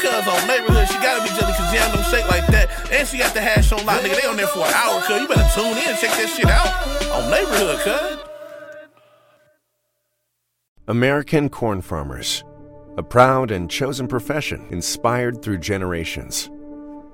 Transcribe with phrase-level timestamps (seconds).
[0.00, 2.90] Cuz on neighborhood, she gotta be jelly, cause jam don't shake like that.
[2.90, 4.20] And she got the hash on lock, nigga.
[4.20, 5.20] They on there for an hour, cuz.
[5.20, 6.72] You better tune in check that shit out
[7.12, 8.18] on neighborhood, cuz.
[10.88, 12.42] American corn farmers.
[12.96, 16.50] A proud and chosen profession inspired through generations.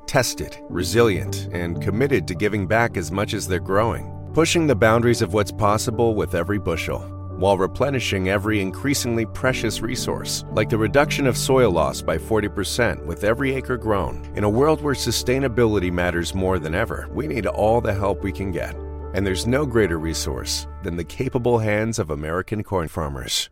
[0.06, 5.20] Tested, resilient, and committed to giving back as much as they're growing, pushing the boundaries
[5.20, 7.00] of what's possible with every bushel,
[7.36, 13.24] while replenishing every increasingly precious resource, like the reduction of soil loss by 40% with
[13.24, 14.24] every acre grown.
[14.36, 18.32] In a world where sustainability matters more than ever, we need all the help we
[18.32, 18.74] can get.
[19.14, 23.50] And there's no greater resource than the capable hands of American corn farmers.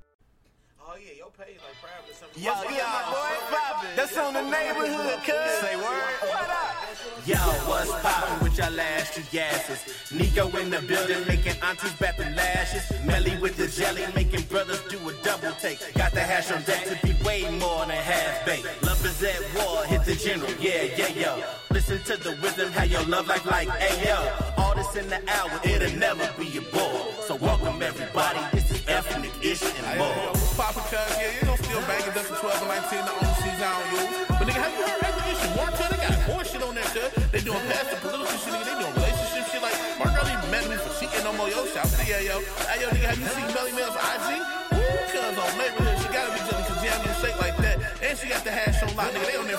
[0.81, 3.35] Oh yeah, yo, What's good, my boy?
[3.97, 5.61] That's on the neighborhood, cuz.
[5.61, 5.85] Say word.
[6.21, 7.27] What up?
[7.27, 10.13] Yo, what's poppin' with y'all ashy asses?
[10.13, 12.85] Nico in the building, making aunties bat them lashes.
[13.05, 15.79] Melly with the jelly, making brothers do a double take.
[15.95, 18.67] Got the hash on deck to be way more than half baked.
[18.85, 21.45] Love is at war, hit the general, yeah, yeah, yo.
[21.71, 23.69] Listen to the wisdom, how your love life like,
[24.05, 27.13] yo All this in the hour, it'll never be a bore.
[27.27, 30.33] So welcome everybody, this is ethnic ish and Hey, yo, more.
[30.57, 31.17] poppin', cuz?
[31.19, 34.34] Yeah, you know, still banging Ducky 12 and 19, the only season I don't use.
[36.95, 37.11] Shit.
[37.35, 38.65] They doing past the political shit, nigga.
[38.71, 39.63] They doing relationship shit.
[39.63, 41.51] Like, Mark Early mad at me for cheating no more.
[41.51, 42.39] Yo, shout to yeah, yo.
[42.71, 44.29] Hey, yo, nigga, have you seen Melly Mel's IG?
[44.71, 44.79] Woo,
[45.11, 47.77] cuz on neighborhood, she gotta be jelly, cause jam don't shake like that.
[47.99, 49.27] And she got the hash on lock, nigga.
[49.27, 49.59] They on there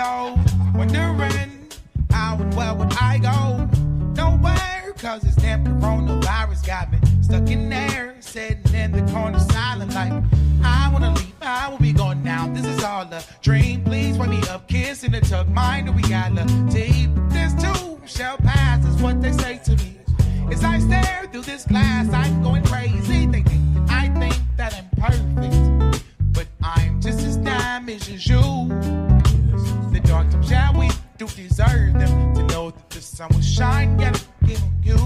[0.00, 0.38] window,
[0.74, 1.68] wondering
[2.10, 3.68] how and where would I go?
[4.14, 9.94] Nowhere, cause this damn coronavirus got me stuck in there, sitting in the corner, silent
[9.94, 10.12] like
[10.62, 11.34] I wanna leave.
[11.42, 12.48] I will be going now.
[12.48, 13.84] This is all a dream.
[13.84, 17.10] Please wake me up, kiss in the we got the deep.
[17.30, 19.98] This too shall pass, is what they say to me.
[20.50, 23.26] As I stare through this glass, I'm going crazy.
[23.26, 29.29] They think that I think that I'm perfect but I'm just as damaged as you.
[30.10, 34.20] Dark times, yeah, we do deserve them to know that the sun will shine yet
[34.42, 34.96] again on you.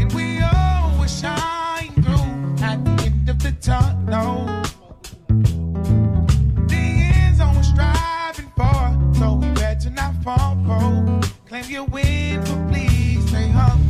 [0.00, 4.46] And we always shine through at the end of the tunnel.
[6.66, 11.20] The end's always striving for, so we better not fumble.
[11.46, 13.89] Claim your win, but please stay humble.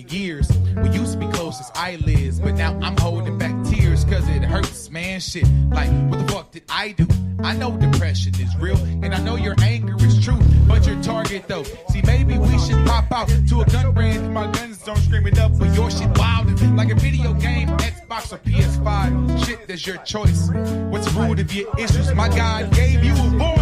[0.00, 0.50] Years.
[0.76, 4.42] We used to be close as eyelids, but now I'm holding back tears cause it
[4.42, 5.20] hurts, man.
[5.20, 5.46] Shit.
[5.70, 7.06] Like, what the fuck did I do?
[7.42, 10.38] I know depression is real, and I know your anger is true,
[10.68, 11.64] but your target though.
[11.90, 14.32] See, maybe we should pop out to a gun brand.
[14.32, 16.42] My guns don't scream it up, but your shit wild
[16.76, 19.44] like a video game, Xbox or PS5.
[19.44, 20.48] Shit, that's your choice.
[20.90, 22.12] What's root of your issues?
[22.14, 23.61] My God gave you a voice.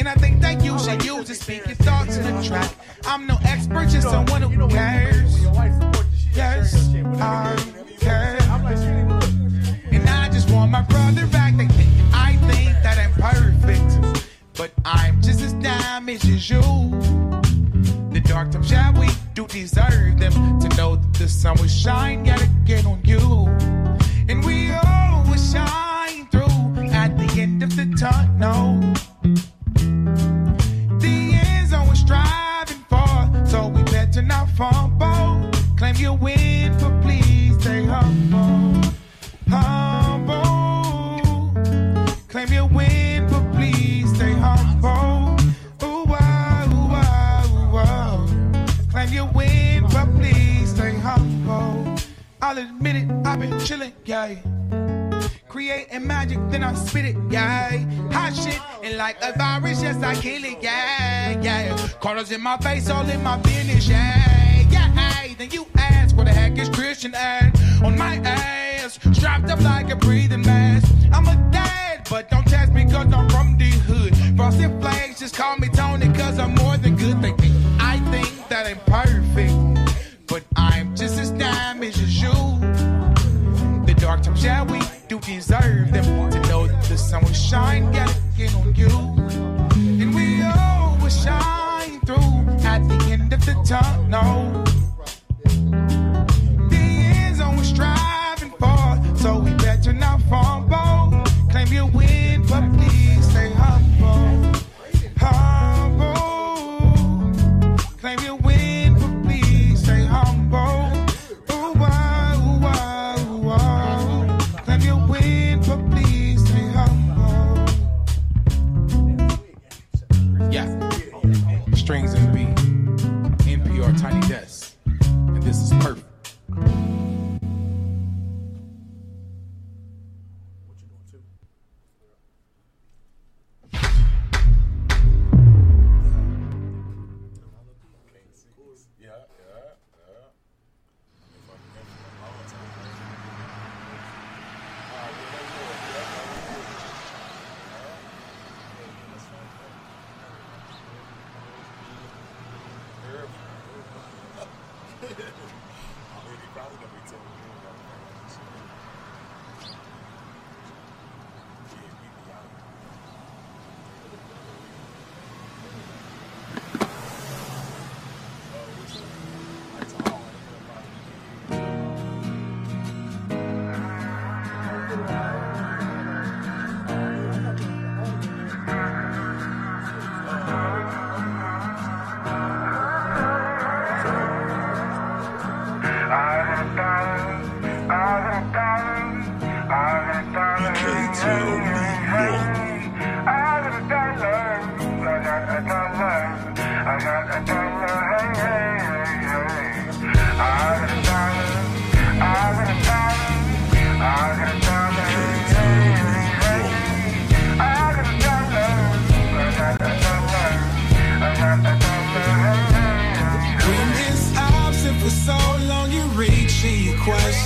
[0.00, 2.72] And I think that you should use to speak your thoughts in the track.
[3.04, 5.44] I'm no expert, just someone who cares.
[6.34, 6.88] Yes,
[7.20, 7.54] I
[8.00, 8.38] care.
[9.92, 11.54] And I just want my brother back.
[11.58, 14.24] They think I think that I'm perfect,
[14.54, 16.62] but I'm just as damaged as you.
[18.10, 22.24] The dark times, yeah, we do deserve them to know that the sun will shine
[22.24, 23.48] yet again on you.
[24.30, 28.69] And we always shine through at the end of the tunnel.
[52.60, 54.36] Admit it, I've been chilling, yeah.
[55.48, 57.76] Creating magic, then I spit it, yeah.
[58.12, 61.76] Hot shit, and like a virus, yes, I kill it, yeah, yeah.
[62.00, 65.34] Colors in my face, all in my business, yeah, yeah.
[65.38, 67.58] Then you ask, what the heck is Christian at?
[67.82, 70.92] On my ass, strapped up like a breathing mask.
[71.12, 74.14] I'm a dad, but don't test me, cause I'm from the hood.
[74.36, 77.22] Frosted flags, just call me Tony, cause I'm more than good.
[77.22, 77.32] They
[84.22, 88.14] Dark times, yeah, we do deserve them to know that the sun will shine yet
[88.34, 88.88] again on you.
[90.02, 92.16] And we all will shine through
[92.66, 94.59] at the end of the tunnel.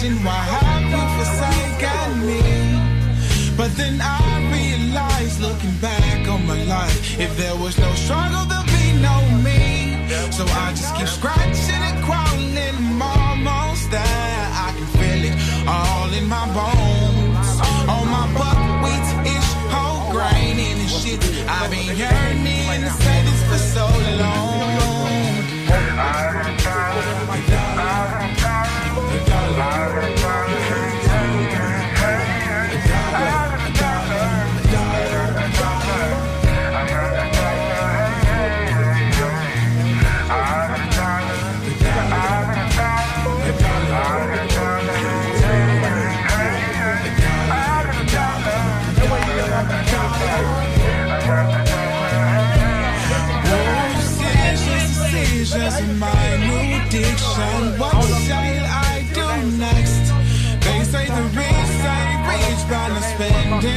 [0.04, 3.56] Question why have you forsaken me?
[3.56, 4.18] But then I
[4.52, 10.08] realized, looking back on my life, if there was no struggle, there'd be no me.
[10.30, 11.93] So I just keep scratching and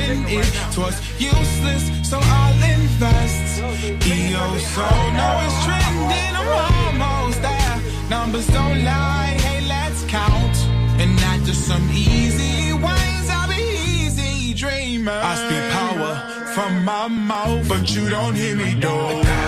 [0.07, 3.59] spending it towards useless, so I'll invest.
[3.59, 4.87] EO so
[5.17, 7.81] know it's trending, I'm almost there.
[8.09, 10.57] Numbers don't lie, hey, let's count.
[11.01, 13.61] And not just some easy wins, I'll be
[13.99, 15.19] easy dreamer.
[15.23, 16.13] I speak power
[16.53, 19.23] from my mouth, but you don't hear me though.
[19.23, 19.47] They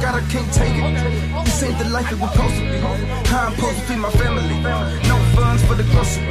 [0.00, 1.44] God I can't take it.
[1.44, 2.78] This ain't the life it was supposed to be.
[3.28, 4.62] How I'm supposed to feed my family.
[5.10, 6.24] No funds for the grocery.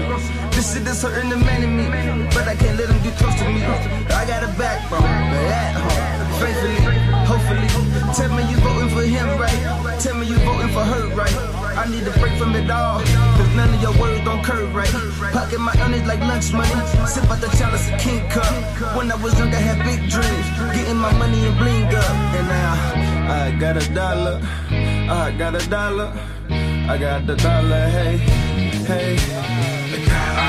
[0.52, 1.86] This shit is hurting the man in me.
[2.34, 3.64] But I can't let them get close to me.
[3.64, 6.40] I got a backbone, at home.
[6.40, 6.97] Faithfully,
[7.48, 8.14] hopefully.
[8.14, 10.00] Tell me you voting for him, right?
[10.00, 11.34] Tell me you voting for her, right?
[11.78, 13.00] I need to break from it all.
[13.00, 14.90] Cause none of your words don't curve right.
[15.32, 16.76] Pocket my earnings like lunch money.
[17.08, 18.52] Sip out the chalice of King Cup.
[18.96, 20.48] When I was young, I had big dreams.
[20.76, 22.10] Getting my money and bling up.
[22.38, 22.74] And now
[23.32, 24.42] I got a dollar.
[24.70, 26.12] I got a dollar.
[26.50, 27.90] I got the dollar.
[27.90, 28.18] Hey,
[28.88, 29.18] hey.
[30.10, 30.47] I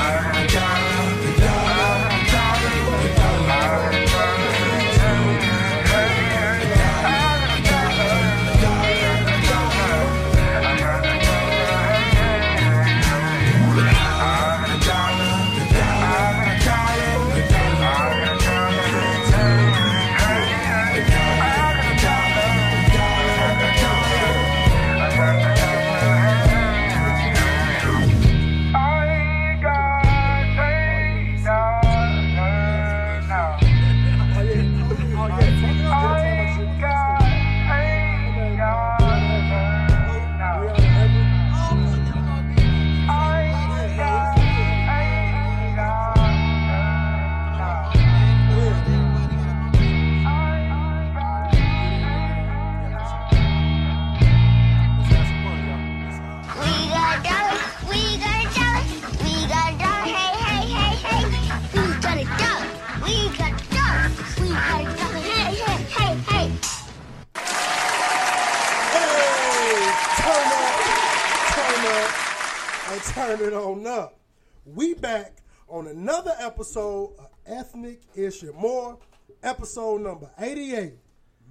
[72.99, 74.19] and turn it on up.
[74.65, 75.37] We back
[75.69, 78.97] on another episode of Ethnic Issue More,
[79.41, 80.93] episode number 88.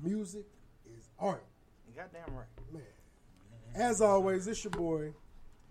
[0.03, 0.45] Music
[0.87, 1.45] is art.
[1.97, 2.47] Goddamn right.
[2.73, 2.83] Man.
[3.75, 5.15] As always, it's your boy,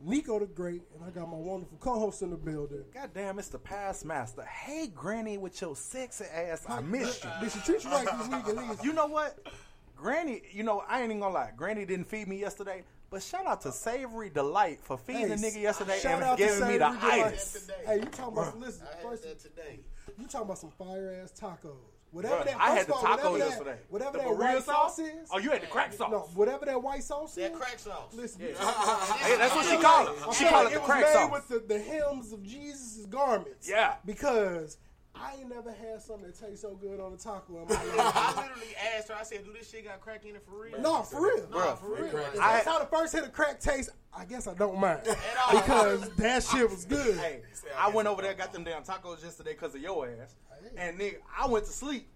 [0.02, 2.84] Nico the Great, and I got my wonderful co-host in the building.
[2.94, 4.44] Goddamn, it's the past master.
[4.44, 7.30] Hey, Granny, with your sexy ass, I missed you.
[7.40, 8.84] Did she treat you right this week at least?
[8.84, 9.38] You know what?
[9.96, 11.52] Granny, you know, I ain't even gonna lie.
[11.56, 15.62] Granny didn't feed me yesterday, but shout out to Savory Delight for feeding the nigga
[15.62, 17.26] yesterday shout and out to giving me the Savory Delight.
[17.34, 17.70] itis.
[17.86, 19.80] Hey, you talking about, listen, first, today.
[20.20, 21.76] you talking about some fire-ass tacos.
[22.12, 23.78] Whatever Bruh, that, I had the of all, taco whatever that- yesterday.
[23.90, 25.00] Whatever The that burrito white sauce sauce?
[25.00, 25.30] is.
[25.30, 26.10] Oh, you had the crack sauce.
[26.10, 27.58] No, whatever that white sauce That is.
[27.58, 28.14] crack sauce.
[28.14, 28.48] Listen, Yeah.
[28.60, 30.24] I Hey, that's what she feel call like- it.
[30.28, 31.32] I She feel call like it the was crack made sauce.
[31.32, 33.70] with the, the hems of Jesus' garments.
[33.70, 33.96] Yeah.
[34.06, 34.78] Because
[35.22, 38.42] I ain't never had something that tastes so good on a taco in my I
[38.42, 39.16] literally asked her.
[39.20, 41.48] I said, "Do this shit got crack in it for real?" no, for real.
[41.50, 42.06] No, for real.
[42.06, 43.90] If I- that's how the first hit of crack taste.
[44.20, 45.02] I guess I don't mind
[45.52, 47.18] because that shit was good.
[47.18, 47.42] Hey,
[47.78, 50.36] I went over there, got them damn tacos yesterday because of your ass,
[50.76, 52.08] and nigga, I went to sleep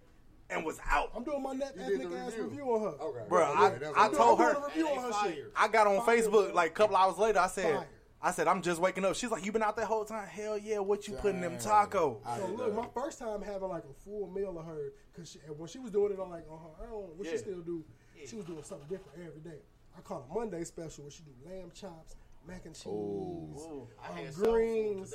[0.50, 1.12] and was out.
[1.15, 2.88] I'm doing my net ethnic ass review on her.
[3.03, 3.20] Okay.
[3.29, 4.55] Bro, I, I I'm told doing her.
[4.55, 5.51] a review on her shit.
[5.55, 7.39] I got on Fire, Facebook like a couple hours later.
[7.39, 7.88] I said, Fire.
[8.24, 9.16] I said, I'm just waking up.
[9.16, 10.28] She's like, you been out that whole time?
[10.28, 10.78] Hell yeah.
[10.80, 12.20] What you putting them taco?
[12.38, 15.68] So look, my first time having like a full meal of her, cause she, when
[15.68, 17.32] she was doing it on like on her own, what Yeah.
[17.32, 17.84] she still do,
[18.25, 19.60] she was doing something different every day.
[19.98, 22.16] I call it Monday special, where she do lamb chops,
[22.48, 23.88] mac and cheese, Ooh.
[24.08, 25.13] um, had greens.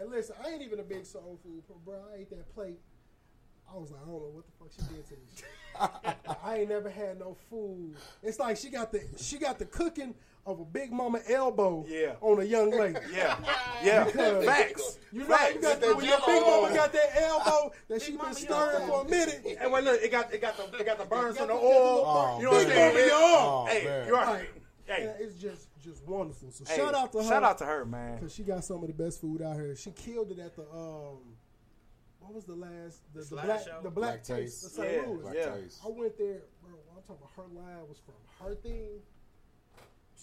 [0.00, 2.78] And listen, I ain't even a big soul food, but bro, I ate that plate.
[3.72, 6.34] I was like, I don't know what the fuck she did to me.
[6.42, 7.96] I ain't never had no food.
[8.22, 10.14] It's like she got the she got the cooking
[10.48, 12.14] of a big mama elbow Yeah.
[12.20, 12.98] on a young lady.
[13.14, 13.36] Yeah,
[13.84, 14.04] yeah.
[14.04, 14.98] Because- Facts.
[15.12, 15.54] You know, Facts.
[15.54, 19.02] you got that, when your big mama got that elbow that she been stirring for
[19.02, 19.56] a minute.
[19.60, 21.60] And when look, it got it got the it got the burns Got from the
[21.62, 21.94] the- oil.
[21.96, 23.10] little you know what I'm big saying?
[23.10, 23.76] bump in.
[23.76, 24.06] Hey, man.
[24.06, 24.26] you're right.
[24.26, 24.48] Right.
[24.86, 26.50] Hey, Yeah, it's just just wonderful.
[26.50, 27.24] So hey, shout out to her.
[27.28, 28.16] Shout out to her, man.
[28.16, 29.74] because she got some of the best food out here.
[29.76, 31.18] She killed it at the um,
[32.20, 33.80] what was the last the, the black show?
[33.82, 34.64] the black Black taste, Taste.
[34.64, 34.92] of St.
[34.92, 35.22] Yeah, Louis.
[35.22, 35.54] Black yeah.
[35.56, 35.78] Taste.
[35.84, 36.72] I went there, bro.
[36.94, 38.14] I'm talking about her line was from
[38.46, 39.00] her thing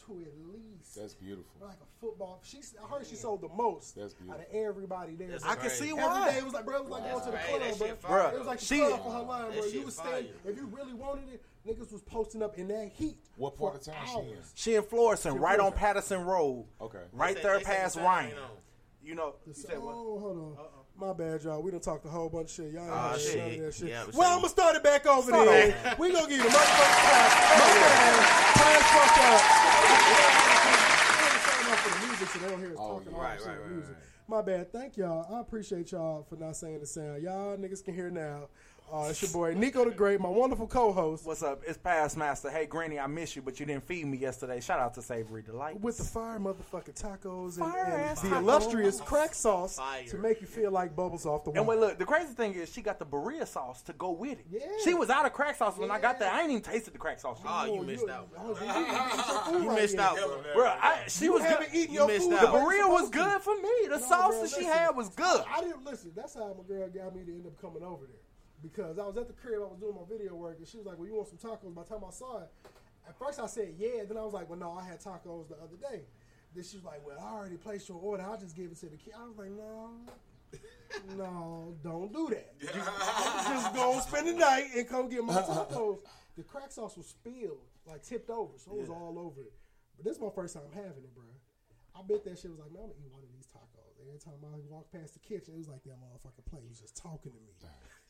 [0.07, 1.51] to at least That's beautiful.
[1.61, 2.39] like a football.
[2.43, 4.41] She I heard she sold the most That's beautiful.
[4.41, 5.37] out of everybody there.
[5.45, 6.31] I can see Every why.
[6.31, 8.27] day it was like, bro, it was like going to the club, That bro.
[8.29, 9.63] It was like the She- club for her line, bro.
[9.65, 10.51] You shit was standing, fire.
[10.51, 13.17] if you really wanted it, niggas was posting up in that heat.
[13.37, 14.37] What for part of town she in?
[14.37, 14.51] hours.
[14.55, 16.65] She in Florissant, She in right on Patterson Road.
[16.81, 16.99] Okay.
[17.11, 18.31] Right They said- there they past Ryan.
[18.31, 18.49] sign on.
[19.03, 19.93] You know, you So, said what?
[19.95, 20.84] oh, hold on.
[20.97, 21.61] My bad, y'all.
[21.61, 22.71] We done talked a whole bunch of shit.
[22.73, 23.37] Y'all ain't Ah, heard shit.
[23.37, 23.89] none of that shit.
[23.89, 25.95] Yeah, well, I'm gonna start it back over Start there.
[25.99, 27.31] we gonna give you the motherfucking clap.
[27.59, 28.55] My bad.
[28.55, 29.41] Time fucked up.
[31.65, 33.95] With the music, so they don't hear us talking all Right, right, right, music.
[33.95, 34.03] right.
[34.27, 34.71] My bad.
[34.71, 35.35] Thank y'all.
[35.35, 37.21] I appreciate y'all for not saying the sound.
[37.21, 38.47] Y'all niggas can hear now.
[38.93, 41.25] Uh, it's your boy Nico the Great, my wonderful co-host.
[41.25, 41.63] What's up?
[41.67, 42.51] It's past master.
[42.51, 44.61] Hey, Granny, I miss you, but you didn't feed me yesterday.
[44.61, 45.81] Shout out to Savory Delight.
[45.81, 48.37] with the fire motherfucking tacos and, and the tacos.
[48.37, 50.05] illustrious crack sauce Fire.
[50.05, 51.57] to make you feel like bubbles off the wall.
[51.59, 54.39] And wait, look, the crazy thing is she got the burrito sauce to go with
[54.39, 54.45] it.
[54.51, 54.59] Yeah.
[54.83, 56.31] She was out of crack sauce when I got there.
[56.31, 57.39] I ain't even tasted the crack sauce.
[57.43, 58.49] Oh, you Oh, missed out, bro.
[58.49, 60.41] you- you- you- you- You right missed out, bro.
[60.53, 61.75] Bro, I, she You was haven't good.
[61.79, 62.33] eaten You your missed food.
[62.35, 62.41] out.
[62.41, 63.71] the The way burrito you're was good for me.
[63.89, 65.43] The No, sauce bro, that she had was good.
[65.53, 66.11] I didn't listen.
[66.15, 68.21] That's how my girl got me to end up coming over there
[68.61, 69.61] because I was at the crib.
[69.61, 71.73] I was doing my video work, and she was like, "Well, you want some tacos?"
[71.73, 72.49] By the time I saw it,
[73.07, 75.55] At first I said yeah, then I was like, well, no, I had tacos the
[75.55, 76.01] other day.
[76.53, 78.23] Then she was like, well, I already placed your order.
[78.23, 79.13] I'll just give it to the kid.
[79.17, 79.91] I was like, no,
[81.17, 82.57] no, don't do that.
[82.59, 85.99] Just, just go spend the night and come get my tacos.
[86.37, 89.53] The crack sauce was spilled, like tipped over, so it was all over it.
[89.95, 91.23] But this is my first time having it, bro.
[91.95, 93.95] I bet that shit was like, man, I'm gonna eat one of these tacos.
[94.01, 96.95] Every time I walked past the kitchen, it was like that motherfucking plate was just
[96.97, 97.55] talking to me.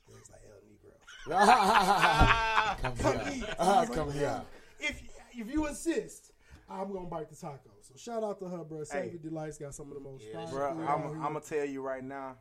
[0.08, 0.96] It was like El Negro.
[2.82, 3.34] Come Come here.
[3.36, 3.56] eat.
[3.60, 4.42] Ah, I like, come here."
[4.80, 5.02] If
[5.34, 6.32] if you insist,
[6.70, 7.72] I'm gonna bite the taco.
[7.82, 8.84] So shout out to her, bro.
[8.84, 12.04] Savory Delights got some of the most fire Bro, I'm, I'm gonna tell you right
[12.04, 12.36] now.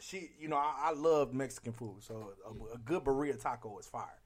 [0.00, 3.86] She, you know, I, I love Mexican food, so a, a good burrito taco is
[3.86, 4.20] fire.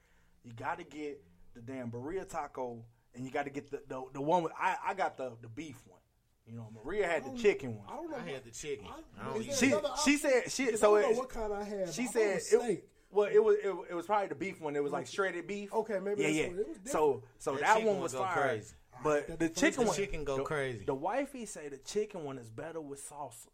[0.44, 1.22] You got to get
[1.54, 2.84] the damn burrito taco,
[3.14, 5.48] and you got to get the, the the one with I, I got the the
[5.48, 6.00] beef one.
[6.46, 7.86] You know, Maria had the chicken one.
[7.88, 8.16] I don't know.
[8.16, 8.86] I had the chicken.
[8.88, 11.28] I Is don't eat She another she said she so I don't it, know what
[11.28, 11.92] kind I had.
[11.92, 12.84] she I said it was steak.
[13.10, 14.74] well it was it, it was probably the beef one.
[14.76, 15.72] It was like shredded beef.
[15.72, 16.46] Okay, maybe yeah that's yeah.
[16.48, 18.42] what it was so so That that, chicken one one was go fire.
[18.48, 18.74] crazy.
[19.04, 20.84] But the the chicken The one chicken go the, crazy.
[20.84, 23.46] The wifey say the chicken one is better with salsa.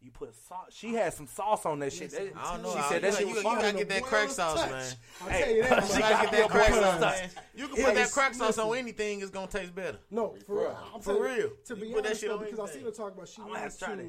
[0.00, 0.68] You put sauce.
[0.70, 2.10] She had some sauce on that shit.
[2.12, 2.72] That- I don't know.
[2.72, 4.70] She I- said that you, shit you, was you gotta get that crack sauce, touch.
[4.70, 4.92] man.
[5.22, 5.84] I'll Hey, tell you that.
[5.88, 5.92] she.
[5.94, 7.30] You gotta get that crack sauce, on- man.
[7.56, 9.20] You can put that crack sauce on anything.
[9.20, 9.98] It's gonna taste better.
[10.10, 10.78] No, for real.
[10.94, 11.50] I'm For telling you, real.
[11.66, 13.86] To be honest, though, because I seen her talk about she I'm gonna wants to
[13.86, 14.02] to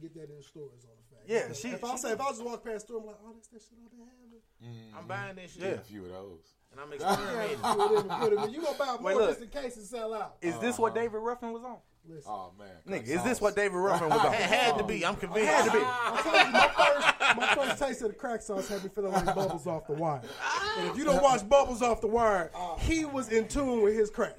[0.00, 1.28] get that in stores on the fact.
[1.28, 3.16] Yeah, Because she- If I say if I just walk past the store, I'm like,
[3.24, 4.18] oh, that's that shit I've been having.
[4.62, 4.98] Mm-hmm.
[4.98, 5.62] I'm buying this shit.
[5.62, 5.68] Yeah.
[5.70, 6.54] A few of those.
[6.70, 7.58] And I'm experimenting.
[7.58, 8.54] put it in, put it in.
[8.54, 10.36] You gonna buy more just in case it sell out.
[10.40, 11.00] Is this what uh-huh.
[11.02, 11.78] David Ruffin was on?
[12.08, 12.68] Listen, Oh man.
[13.00, 14.26] Nigga, is this what David Ruffin was on?
[14.34, 15.06] It had to be.
[15.06, 15.48] I'm convinced.
[15.50, 15.78] Had to be.
[15.84, 19.12] I told you, my first, my first taste of the crack sauce had me feeling
[19.12, 20.20] like Bubbles off the wire.
[20.78, 24.10] And if you don't watch Bubbles off the wire, he was in tune with his
[24.10, 24.36] crack,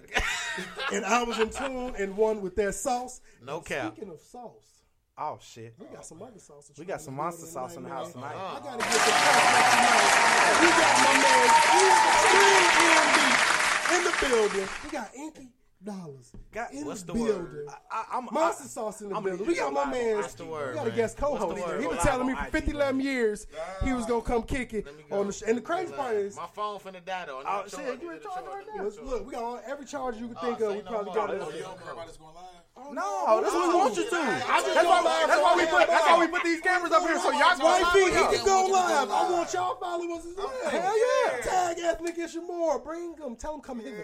[0.93, 3.21] and I was in tune and one with that sauce.
[3.41, 3.93] No And cap.
[3.95, 4.65] Speaking of sauce,
[5.17, 5.73] Oh shit.
[5.79, 6.69] we got some other sauce.
[6.77, 8.23] We got some monster build sauce in the house man.
[8.23, 8.35] tonight.
[8.35, 10.59] I gotta get the crack tonight.
[10.59, 11.47] We got my man
[13.07, 14.69] Extreme in the building.
[14.83, 15.47] We got Inky
[15.83, 17.27] Dollars Got- in what's the, the word?
[17.51, 17.67] building.
[17.91, 19.45] I, I'm, Monster I, sauce in the I'm building.
[19.45, 20.15] We got my man.
[20.17, 21.67] What's the word, We got a guest co-host.
[21.67, 21.81] word?
[21.81, 23.47] He was Live telling me for IG, 50 11 years
[23.83, 25.19] he was gonna come kick it Let me go.
[25.19, 25.33] on the.
[25.33, 27.43] Sh- and the crazy part is, My phone finna die though.
[27.45, 28.83] Oh, shit, you in charge right now?
[29.03, 30.75] look, we got all, every charge you can Oh, think of.
[30.75, 31.39] We probably got it.
[31.39, 32.93] this You is- don't care about this going live?
[32.93, 34.15] no, that's what we want you to.
[34.15, 35.87] I just That's go why, live that's so why we I put.
[35.87, 36.17] That's live.
[36.17, 38.31] why we put these cameras up here so y'all can Wifey, live.
[38.31, 39.11] he can go go live.
[39.11, 40.51] I want y'all followers as well.
[40.69, 41.37] Hell yeah.
[41.41, 42.79] Tag ethnic issue more.
[42.79, 43.35] Bring them.
[43.35, 44.03] Tell them come hither.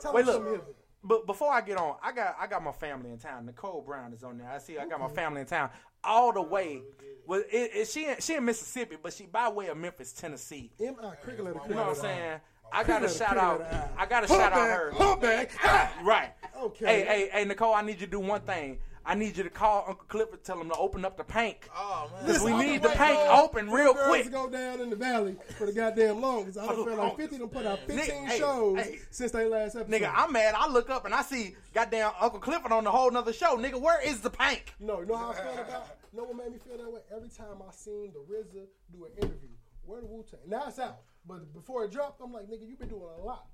[0.00, 0.42] Tell Wait, them look.
[0.44, 0.64] come hither.
[1.06, 3.46] But before I get on, I got I got my family in town.
[3.46, 4.50] Nicole Brown is on there.
[4.50, 5.70] I see I got my family in town
[6.02, 6.82] all the way.
[7.26, 10.70] Well, it, it, she in- she in Mississippi, but she by way of Memphis, Tennessee.
[10.80, 12.40] M- uh, You know what I'm saying?
[12.72, 13.64] I got to Cricket shout out.
[13.96, 14.90] I got to shout out her.
[14.92, 15.50] Humpback.
[16.04, 16.30] Right.
[16.60, 16.84] Okay.
[16.86, 18.78] Hey, hey, hey, Nicole, I need you to do one thing.
[19.06, 21.56] I need you to call Uncle Clifford, tell him to open up the Pynk.
[21.74, 22.44] Oh man.
[22.44, 24.32] We need the Pynk on open real girls quick.
[24.32, 26.58] Go down in the valley for the goddamn longest.
[26.58, 28.98] I done felt like 50 done put out 15 Nigga, hey, shows hey.
[29.10, 29.92] since they last episode.
[29.92, 30.54] Nigga, I'm mad.
[30.56, 33.56] I look up and I see goddamn Uncle Clifford on the whole nother show.
[33.56, 34.62] Nigga, where is the Pynk?
[34.80, 37.00] No, you know how I felt about You know what made me feel that way?
[37.14, 39.50] Every time I seen the RZA do an interview,
[39.84, 40.40] where the Wu Tang?
[40.48, 43.46] Now it's out, but before it dropped, I'm like, nigga, you've been doing a lot.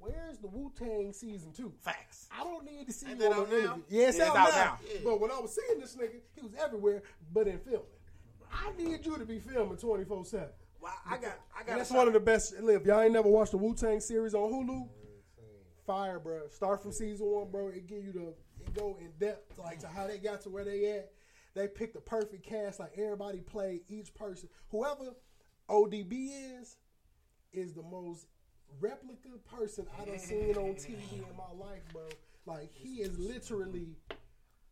[0.00, 1.72] Where's the Wu Tang season two?
[1.80, 2.28] Facts.
[2.36, 3.56] I don't need to see Ain't you that on out now?
[3.56, 3.82] interview.
[3.88, 4.94] Yeah, it's, Yeah, out, it's out now.
[4.94, 5.00] now.
[5.04, 7.82] But when I was seeing this nigga, he was everywhere, but in filming.
[8.52, 10.48] I need you to be filming 24 seven.
[10.80, 11.76] Well, I got, I got.
[11.76, 12.54] That's one of the best.
[12.58, 14.88] If y'all ain't never watched the Wu Tang series on Hulu,
[15.86, 16.48] fire, bro.
[16.48, 17.68] Start from season one, bro.
[17.68, 18.34] It give you the
[18.64, 21.10] it go in depth like to how they got to where they at.
[21.54, 22.80] They picked the perfect cast.
[22.80, 24.48] Like everybody played each person.
[24.70, 25.14] Whoever
[25.68, 26.76] ODB is,
[27.52, 28.26] is the most
[28.80, 32.02] replica person I done seen on TV in my life, bro.
[32.46, 33.96] Like he is literally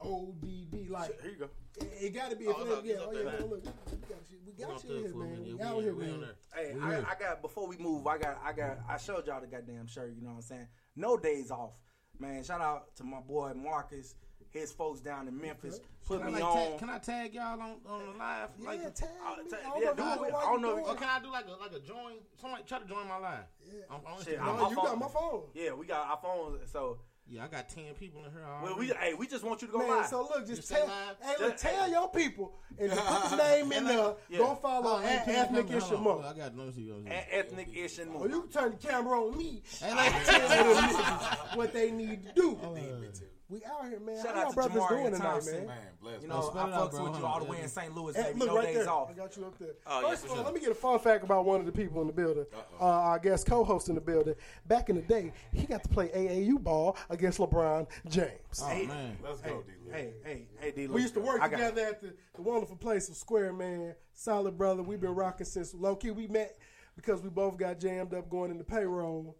[0.00, 0.88] ODB.
[0.90, 1.48] Like Here you go.
[1.80, 2.44] it, it got to be.
[2.46, 3.30] If Oh, it, look, yeah, oh yeah, now.
[3.46, 4.38] look, we got you.
[4.46, 5.42] We We got gonna you here, man.
[5.44, 6.24] We We out in- here, man.
[6.54, 9.46] Hey, I, I got before we move, I got, I got, I showed y'all the
[9.46, 10.14] goddamn shirt.
[10.16, 10.68] You know what I'm saying?
[10.96, 11.72] No days off,
[12.18, 12.42] man.
[12.44, 14.14] Shout out to my boy Marcus,
[14.50, 15.80] his folks down in Memphis.
[16.06, 16.56] Put Can I, me like, on.
[16.70, 18.48] tag, can I tag y'all on, on the live?
[18.58, 19.50] Yeah, like, tag uh, me.
[19.50, 20.34] ta- I don't yeah, know do it.
[20.34, 22.14] I don't know if doing Or can I do like a like a join?
[22.40, 23.44] Somebody try to join my live.
[23.66, 23.80] Yeah.
[23.90, 24.84] I'm on Shit, I'm- No, my you phone.
[24.86, 25.42] got my phone.
[25.54, 26.70] Yeah, we got our phones.
[26.72, 26.98] So,
[27.30, 28.40] yeah, I got ten people in here.
[28.62, 30.06] well, we, hey, we just want you to go Man, live.
[30.06, 31.16] so look, just You tell, live?
[31.20, 34.14] hey, look, Just- tell your people and put the name in there.
[34.30, 34.38] Yeah.
[34.38, 36.02] Go follow Oh, at ethnic hold on, issue hold on.
[36.04, 36.24] more.
[36.24, 36.90] I got no see.
[37.06, 38.28] A- ethnic ish and Or more.
[38.30, 39.62] you can turn the camera on me.
[39.82, 42.58] And I like- tell them what they need to do.
[43.50, 44.16] We out here, man.
[44.22, 45.54] Shout How out y'all to brothers Jamarian doing tonight, Thompson.
[45.56, 45.66] man?
[45.68, 46.22] Man, bless.
[46.22, 47.10] You know, spell I it out, fucks bro.
[47.10, 47.94] with you all the way in St.
[47.96, 48.38] Louis, Hey, baby.
[48.40, 48.90] look No right days there.
[48.90, 49.08] off.
[49.10, 49.68] I got you up there.
[49.86, 50.44] Oh, First for of all, sure.
[50.44, 52.44] let me get a fun fact about one of the people in the building.
[52.78, 54.34] Uh, our guest co-host in the building.
[54.66, 58.28] Back in the day, he got to play AAU ball against LeBron James.
[58.62, 59.16] Oh man.
[59.24, 59.72] Let's go, D.
[59.90, 60.86] Hey, hey, hey, D.
[60.86, 63.94] We used to work together at the, the wonderful place of Square Man.
[64.12, 64.82] Solid brother.
[64.82, 66.10] We've been rocking since low key.
[66.10, 66.58] We met
[66.96, 69.36] because we both got jammed up going into payroll.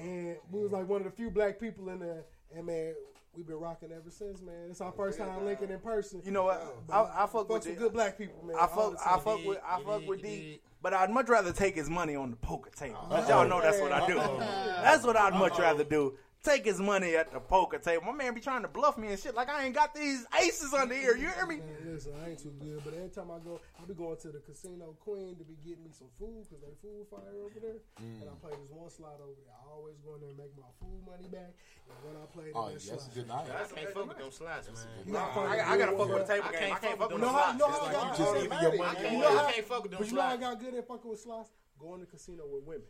[0.00, 2.24] And we was like one of the few black people in there,
[2.56, 2.94] and man,
[3.36, 4.70] we've been rocking ever since, man.
[4.70, 6.22] It's our first time linking in person.
[6.24, 6.86] You know what?
[6.86, 8.56] But I, I fuck with some good black people, man.
[8.56, 9.20] I fuck, I time.
[9.20, 10.28] fuck with, I fuck did, with D.
[10.28, 10.60] did.
[10.82, 12.98] But I'd much rather take his money on the poker table.
[13.02, 14.18] Oh, But y'all know oh, that's what I do.
[14.18, 14.38] Oh.
[14.38, 16.14] That's what I'd much rather do.
[16.44, 18.04] Take his money at the poker table.
[18.04, 20.74] My man be trying to bluff me and shit like I ain't got these aces
[20.74, 21.16] under here.
[21.16, 21.56] You hear me?
[21.56, 24.28] Man, listen, I ain't too good, but every time I go, I be going to
[24.28, 27.80] the Casino Queen to be getting me some food because they food fire over there.
[27.96, 29.56] And I play this one slot over there.
[29.56, 31.56] I always go in there and make my food money back.
[31.88, 33.48] And when I play Oh, that yeah, that's a good night.
[33.48, 34.84] I can't fuck with them slots, man.
[35.08, 36.60] You know how I, I gotta fuck with the table I game.
[36.60, 37.56] can't I can't fuck fuck with with the You know how, slots.
[37.56, 39.32] you know how I like got you just good giving at- your money You know
[39.32, 41.20] I can't fuck with them But you know how I got good at fucking with
[41.24, 41.48] slots?
[41.80, 42.84] Going to casino with women.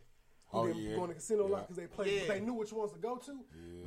[0.55, 0.95] Who Oh, didn't yeah.
[0.95, 1.61] Going to casino a lot Yeah.
[1.61, 2.33] because they play, Yeah.
[2.33, 3.39] they knew which ones to go to.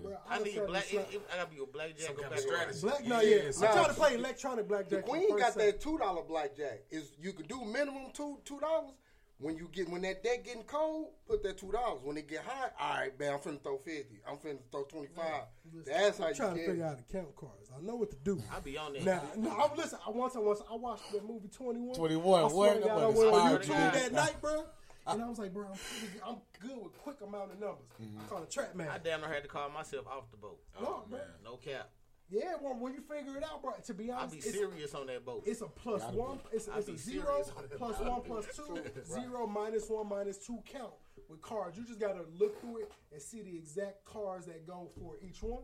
[0.03, 0.93] Bro, I done need black.
[0.93, 2.01] It, it, I gotta be a blackjack.
[2.07, 2.81] Some or kind of strategy.
[2.83, 3.49] Black, no, Yeah, yeah.
[3.49, 5.01] I some- tried to play electronic blackjack.
[5.01, 6.83] for queen got first that two dollar blackjack.
[6.91, 8.93] Is you could do minimum two two dollars.
[9.41, 12.01] When you get when that deck getting cold, put that two dollars.
[12.03, 14.19] When it get hot, all right, man, I'm finna throw fifty.
[14.29, 15.45] I'm finna throw twenty five.
[15.87, 17.71] That's how I'm you trying to figure out how to count cards.
[17.77, 18.43] I know what to do.
[18.53, 19.05] I be on that.
[19.05, 19.99] Now, no, I, listen.
[20.05, 21.95] I once, I once, I watched that movie Twenty One.
[21.95, 22.83] 21, I swear what?
[22.83, 24.65] to God, I went on inspired YouTube that night, bro.
[25.09, 27.87] And I was like, bro, I'm, pretty, I'm good with quick amount of numbers.
[28.03, 28.21] Mm-hmm.
[28.21, 28.89] I call it trap man.
[28.89, 30.59] I damn near had to call myself off the boat.
[30.81, 31.21] no, bro.
[31.45, 31.91] No cap.
[32.31, 33.73] Yeah, well, when you figure it out, bro.
[33.87, 35.45] To be honest, I honest, be it's, serious on that boat.
[35.47, 36.39] it's a plus Gotta one.
[36.53, 37.79] It's, I it's a zero serious on that.
[37.79, 38.79] plus one plus two,
[39.11, 40.93] zero minus one minus two count
[41.31, 41.79] with cards.
[41.79, 45.43] You just gotta look through it and see the exact cards that go for each
[45.43, 45.63] one.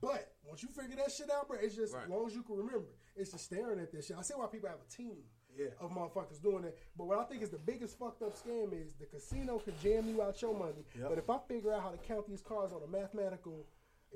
[0.00, 2.04] But once you figure that shit out, bro, it's just Right.
[2.04, 4.16] as long as you can remember, it's just staring at this shit.
[4.18, 5.18] I see why people have a team
[5.58, 5.66] Yeah.
[5.80, 6.76] of motherfuckers doing that.
[6.96, 10.08] But what I think is the biggest fucked up scam is the casino could jam
[10.08, 10.84] you out your money.
[10.98, 11.08] Yep.
[11.08, 13.66] But if I figure out how to count these cards on a mathematical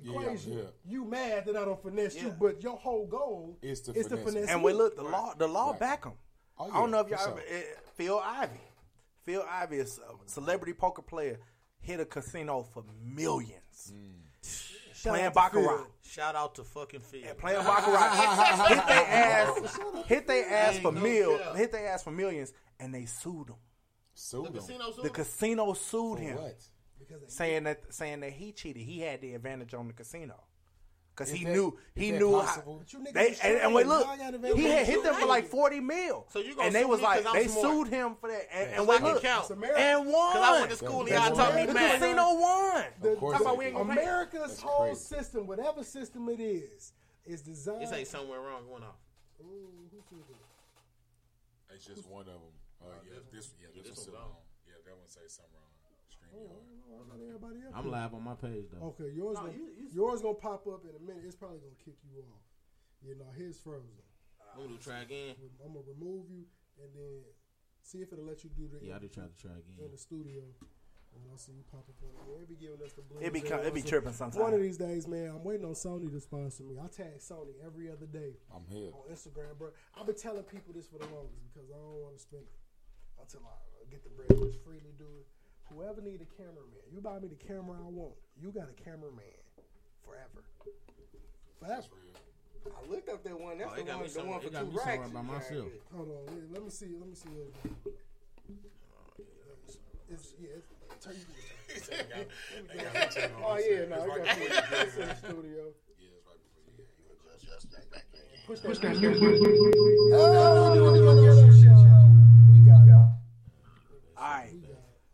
[0.02, 0.64] equation, yeah.
[0.86, 2.34] you mad that I don't finesse you.
[2.38, 4.50] But your whole goal Is to is to finesse finesse.
[4.50, 4.66] And me.
[4.66, 5.80] we look, the law, the law Right.
[5.80, 6.12] back them.
[6.58, 7.56] Oh, I don't know if y'all ever, sure.
[7.58, 7.62] eh,
[7.96, 8.60] Phil Ivey.
[9.24, 11.38] Phil Ivey is a celebrity poker player.
[11.80, 13.92] Hit a casino for millions.
[15.02, 15.76] Shout Playing baccarat.
[15.78, 15.86] Phil.
[16.02, 17.34] Shout out to fucking Phil.
[17.38, 18.68] Playing baccarat.
[18.68, 19.78] hit their ass.
[20.06, 21.38] Hit their ass for no mil.
[21.38, 21.56] cap.
[21.56, 23.56] Hit their ass for millions, and they sued him.
[24.14, 24.52] Sued him.
[24.54, 26.62] Casino The casino sued For him, what?
[27.00, 28.82] Because saying that saying that he cheated.
[28.82, 30.40] He had the advantage on the casino.
[31.14, 33.86] Cause Is he that- knew he knew how, But you niggas they and, and wait
[33.86, 34.08] look
[34.56, 37.18] he had hit them for like forty mil So you and they was me like
[37.24, 37.66] 'cause I'm they smart.
[37.66, 39.42] sued him for that and, and So wait look count.
[39.42, 39.78] It's America.
[39.80, 41.68] and won Cause I went to school and y'all That's taught me right.
[41.68, 42.00] the math.
[42.00, 43.86] casino won The- course they we ain't did.
[43.86, 43.92] gonna.
[44.00, 45.00] America's whole crazy.
[45.00, 46.92] system, whatever system it is,
[47.26, 47.82] is designed.
[47.82, 48.96] This ain't somewhere wrong going off.
[49.42, 49.68] Ooh,
[50.08, 50.36] who said?
[51.76, 52.56] It's just one of them.
[52.80, 54.22] Uh, yeah, this, yeah, this, this one's still wrong.
[54.22, 54.36] wrong.
[54.66, 55.61] Yeah, that one say something wrong.
[56.32, 57.04] Stream Oh, yard.
[57.04, 57.74] I thought everybody else.
[57.76, 57.92] I'm did.
[57.92, 58.86] live on my page though.
[58.96, 61.24] Okay, yours No, gonna, you- you- yours gonna pop up in a minute.
[61.26, 62.40] It's probably gonna kick you off.
[63.04, 63.90] You know, his frozen.
[64.56, 65.34] I'm gonna try again.
[65.64, 66.44] I'm gonna remove you
[66.80, 67.24] and then
[67.82, 69.90] see if it'll let you do the Yeah, I did try to try again in
[69.90, 70.42] the studio.
[71.12, 72.08] And I'll see you pop up on
[72.40, 72.40] it.
[72.40, 73.20] It be giving us the blues.
[73.20, 74.40] It be every it be once tripping sometimes.
[74.40, 76.80] One of these days, man, I'm waiting on Sony to sponsor me.
[76.80, 78.88] I tag Sony every other day I'm here.
[78.96, 79.76] on Instagram, bro.
[79.92, 82.56] I've been telling people this for the longest because I don't want to spend it
[83.20, 84.32] until I get the bread.
[84.40, 85.28] Just freely do it.
[85.70, 88.14] Whoever need a cameraman, you buy me the camera I want.
[88.40, 89.24] You got a cameraman
[90.04, 90.42] forever,
[91.58, 91.86] forever.
[92.66, 93.58] I looked up that one.
[93.58, 95.10] That's Oh, the it got one, the somewhere- one for got two me somewhere racks.
[95.10, 95.68] by myself.
[95.94, 96.94] Hold on, yeah, let me see.
[96.98, 97.28] Let me see.
[97.30, 97.54] it.
[100.10, 100.68] It's, yeah, it's,
[101.00, 101.20] turn you
[103.42, 104.46] Oh yeah, no, I got you.
[104.50, 105.64] It's in the studio.
[108.46, 108.68] Push that.
[108.68, 108.94] Push that.
[110.14, 110.16] Oh,
[114.16, 114.61] All right.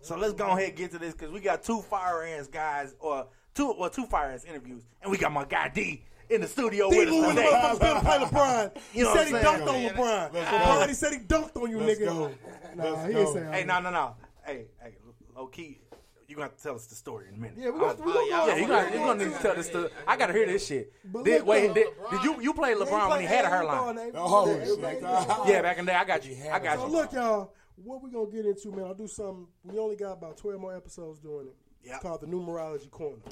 [0.09, 2.95] So let's go ahead and get to this because we got two fire ants guys
[2.99, 6.47] or two well two fire ants interviews and we got my guy D in the
[6.47, 7.53] studio with D-Lou us when the today.
[7.55, 8.77] motherfuckers gonna play LeBron.
[8.93, 10.31] He You know said he dunked on?
[10.31, 10.31] LeBron.
[10.33, 12.05] LeBron, he said he dunked on you, Let's nigga.
[12.07, 12.31] go.
[12.75, 13.21] Nah, Let's he go.
[13.21, 14.15] ain't say Hey, no, no, no.
[14.47, 14.95] Hey, hey,
[15.37, 15.79] low key,
[16.27, 17.57] you gonna have to tell us the story in a minute.
[17.59, 18.01] Yeah, we got.
[18.01, 18.47] Uh, we gonna yeah.
[18.47, 19.89] Yeah, you we got you go gonna need to tell this story.
[20.07, 20.91] I gotta hear this shit.
[21.05, 24.11] But Did, look, wait, did, did you you played LeBron when he had a hairline?
[24.15, 25.49] Oh, yeah, shit.
[25.51, 26.37] Yeah, back in the day, I got you.
[26.51, 26.93] I got a So you.
[26.93, 27.53] look, y'all,
[27.85, 28.85] what we gonna get into, man?
[28.87, 29.47] I'll do something.
[29.65, 31.57] We only got about twelve more episodes doing it.
[31.85, 31.95] Yep.
[31.95, 33.23] It's called the numerology corner.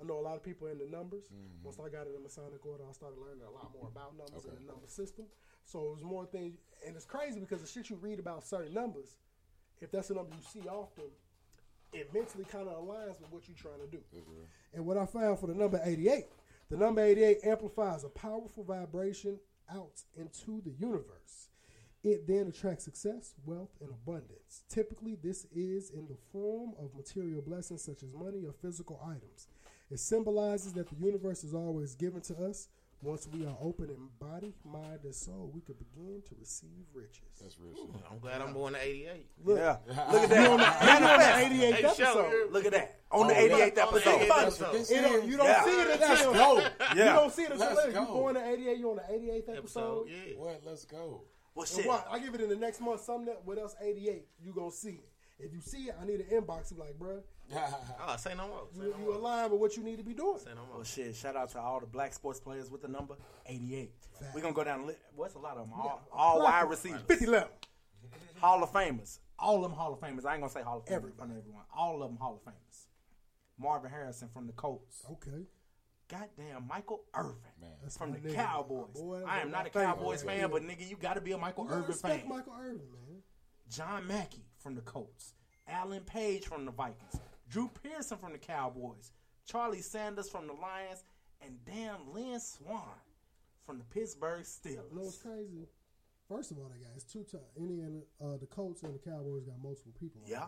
[0.00, 1.24] I know a lot of people in the numbers.
[1.26, 1.64] Mm-hmm.
[1.64, 4.56] Once I got in Masonic order, I started learning a lot more about numbers Okay.
[4.56, 5.24] and the number system.
[5.64, 8.74] So it was more things, and it's crazy because the shit you read about certain
[8.74, 9.16] numbers,
[9.80, 11.04] if that's a number you see often,
[11.94, 14.02] it mentally kind of aligns with what you're trying to do.
[14.74, 16.26] And what I found for the number 88,
[16.68, 19.38] the number 88 amplifies a powerful vibration
[19.70, 21.48] out into the universe.
[22.04, 24.62] It then attracts success, wealth, and abundance.
[24.68, 29.48] Typically, this is in the form of material blessings such as money or physical items.
[29.90, 32.68] It symbolizes that the universe is always given to us
[33.02, 37.36] Once we are open in body, mind, and soul, we could begin to receive riches.
[37.38, 37.90] That's real shit.
[38.10, 39.26] I'm glad I'm born in '88.
[39.44, 39.76] Look, Yeah.
[40.10, 40.42] Look at that.
[40.42, 42.28] you on the Matter of fact, 88th Hey, episode.
[42.30, 42.46] here.
[42.50, 43.00] Look at that.
[43.10, 43.82] On the Oh, 88th yeah.
[43.82, 44.00] episode.
[44.04, 44.72] Think about episode.
[44.96, 45.64] You don't, you don't Yeah.
[45.64, 46.58] see it until Let's go.
[46.96, 47.88] You don't see it until Let's later.
[48.00, 48.12] You go.
[48.14, 48.78] born in '88.
[48.78, 49.58] You on the 88th episode.
[49.58, 50.34] Episode, yeah.
[50.38, 50.60] What?
[50.64, 51.24] Let's go.
[51.54, 51.86] Well, So shit.
[51.86, 52.06] what?
[52.10, 53.02] I give it in the next month.
[53.02, 53.74] Something that what else?
[53.80, 54.26] 88.
[54.42, 55.08] You gonna see it.
[55.38, 56.70] If you see it, I need an inbox.
[56.70, 57.20] You like, bruh,
[58.06, 58.62] Oh, say no more.
[58.72, 59.14] Say you, no you more.
[59.14, 60.38] align with what you need to be doing.
[60.38, 60.76] Say no more.
[60.76, 61.14] Well, shit.
[61.16, 63.90] Shout out to all the black sports players with the number 88.
[64.32, 65.00] We're going to go down the list.
[65.16, 65.72] What's a lot of them?
[65.78, 67.02] All, all wide receivers.
[67.08, 67.66] 50 left.
[68.40, 69.18] Hall of Famers.
[69.38, 70.24] All of them Hall of Famers.
[70.24, 71.16] I ain't going to say Hall of Famers in Everybody.
[71.18, 71.62] front of everyone.
[71.76, 72.86] All of them Hall of Famers.
[73.58, 75.02] Marvin Harrison from the Colts.
[75.10, 75.46] Okay.
[76.08, 77.36] Goddamn Michael Irvin
[77.82, 78.34] That's from the nigga.
[78.34, 78.92] Cowboys.
[78.94, 79.70] Boy, I am not a.
[79.70, 80.46] Cowboys fan, Yeah.
[80.48, 82.28] but nigga, you got to be a Michael You gotta Irvin respect fan.
[82.30, 83.22] Michael Irvin, man.
[83.70, 85.32] John Mackey from the Colts,
[85.66, 89.12] Alan Page from the Vikings, Drew Pearson from the Cowboys,
[89.46, 91.02] Charlie Sanders from the Lions,
[91.40, 92.82] and damn Lynn Swann
[93.64, 95.22] from the Pittsburgh You know what's Steelers.
[95.22, 95.68] crazy?
[96.28, 97.44] First of all, they got it's two times.
[97.56, 100.20] Indiana, uh, the Colts and the Cowboys got multiple people.
[100.26, 100.46] Yeah.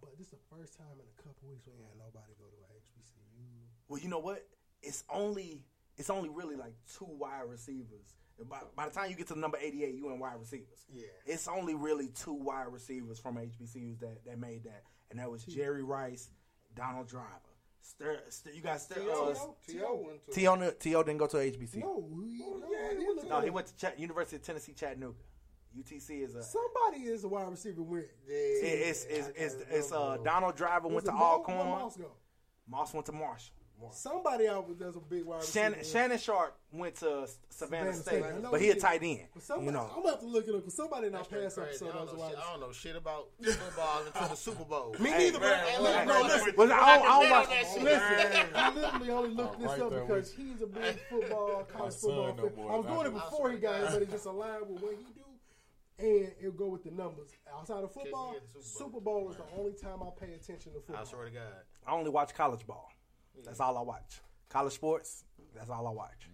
[0.00, 2.44] But this is the first time in a couple weeks we ain't had nobody go
[2.44, 3.68] to a HBCU.
[3.88, 4.46] Well, you know what?
[4.86, 5.60] It's only
[5.96, 8.14] it's only really like two wide receivers.
[8.50, 10.84] By, by the time you get to number 88, you in wide receivers.
[10.92, 11.04] Yeah.
[11.24, 15.42] It's only really two wide receivers from HBCUs that, that made that, and that was
[15.44, 16.28] Jerry Rice,
[16.74, 17.30] Donald Driver.
[17.80, 19.34] Stir, stir, you got Stir, uh,
[19.66, 20.02] T.O.
[20.04, 20.32] went to.
[20.32, 20.54] T.O.
[20.54, 21.02] n- T.O.
[21.04, 21.76] didn't go to HBCU.
[21.76, 24.42] No, we, no, yeah, he he was went No, he went to Ch- University of
[24.42, 25.16] Tennessee, Chattanooga.
[25.78, 26.42] UTC is a.
[26.42, 28.04] Somebody is a wide receiver with.
[28.28, 31.68] it- it's it's it's, it's uh, Donald Driver went to it Mo- Alcorn.
[31.68, 31.98] Moss?
[32.68, 33.54] Moss went to Marshall.
[33.92, 35.52] Somebody out with that's a big wide receiver.
[35.52, 38.50] Shannon, Shannon Sharpe went to Savannah, Savannah State, State.
[38.50, 39.20] But he he a tight end.
[39.38, 41.28] Somebody, You know, I'm gonna have to look it up because somebody in our That's
[41.28, 41.68] straight past crazy.
[41.84, 44.64] episode I don't, know wide shit, I don't know shit about football until the Super
[44.64, 44.96] Bowl.
[44.98, 46.54] Me Hey, neither, man, but man, no, man, listen.
[46.56, 47.48] Well, I don't, I don't watch.
[47.48, 47.82] that shit.
[47.82, 51.94] Listen, I literally only looked this right up because with he's a big football, college
[51.94, 52.56] football no fan.
[52.56, 52.72] more.
[52.72, 55.04] I was doing it before he got here, but it just aligned with what he
[55.14, 55.24] do,
[55.98, 57.30] and it'll go with the numbers.
[57.54, 60.72] Outside of football, get the Super Super Bowl is the only time I pay attention
[60.72, 60.96] to football.
[61.02, 61.42] I swear to God.
[61.86, 62.90] I only watch college ball.
[63.44, 64.20] That's all I watch.
[64.48, 65.24] College sports.
[65.54, 66.28] That's all I watch.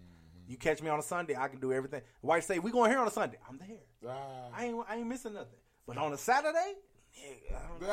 [0.48, 2.02] You catch me on a Sunday, I can do everything.
[2.20, 3.38] White say we going here on a Sunday.
[3.48, 3.78] I'm there.
[4.08, 4.48] Ah.
[4.54, 5.58] I ain't I ain't missing nothing.
[5.86, 6.74] But on a Saturday,
[7.18, 7.88] nigga, I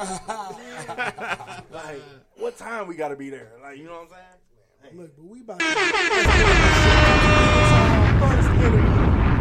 [1.57, 2.01] don't- like
[2.37, 3.51] what time we got to be there?
[3.61, 4.97] Like you know what I'm saying?
[4.97, 5.65] Look, but we about to.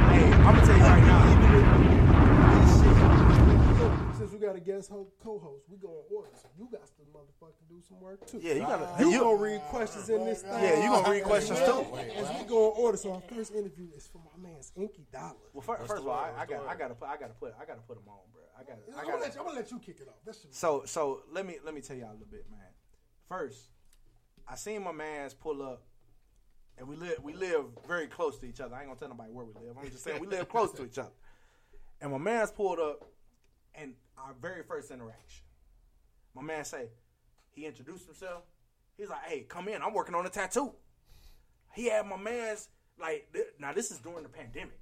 [0.08, 2.28] Hey, I'm gonna tell you right now.
[4.10, 6.30] This shit, Since we got a guest ho- co-host, we go in order.
[6.34, 8.40] So you got to motherfucking do some work too.
[8.42, 9.02] Yeah, you gotta.
[9.02, 10.62] You, You, gonna read questions in this thing?
[10.62, 11.86] Yeah, you gonna read questions too.
[12.16, 15.34] As we go in order, so our first interview is for my man's Inky Dollar.
[15.52, 17.64] well, first, first of all, I, I got, I gotta put I gotta put I
[17.64, 18.42] gotta put them on, bro.
[18.58, 20.16] I got I I'm, gonna let you, I'm gonna let you kick it off.
[20.24, 22.60] That's So so let me let me tell y'all a little bit, man.
[23.28, 23.70] First,
[24.46, 25.82] I seen my man's pull up,
[26.78, 28.74] and we live we live very close to each other.
[28.74, 29.76] I ain't gonna tell nobody where we live.
[29.78, 31.12] I'm just saying we live close to each other.
[32.00, 33.04] And my man's pulled up,
[33.74, 35.44] and our very first interaction,
[36.34, 36.88] my man say,
[37.50, 38.42] he introduced himself.
[38.96, 39.82] He's like, "Hey, come in.
[39.82, 40.72] I'm working on a tattoo."
[41.74, 42.68] He had my man's
[43.00, 43.72] like th- now.
[43.72, 44.78] This is during the pandemic.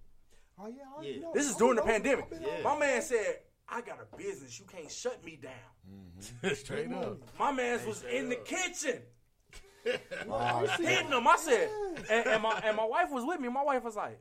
[0.59, 1.21] oh yeah, I Yeah.
[1.21, 1.33] know.
[1.35, 2.27] This is I during the pandemic.
[2.33, 2.63] Yeah.
[2.63, 4.59] My man said, "I got a business.
[4.59, 5.53] You can't shut me down."
[5.91, 6.55] Mm-hmm.
[6.55, 7.19] Straight up.
[7.39, 9.03] My man's was in the kitchen
[9.85, 11.27] hitting him.
[11.29, 11.69] I said,
[12.11, 13.49] and, and my and my wife was with me.
[13.49, 14.19] My wife was like,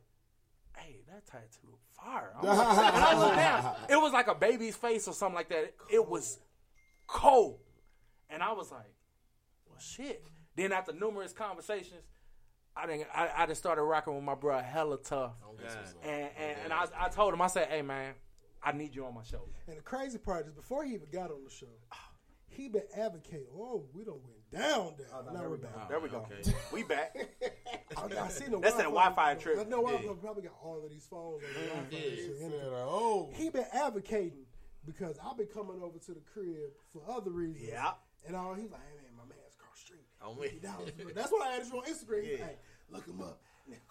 [0.76, 2.58] "Hey, that tattoo fire." I'm like-
[2.94, 3.76] and I looked down.
[3.90, 5.64] It was like a baby's face or something like that.
[5.64, 6.40] It, it was
[7.08, 7.60] cold,
[8.30, 8.94] and I was like,
[9.68, 10.24] "Well, shit."
[10.56, 12.04] Then after numerous conversations,
[12.78, 13.08] I didn't.
[13.14, 15.34] I, I just started rocking with my bro, hella tough,
[16.04, 18.14] and and, and I, I told him, I said, "Hey, man,
[18.64, 21.32] I need you on my show." And the crazy part is, before he even got
[21.32, 22.12] on the show, ah.
[22.56, 23.48] He been advocating.
[23.58, 25.08] Oh, we don't went down there.
[25.14, 25.90] Oh, now we're back.
[25.90, 26.26] There we go.
[26.32, 26.54] Okay.
[26.72, 27.16] We back.
[27.98, 29.60] I, I seen the That's that Wi-Fi trip.
[29.60, 31.44] I know I probably got all of these phones.
[31.44, 32.16] On the Wi-Fi Yeah.
[32.16, 32.38] shit.
[32.40, 33.30] Said, And oh.
[33.34, 34.46] He been advocating
[34.86, 37.70] because I've been coming over to the crib for other reasons.
[37.70, 37.92] Yeah.
[38.28, 40.06] And all he's like, hey man, my man's across the street.
[40.22, 40.48] Oh, on me.
[41.10, 41.14] $50.
[41.16, 42.24] That's why I added you on Instagram.
[42.24, 42.46] He's Yeah.
[42.46, 42.60] like,
[42.92, 43.42] look him up.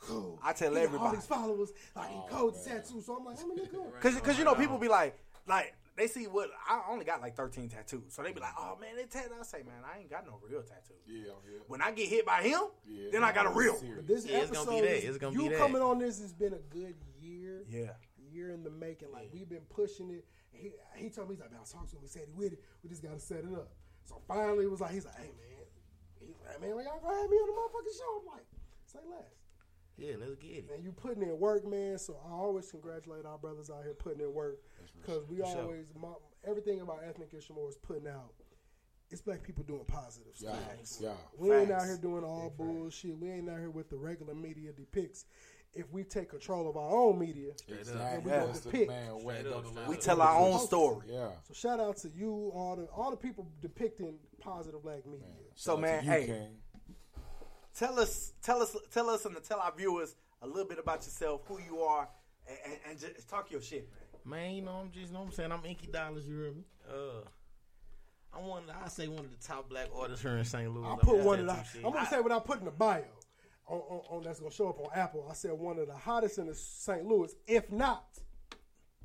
[0.00, 0.38] Cool.
[0.42, 1.16] I tell He got all everybody.
[1.16, 3.00] these followers, like he code tattoo.
[3.00, 4.00] So I'm like, let me look up.
[4.00, 7.36] Cause, cause you know people be like, like they see what I only got like
[7.36, 9.34] thirteen tattoos, so they be like, oh man, they tattoo.
[9.40, 10.94] I say, man, I ain't got no real tattoo.
[11.06, 11.58] Yeah, yeah.
[11.68, 13.10] When I get hit by him, Yeah.
[13.12, 13.76] then I got a real.
[13.76, 13.96] Serious.
[13.96, 14.96] But this Yeah, it's episode, gonna be that.
[14.98, 15.58] is- It's gonna you be that.
[15.58, 17.64] coming on this has been a good year.
[17.68, 17.92] Yeah.
[18.32, 19.12] year in the making.
[19.12, 20.24] Like we've been pushing it.
[20.50, 22.02] He he told me he's like, man, I talked to him.
[22.02, 22.60] He said he with it.
[22.82, 23.70] We just gotta set it up.
[24.06, 25.64] So finally, it was like he's like, hey man,
[26.20, 28.20] he's like, man, y'all gonna have me on the motherfucking show.
[28.20, 28.46] I'm like,
[28.86, 29.30] say less.
[29.96, 30.70] Yeah, let's get it.
[30.74, 31.98] And you putting in work, man.
[31.98, 34.58] So I always congratulate our brothers out here putting in work
[35.00, 36.08] because we For always my,
[36.46, 38.32] everything about ethnic Ishmael is putting out
[39.10, 41.00] it's black people doing positive Yeah, stuff.
[41.00, 41.12] yeah.
[41.38, 43.16] We ain't out here doing all bullshit.
[43.16, 45.26] We ain't out here with the regular media depicts.
[45.74, 48.00] If we take control of our own media, Exactly.
[48.00, 48.46] and we Yeah.
[48.46, 48.88] go the depict.
[48.88, 51.06] man way to We tell our own story.
[51.10, 51.30] Yeah.
[51.42, 55.26] So shout out to you, all the all the people depicting positive black media.
[55.54, 56.56] So man, hey, King.
[57.76, 61.42] Tell us, tell us, tell us, and tell our viewers a little bit about yourself,
[61.46, 62.08] who you are,
[62.48, 64.00] and, and, and just talk your shit, man.
[64.26, 65.52] Man, you know, I'm just, you know what I'm saying?
[65.52, 66.64] I'm Inky Dollars, you hear me?
[66.88, 67.28] Uh,
[68.36, 70.72] I'm one, of I say one of the top black artists here in St.
[70.72, 70.86] Louis.
[70.86, 71.52] I I'm put one of the.
[71.86, 73.04] I'm gonna say what I put in the bio.
[73.66, 75.26] On, on, on that's gonna show up on Apple.
[75.30, 77.06] I said one of the hottest in the St.
[77.06, 78.04] Louis, if not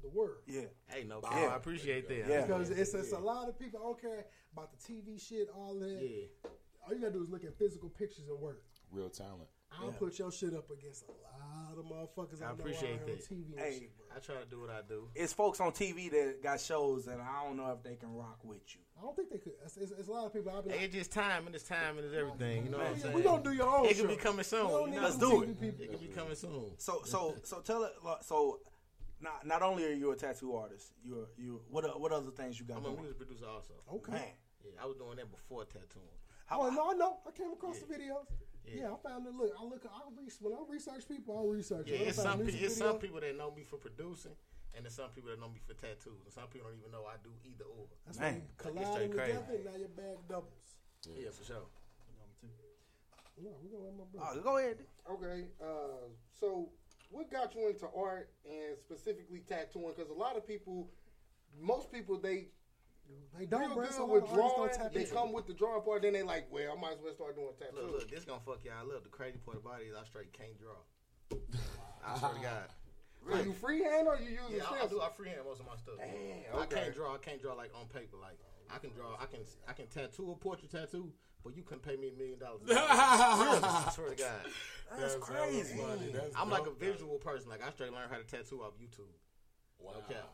[0.02, 0.38] the world.
[0.48, 0.62] Yeah.
[0.88, 1.50] Hey, no, Yeah.
[1.52, 2.28] I appreciate that.
[2.28, 2.42] Yeah.
[2.42, 3.80] Because it's, it's a lot of people.
[3.80, 6.00] I don't care about the TV shit, all that.
[6.02, 6.50] Yeah.
[6.86, 8.64] All you gotta do is look at physical pictures and work.
[8.92, 9.50] Real talent.
[9.82, 12.42] I'll put your shit up against a lot of motherfuckers.
[12.42, 13.30] I I, appreciate know out here on that.
[13.30, 14.06] TV and Hey, shit, bro.
[14.16, 15.08] I try to do what I do.
[15.16, 18.40] It's folks on TV that got shows, and I don't know if they can rock
[18.44, 18.82] with you.
[18.98, 19.54] I don't think they could.
[19.64, 20.52] It's, it's, it's a lot of people.
[20.52, 22.66] I'll be Hey, like, it's just time and it's time and it's everything.
[22.66, 23.14] You know what I'm saying?
[23.14, 23.98] we gonna do your own shit.
[23.98, 24.66] It could be coming soon.
[24.66, 25.04] We don't you need know?
[25.04, 25.62] Let's do it.
[25.62, 25.84] people.
[25.84, 26.72] It could be coming soon.
[26.78, 27.94] So, so, so tell it.
[28.24, 28.60] So,
[29.22, 31.62] not not only are you a tattoo artist, you're you.
[31.70, 32.78] What o- what other things you got?
[32.78, 33.74] I'm a music producer also.
[33.94, 34.12] Okay.
[34.14, 34.22] Man,
[34.66, 36.18] Yeah, I was doing that before tattooing.
[36.52, 37.18] Oh no, I know.
[37.28, 38.26] I came across the videos.
[38.66, 38.82] Yeah.
[38.82, 38.94] Yeah.
[38.94, 39.34] I found it.
[39.34, 39.86] Look, I look.
[39.86, 41.38] I research when I research people.
[41.40, 41.88] I research.
[41.88, 42.68] Yeah, I it's find some music people.
[42.68, 44.36] It's some people that know me for producing,
[44.76, 47.06] and there's some people that know me for tattoos, and some people don't even know
[47.10, 47.88] I do either or.
[48.06, 48.42] That's Man.
[48.64, 49.32] when you Like, collide crazy.
[49.34, 49.56] together.
[49.56, 50.68] and Now your bag doubles.
[51.18, 51.66] Yeah, for sure.
[53.42, 54.40] No, we're gonna let my brother.
[54.40, 54.78] oh, go ahead.
[55.10, 56.70] Okay, uh, so
[57.10, 59.94] what got you into art and specifically tattooing?
[59.96, 60.90] Because a lot of people,
[61.60, 62.50] most people, they
[63.38, 63.84] They don't real bro.
[63.86, 64.56] good So with with drawing.
[64.56, 64.70] drawing.
[64.72, 67.00] Tap They into come with the drawing part, then they like, well, I might as
[67.04, 67.80] well start doing tattoos.
[67.82, 69.04] Look, look, this gonna fuck y'all up.
[69.04, 70.76] The crazy part about it is I straight can't draw.
[72.06, 72.70] I swear to God.
[73.32, 75.02] Are you freehand or you using Yeah, I, I do.
[75.02, 75.96] I freehand most of my stuff.
[76.00, 77.14] Damn, I can't draw.
[77.14, 78.18] I can't draw like on paper.
[78.20, 78.40] Like
[78.74, 79.16] I can draw.
[79.20, 79.42] I can.
[79.68, 81.12] I can tattoo a portrait tattoo,
[81.44, 82.62] but you couldn't pay me a million dollars.
[82.72, 84.42] I swear to God.
[84.98, 85.78] That's crazy.
[86.14, 86.80] That's I'm like a dope.
[86.80, 87.50] visual person.
[87.50, 89.12] Like I straight learned how to tattoo off YouTube.
[89.80, 89.92] Wow.
[89.96, 90.30] No cap.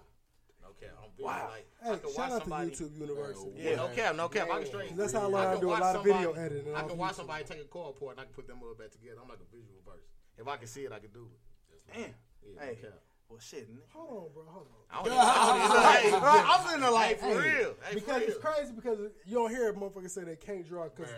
[0.65, 0.97] No cap.
[0.97, 1.29] I'm visual.
[1.29, 1.49] Wow.
[1.53, 2.71] Like I can shout watch out somebody.
[2.71, 3.51] to YouTube University.
[3.57, 4.47] Yeah, no cap, no cap.
[4.51, 4.97] I can straight.
[4.97, 6.87] That's how I I learned how can do a lot of video editing I off
[6.89, 9.17] can watch somebody take a chord part and I can put them all back together.
[9.21, 10.09] I'm like a visual person.
[10.37, 11.93] If I can see it, I can do it.
[11.93, 12.01] Damn.
[12.01, 12.99] Yeah, Hey, no cap.
[13.29, 13.67] well, shit.
[13.69, 14.43] n- Hold on, bro.
[14.49, 14.83] Hold on.
[14.89, 17.73] I don't even, I don't even, hey, bro, I'm in the like for Hey, real.
[17.83, 18.29] Hey, for because real.
[18.29, 21.11] it's crazy because you don't hear motherfuckers say they can't draw because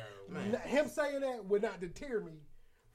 [0.66, 2.34] him saying that would not deter me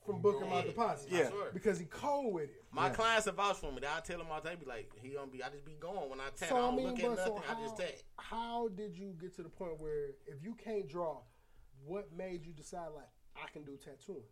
[0.05, 1.09] from booking my deposit.
[1.11, 1.31] Yeah.
[1.53, 2.65] Because he cold with it.
[2.73, 3.81] My clients have vouched for me.
[3.87, 5.43] I tell them all the time, be like, he gonna be.
[5.43, 6.49] I just be going when I tap.
[6.49, 7.43] So I I don't mean, look bro, at so nothing.
[7.47, 7.89] how, I just tap.
[8.17, 11.19] how did you get to the point where if you can't draw,
[11.85, 14.23] what made you decide like I can do tattooing?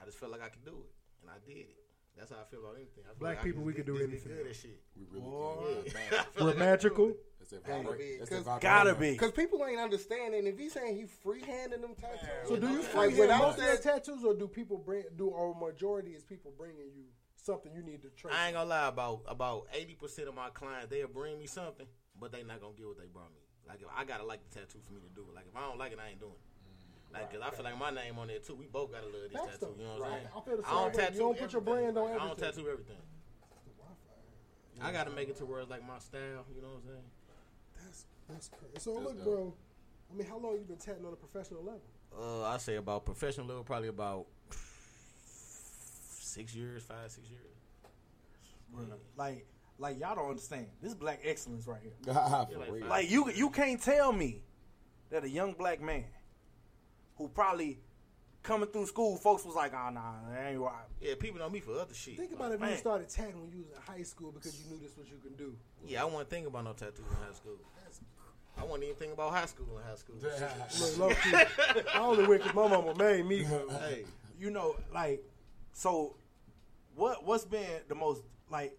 [0.00, 1.76] I just felt like I could do it, and I did it.
[2.18, 3.04] That's how I feel about anything.
[3.04, 4.32] I feel Black like I people, we get- can do anything.
[4.36, 4.80] Good at shit.
[4.96, 5.82] We really Boy.
[5.86, 5.94] can.
[6.12, 6.24] Yeah.
[6.38, 7.12] We're like I can do magical.
[7.42, 7.50] It.
[7.50, 9.12] That's that Gotta be, that's 'cause- that Gotta be.
[9.12, 12.48] Because people ain't understanding if he's saying he freehanding them tattoos.
[12.48, 15.28] So do you Like, freehand without most of your tattoos, or do people bring do
[15.28, 17.04] or majority is people bringing you
[17.36, 18.34] something you need to trace?
[18.36, 21.86] I ain't gonna lie about about eighty percent of my clients they'll bring me something,
[22.20, 23.40] but they not gonna get what they brought me.
[23.66, 25.34] Like if I gotta like the tattoo for me to do it.
[25.34, 26.38] Like if I don't like it, I ain't doing it.
[27.12, 28.54] Like, cause I feel like my name on there too.
[28.54, 29.74] We both gotta love this That's tattoo.
[29.76, 30.22] the- You know what I'm right.
[30.22, 30.28] saying?
[30.34, 32.68] I feel the I don't tattoo You don't put your brand on I don't tattoo
[32.70, 32.96] everything.
[34.80, 36.46] I gotta make it to where it's like my style.
[36.54, 37.10] You know what I'm saying?
[38.32, 38.78] That's that's crazy.
[38.78, 39.54] So look, bro.
[40.10, 41.80] I mean, how long you been tatting on a professional level?
[42.18, 44.26] Uh, I say about professional level, probably about
[46.20, 48.88] six years, five, six years.
[49.16, 49.46] Like,
[49.78, 50.66] like y'all don't understand.
[50.80, 51.92] This is black excellence right here.
[52.14, 52.86] For.
[52.86, 54.42] Like you, you can't tell me
[55.10, 56.04] that a young black man
[57.16, 57.80] who probably
[58.42, 61.60] coming through school, folks was like, "Oh nah, that ain't right." Yeah, people know me
[61.60, 62.16] for other shit.
[62.16, 62.70] Think about if Man.
[62.70, 65.08] you started tatting when you was in high school because you knew this was what
[65.10, 65.54] you can do.
[65.86, 67.58] Yeah, I wasn't thinking about no tattoos in high school.
[68.58, 70.16] I wasn't even thinking about high school in high school.
[70.20, 73.38] Look, low key, I only went because my mama made me.
[73.80, 74.04] hey,
[74.38, 75.22] You know, like,
[75.72, 76.14] so
[76.94, 77.24] what?
[77.24, 78.76] What's been the most like?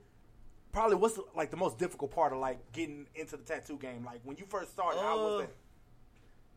[0.71, 4.03] Probably what's like the most difficult part of like getting into the tattoo game?
[4.05, 5.55] Like when you first started, how was Uh, that?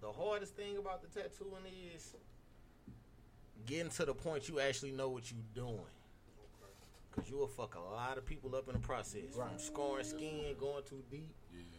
[0.03, 2.15] the hardest thing about the tattooing is
[3.67, 5.81] getting to the point you actually know what you're doing.
[7.15, 9.35] Cause you will fuck a lot of people up in the process.
[9.35, 11.35] From scoring skin, going too deep,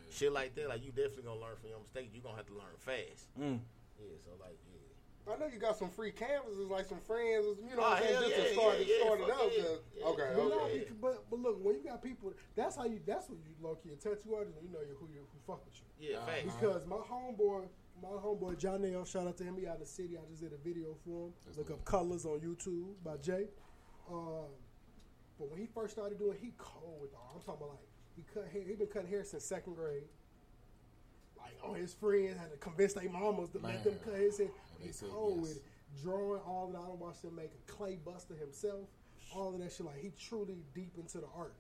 [0.10, 0.70] shit like that.
[0.70, 2.14] Like you definitely gonna learn from your mistakes.
[2.14, 3.28] You are gonna have to learn fast.
[3.40, 3.60] Mm.
[4.00, 5.34] Yeah, so like yeah.
[5.34, 8.04] I know you got some free canvases, like some friends, you know Oh, what I'm
[8.04, 9.52] saying, hell just yeah, to start, yeah, it, yeah, start it up.
[9.52, 10.06] yeah, 'cause- yeah.
[10.08, 10.78] Okay, But, okay.
[10.80, 13.02] bec- but but look, when you got people, that's how you.
[13.06, 14.56] That's what you low key a tattoo artist.
[14.56, 16.12] when You know who you who fuck with you.
[16.12, 16.56] Yeah, facts.
[16.56, 17.68] Because my homeboy,
[18.02, 19.58] my homeboy John Nail, shout out to him.
[19.58, 20.18] He out of the city.
[20.18, 21.34] I just did a video for him.
[21.58, 23.48] Look up Colors on YouTube by Jay.
[24.10, 24.48] Um,
[25.38, 27.34] but when he first started doing, he cold with all.
[27.36, 27.84] I'm talking about like
[28.18, 28.64] he cut hair.
[28.68, 30.04] He been cutting hair since second grade.
[31.38, 34.38] Like like, oh, his friends had to convince their mamas to let them cut his
[34.38, 34.48] hair.
[34.48, 35.42] And they He's said cold yes.
[35.42, 35.64] with it.
[36.04, 36.80] Drawing all that.
[36.80, 38.88] I don't watch him make a clay buster himself.
[39.34, 39.86] All of that shit.
[39.86, 41.54] Like he truly deep into the art.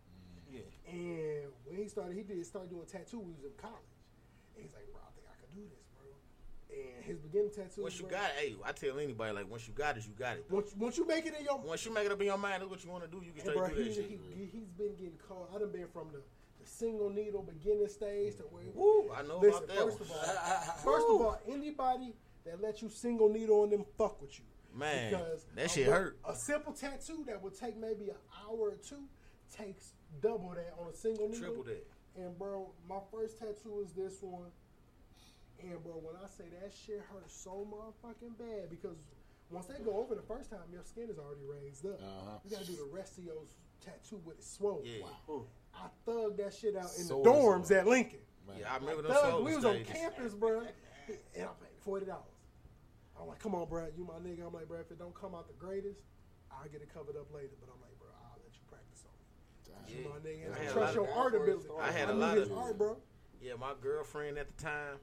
[0.51, 0.59] Mm.
[0.59, 0.91] Yeah.
[0.91, 3.19] And when he started, he did start doing tattoo.
[3.19, 3.75] when He was in college.
[4.55, 6.11] And he's like, bro, I think I could do this, bro.
[6.69, 7.81] And his beginning tattoo.
[7.83, 10.13] Once you bro, got it, hey, I tell anybody like once you got it, you
[10.17, 10.45] got it.
[10.49, 12.61] Once, once you make it in your Once you make it up in your mind,
[12.61, 13.23] that's what you want to do.
[13.23, 14.09] You can And straight bro, do he, that shit.
[14.11, 15.47] he, he's been getting called.
[15.55, 16.36] I done been from the, the
[16.67, 18.63] single needle beginning stage to where.
[18.73, 20.09] Woo, I know Listen, about that first one.
[20.09, 22.13] of all, first of all, anybody
[22.45, 24.45] that let you single needle on them, fuck with you.
[24.73, 26.19] Man, because that a- shit hurt.
[26.27, 28.15] A simple tattoo that would take maybe an
[28.45, 29.03] hour or two
[29.55, 31.47] takes double that on a single needle.
[31.47, 31.87] Triple that.
[32.17, 34.51] And bro, my first tattoo is this one.
[35.63, 38.97] And bro, when I say that shit hurts so motherfucking bad because
[39.49, 41.99] once they go over the first time, your skin is already raised up.
[42.01, 42.37] Uh-huh.
[42.43, 43.35] You gotta do the rest of your
[43.83, 44.85] tattoo with it swollen.
[44.85, 45.05] Yeah.
[45.77, 48.19] I thugged that shit out in Sore the dorms at Lincoln.
[48.47, 48.57] Man.
[48.59, 50.67] Yeah, I remember them Thug, slogan we was on campus, bro, and
[51.35, 52.23] I paid forty dollars.
[53.19, 54.45] I'm like, come on, bro, you my nigga.
[54.47, 56.01] I'm like, bro, if it don't come out the greatest,
[56.51, 57.53] I'll get it covered up later.
[57.59, 59.93] But I'm like, bro, I'll let you practice on me.
[59.93, 60.09] You Yeah.
[60.09, 61.67] my nigga, and I I trust your art ability.
[61.79, 62.97] I had a lot of- art, bro.
[63.41, 64.97] Yeah, my girlfriend at the time.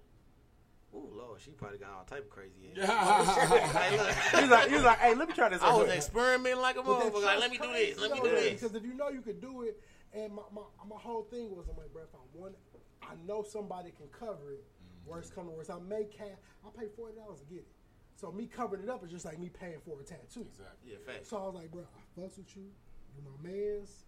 [0.94, 2.86] Ooh, Lord, she probably got all type of crazy ass.
[2.88, 3.68] Yeah.
[3.82, 4.14] hey, look.
[4.14, 5.60] He was like, he was like, hey, let me try this.
[5.60, 5.96] I was out.
[5.96, 7.24] experimenting like a But motherfucker.
[7.24, 7.98] Like, let me do this.
[8.00, 8.60] Let me do this.
[8.60, 9.80] Because if you know you could do it,
[10.14, 13.14] and my, my, my whole thing was, I'm like, bro, if I want, it, I
[13.26, 14.64] know somebody can cover it.
[14.64, 15.10] Mm-hmm.
[15.10, 16.38] Worst come to worst, I may cash.
[16.64, 17.68] I pay forty dollars to get it.
[18.16, 20.46] So me covering it up is just like me paying for a tattoo.
[20.48, 20.92] Exactly.
[20.92, 21.28] Yeah, facts.
[21.28, 22.70] So I was like, bro, I fucks with you.
[23.16, 24.04] You my man's.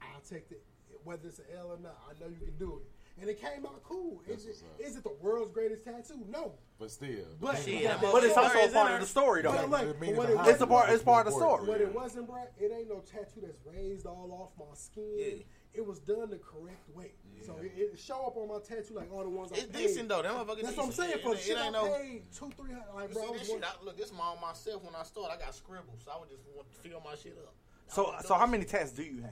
[0.00, 0.56] I'll take the
[1.04, 1.98] whether it's an L or not.
[2.08, 2.88] I know you can do it.
[3.20, 4.20] And it came out cool.
[4.26, 4.88] Is That's it, what's up.
[4.88, 6.24] is it the world's greatest tattoo?
[6.28, 6.54] No.
[6.78, 7.26] But still.
[7.38, 9.52] But, but, that But it's also a part of the story, though.
[9.52, 10.90] But like, The meaning but what it behind It's a part.
[10.90, 11.66] It's part of the story.
[11.66, 15.14] But it wasn't, bro, it ain't no tattoo that's raised all off my skin.
[15.18, 15.42] Yeah.
[15.72, 17.12] It was done the correct way.
[17.46, 19.86] So it, it show up on my tattoo like all the ones I It's paid.
[19.86, 20.22] decent though.
[20.22, 21.18] That motherfucker That's what I'm saying.
[21.22, 21.94] For it, shit it ain't I no.
[21.94, 22.94] paid two, three hundred.
[22.94, 25.34] Like, bro, see this shit, I, look, this my myself when I started.
[25.34, 27.54] I got scribbles, so I would just want to fill my shit up.
[27.88, 29.30] So, so how many tats do you have?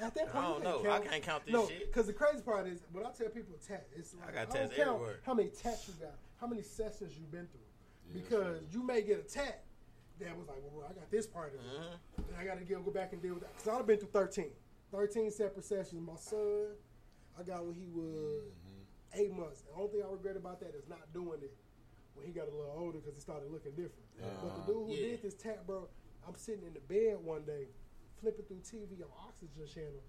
[0.00, 0.80] At that point, I don't know.
[0.82, 1.86] can't I can't count this no, shit.
[1.86, 4.62] Because the crazy part is, when I tell people tat, it's like, I got don't
[4.62, 5.20] tats count everywhere.
[5.24, 6.14] How many tats you got?
[6.40, 7.60] How many sessions you've been through?
[8.14, 9.64] Yeah, because you may get a tat
[10.20, 11.66] that was like, well, I got this part of it.
[11.66, 12.22] Mm-hmm.
[12.28, 13.56] And I got to go back and deal with that.
[13.56, 14.46] Because I've been through 13.
[14.92, 16.00] 13 separate sessions.
[16.06, 16.68] My son,
[17.38, 19.20] I got when he was Mm-hmm.
[19.20, 19.62] eight months.
[19.62, 21.54] The only thing I regret about that is not doing it
[22.14, 24.04] when he got a little older because it started looking different.
[24.42, 25.10] But the dude who Yeah.
[25.16, 25.88] did this tat, bro,
[26.26, 27.68] I'm sitting in the bed one day,
[28.20, 30.02] flipping through TV on Oxygen Channel.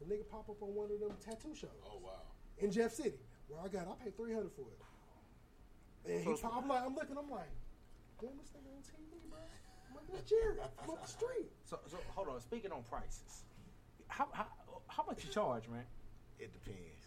[0.00, 2.22] The nigga pop up on one of them tattoo shows Oh wow.
[2.58, 4.78] in Jeff City, where I got, I paid 300 for it.
[6.10, 7.50] And he pop, I'm like, I'm looking, I'm like,
[8.20, 9.38] damn, this nigga on TV, bro.
[9.90, 10.54] I'm like, that's Jerry
[10.84, 11.50] from up the street.
[11.64, 12.40] So, so hold on.
[12.40, 13.42] Speaking on prices,
[14.06, 14.46] how how,
[14.86, 15.84] how much you charge, man?
[16.38, 16.97] It depends.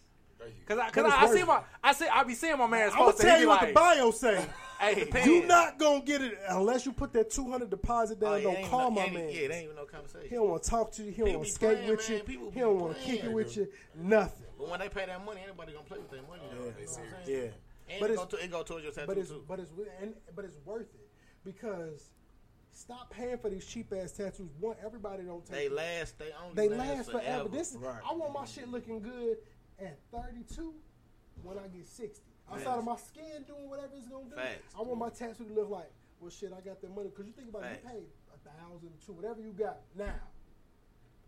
[0.65, 2.97] Cause I, cause I, I see my, I see, I be seeing my man I'm
[2.97, 4.45] gonna tell you what the bio say.
[4.81, 8.31] Hey, You not gonna get it unless you put that 200 deposit down.
[8.31, 9.29] Oh, yeah, don't ain't call no- my ain't- man.
[9.29, 10.27] Yeah, it ain't even no conversation.
[10.27, 11.11] He don't want to talk to you.
[11.11, 12.21] He don't want to skate playing, with man.
[12.27, 12.51] you.
[12.51, 13.67] He don't want to kick it with you.
[13.95, 14.45] Nothing.
[14.57, 16.41] But when they pay that money, anybody gonna play with their money.
[16.51, 16.71] though.
[16.71, 17.37] they You know what I'm Yeah.
[17.89, 19.43] And But it, it's- go to, it go towards your tattoo But it's too.
[19.47, 19.71] but it's
[20.01, 21.09] and but it's worth it
[21.45, 22.09] because
[22.71, 24.49] stop paying for these cheap ass tattoos.
[24.59, 25.55] One, everybody don't take.
[25.57, 25.73] They it.
[25.73, 26.17] last.
[26.17, 27.49] They only They last, last forever.
[27.49, 28.01] This is, Right.
[28.09, 29.37] I want my shit looking good
[29.81, 30.73] at 32
[31.43, 32.21] when I get 60.
[32.49, 32.77] Outside Facts.
[32.77, 34.73] of my skin doing whatever it's gonna do, Facts.
[34.77, 37.09] I want my tattoo to look like, well, shit, I got that money.
[37.09, 37.93] Because you think about it, you Facts.
[37.95, 40.13] paid a thousand, two, whatever you got now.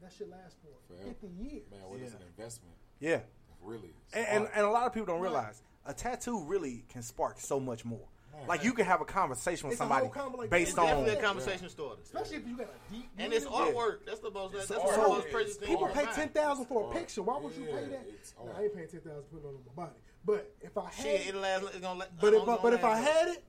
[0.01, 1.15] That shit lasts for Forever.
[1.21, 1.63] 50 years.
[1.71, 2.75] Man, what is an investment?
[2.99, 3.19] Yeah.
[3.61, 3.93] Really.
[4.13, 7.59] And, and and a lot of people don't realize a tattoo really can spark so
[7.61, 8.07] much more.
[8.47, 10.81] Like you can have a conversation with It's somebody whole convo like based that.
[10.81, 12.01] on Definitely a conversation starter.
[12.03, 13.09] Especially if you got a deep.
[13.17, 13.73] And it's meaning.
[13.73, 14.05] artwork.
[14.05, 14.53] That's the most.
[14.53, 14.97] That's the art.
[14.97, 15.69] most It's precious thing.
[15.69, 17.21] People pay can ten for a picture.
[17.21, 18.05] Why would you pay that?
[18.09, 18.55] it's Nah, art.
[18.59, 19.99] I ain't paying ten thousand to put it on my body.
[20.25, 21.63] But if I had, Shit, it, it'll last.
[21.65, 21.99] It's gonna.
[21.99, 23.43] let- but if, I'm but, but if I had it,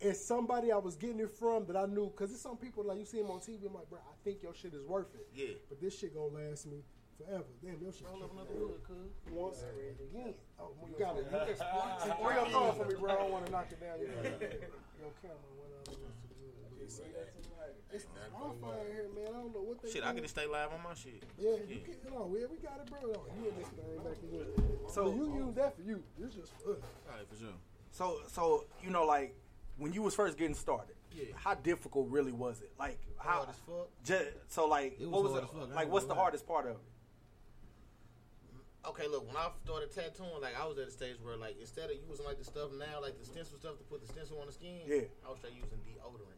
[0.00, 2.06] it's somebody I was getting it from that I knew.
[2.10, 3.66] Because it's some people like you see them on TV.
[3.66, 5.28] I'm like, bro, I think your shit is worth it.
[5.34, 5.54] Yeah.
[5.68, 6.82] But this shit gonna last me
[7.18, 7.44] forever.
[7.62, 8.06] Damn, your shit.
[8.06, 8.72] Roll up can't another last.
[8.72, 9.32] wood, cuz.
[9.32, 10.34] Once and again.
[10.60, 11.26] Oh, you got it.
[11.30, 13.10] You can Where your thumb for me, bro?
[13.12, 14.00] I don't want to knock it down.
[14.00, 14.70] You got it.
[15.00, 15.98] Your camera went out.
[17.94, 19.28] It's wildfire here, man.
[19.28, 19.90] I don't know what they.
[19.90, 21.22] Shit, I can just stay live on my shit.
[21.38, 23.00] Yeah, you can, no, we, we got it, bro.
[23.02, 24.46] No, you in this thing back again.
[24.88, 26.02] So So- you use that for you.
[26.22, 26.78] It's just for us.
[27.10, 27.48] All right, for sure.
[27.90, 29.36] So so you know like
[29.76, 31.24] when you was first getting started, Yeah.
[31.34, 32.72] how difficult really was it?
[32.78, 33.88] Like how Hard as fuck.
[34.04, 36.20] ju- so like It was what was hard it, as fuck, like what's the gonna
[36.22, 36.78] hardest part of it?
[38.88, 41.90] okay, look, when I started tattooing, like I was at a stage where like instead
[41.90, 44.46] of using like the stuff now, like the stencil stuff to put the stencil on
[44.46, 46.28] the skin, yeah, I was starting using deodorant.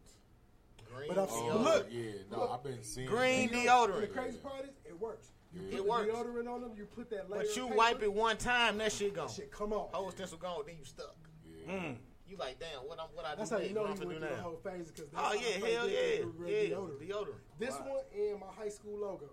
[0.95, 3.66] Green but I've seen, look, yeah, no, look, I've been seeing green deodorant.
[3.66, 4.01] deodorant.
[4.01, 5.28] The crazy part is it works.
[5.53, 5.70] You yeah.
[5.70, 6.11] put it works.
[6.12, 7.42] deodorant on them, you put that layer.
[7.42, 9.26] But you wipe it one time, that shit gone.
[9.26, 9.88] That shit, come on.
[9.92, 11.16] Whole stencil gone, then you stuck.
[11.45, 11.72] Yeah.
[11.72, 11.97] Mm.
[12.28, 13.57] You like, damn, what I'm, what I that's do?
[13.57, 15.88] Oh, that's how you know you went through the whole phase because oh yeah, hell
[15.88, 16.99] yeah, yeah, deodorant.
[16.99, 17.42] deodorant.
[17.59, 17.86] This wow.
[17.86, 19.30] one and my high school logo,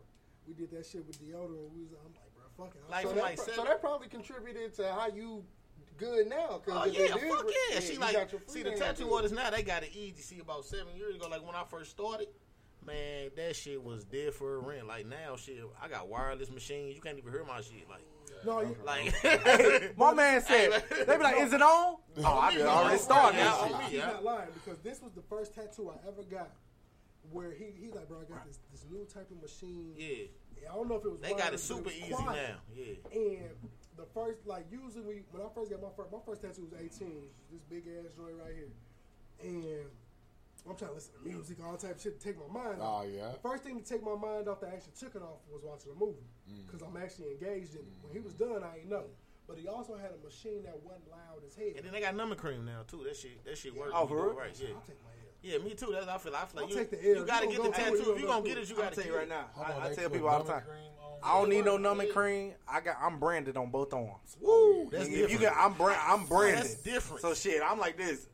[0.47, 1.71] we did that shit with deodorant.
[1.73, 2.13] We was, I'm,
[2.65, 5.43] fucking like so, that, so that probably contributed to how you
[5.97, 6.61] good now.
[6.65, 7.79] Cause oh yeah, fuck re- yeah.
[7.79, 10.21] She like see the tattoo artist now they got it easy.
[10.21, 12.27] See about seven years ago, like when I first started,
[12.85, 14.87] man, that shit was dead for a rent.
[14.87, 16.95] Like now, shit, I got wireless machines.
[16.95, 17.89] You can't even hear my shit.
[17.89, 18.05] Like.
[18.43, 19.13] No, you, like
[19.97, 23.37] my man said, hey, they be like, "Is it on?" Oh, I yeah, already started.
[23.37, 23.87] Yeah, yeah.
[23.87, 26.49] He's not lying because this was the first tattoo I ever got,
[27.29, 30.25] where he he like, "Bro, I got this this new type of machine." Yeah
[30.69, 31.21] I don't know if it was.
[31.21, 32.37] They got it super it easy quiet.
[32.37, 32.57] now.
[32.75, 32.95] Yeah.
[33.13, 33.49] And
[33.97, 36.73] the first, like usually we, when I first got my first, my first tattoo was
[36.73, 37.29] 18.
[37.51, 38.73] This big ass joint right here,
[39.43, 39.85] and
[40.69, 42.77] I'm trying to listen to music, all type of shit to take my mind.
[42.81, 43.31] Oh yeah.
[43.33, 45.61] The first thing to take my mind off that I actually took it off was
[45.63, 46.29] watching a movie
[46.65, 46.89] because mm.
[46.89, 47.95] I'm actually engaged in it.
[48.01, 49.05] When he was done, I ain't know.
[49.47, 51.75] But he also had a machine that wasn't loud as hell.
[51.75, 53.03] And then they got numbing cream now too.
[53.03, 53.81] That shit, that shit yeah.
[53.81, 53.93] works.
[53.95, 54.35] Oh, for real?
[54.37, 54.77] Right, yeah.
[54.77, 55.11] I'll take my
[55.43, 55.89] yeah, me too.
[55.91, 56.35] That's how I feel.
[56.35, 57.15] I feel like you, take the L.
[57.17, 58.13] you gotta You get the tattoo.
[58.13, 59.45] If you gonna get it, you gotta tell you right now.
[59.53, 60.63] Hold on, I, tell people all the time.
[61.23, 62.53] I don't need no numbing cream.
[62.67, 64.37] I got I'm branded on both arms.
[64.39, 64.49] Woo!
[64.51, 65.23] Oh, that's different.
[65.25, 66.59] if you get, I'm brand, I'm branded.
[66.63, 67.21] That's different.
[67.21, 68.27] So shit, I'm like this.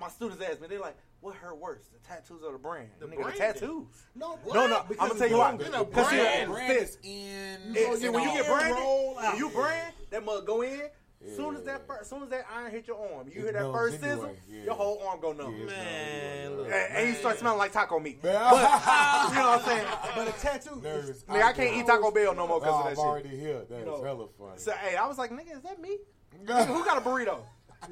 [0.00, 3.06] My students ask me, they're like, "What hurt worse, the tattoos or the brand?" The,
[3.06, 3.86] Nigga, the tattoos.
[4.16, 5.56] No, No, no, I'm gonna tell you why.
[5.56, 6.50] Then a Because see, brand.
[6.50, 7.76] Brand Fist in.
[7.76, 8.84] It- when you get branded,
[9.16, 10.88] when you brand, that mug go in.
[11.26, 11.36] Yeah.
[11.36, 13.72] Soon as that first, soon as that iron hit your arm, you it hear that
[13.72, 14.14] first anyway.
[14.14, 14.64] sizzle, yeah.
[14.64, 15.56] your whole arm go numb.
[15.58, 18.20] Yeah, man, look, and, you start smelling like taco meat.
[18.20, 19.86] But, you know what I'm saying?
[20.14, 22.78] But a tattoo, is, nigga, I, I can't eat Taco Bell no more because oh,
[22.78, 23.04] of that I'm shit.
[23.04, 23.62] already here.
[23.68, 24.02] That is you know?
[24.02, 24.52] hella funny.
[24.56, 25.98] So hey, I was like, nigga, is that me?
[26.46, 27.38] who got a burrito?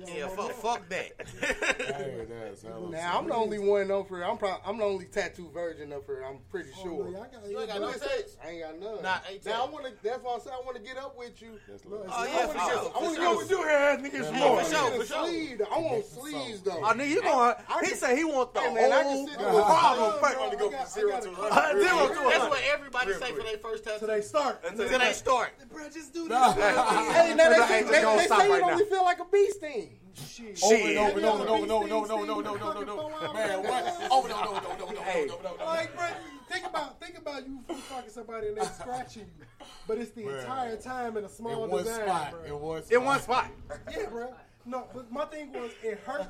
[0.06, 1.12] Yeah, fuck, fuck that.
[2.90, 4.22] Now I'm the only one up here.
[4.24, 6.24] I'm probably I'm the only tattoo virgin up here.
[6.28, 7.04] I'm pretty sure.
[7.04, 8.36] no, y'all got- You ain't got no tats.
[8.44, 9.02] I ain't got none.
[9.02, 9.92] Nah, now I want to.
[10.02, 11.58] That's why I said I want to get up with you.
[11.68, 12.04] That's low.
[12.08, 13.56] Oh, yeah, I wanna for get- sure, I want to get with you.
[13.58, 14.62] here, niggas more.
[14.62, 15.66] for sure, for sure.
[15.72, 16.80] I want sleeves though.
[16.82, 17.54] Oh, nigga, you going?
[17.82, 20.94] He said he want the Hey, whole problem first.
[20.94, 21.82] Zero to Uh, hundred.
[21.84, 23.98] That's what everybody say for their first tattoo.
[24.00, 24.64] So they start.
[24.66, 25.50] Until they start.
[25.72, 26.54] Bro, just do this.
[26.54, 29.81] Hey, now they, they, they say you only feel like a beast then.
[30.14, 30.58] Shit.
[30.62, 32.80] Over and over and over and over and over and over and over and over
[32.80, 33.34] and over.
[33.34, 34.08] Man, what?
[34.10, 35.64] Oh no no no no no no no.
[35.64, 36.06] Like, bro,
[36.50, 39.46] think about think about you fucking somebody and they scratching you,
[39.86, 42.34] but it's the entire time in a small design.
[42.46, 43.50] It was in one spot.
[43.90, 44.34] Yeah, bro.
[44.66, 46.26] No, but my thing was it hurt.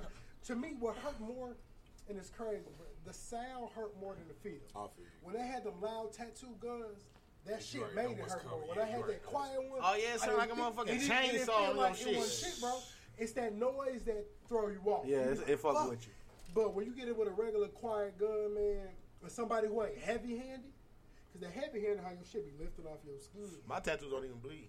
[0.47, 1.57] To me, what hurt more,
[2.09, 2.87] and it's crazy, bro.
[3.05, 4.61] The sound hurt more than the feel.
[4.77, 4.87] I.
[5.23, 7.05] When they had them loud tattoo guns,
[7.47, 8.61] that shit made it hurt more.
[8.69, 11.95] When I had that quiet one, oh yeah, it sounded like a motherfucking chainsaw or
[11.95, 12.79] shit, bro.
[13.19, 15.05] It's that noise that throw you off.
[15.07, 15.91] Yeah, it's, it fucks fuck.
[15.91, 16.13] with you.
[16.55, 18.89] But when you get it with a regular quiet gun, man,
[19.23, 20.73] or somebody who ain't heavy handed,
[21.33, 23.49] because the heavy handed how your shit be lifted off your skin.
[23.67, 24.69] My tattoos don't even bleed.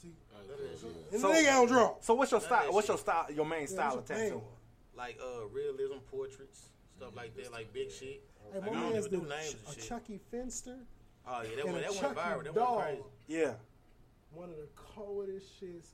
[0.00, 0.38] See, oh,
[1.12, 1.94] and so, don't draw.
[2.00, 2.72] So what's your style?
[2.72, 3.26] What's your style?
[3.34, 4.42] Your main yeah, style of tattoo?
[4.96, 7.94] Like uh, realism portraits, stuff like that, like big yeah.
[7.98, 8.22] shit.
[8.52, 9.80] Hey, like, my man's the names a.
[9.80, 10.78] Chuckie Finster.
[11.26, 12.44] Oh yeah, that and one that went viral.
[12.44, 13.02] That went crazy.
[13.26, 13.52] Yeah.
[14.32, 15.86] One of the coldest shits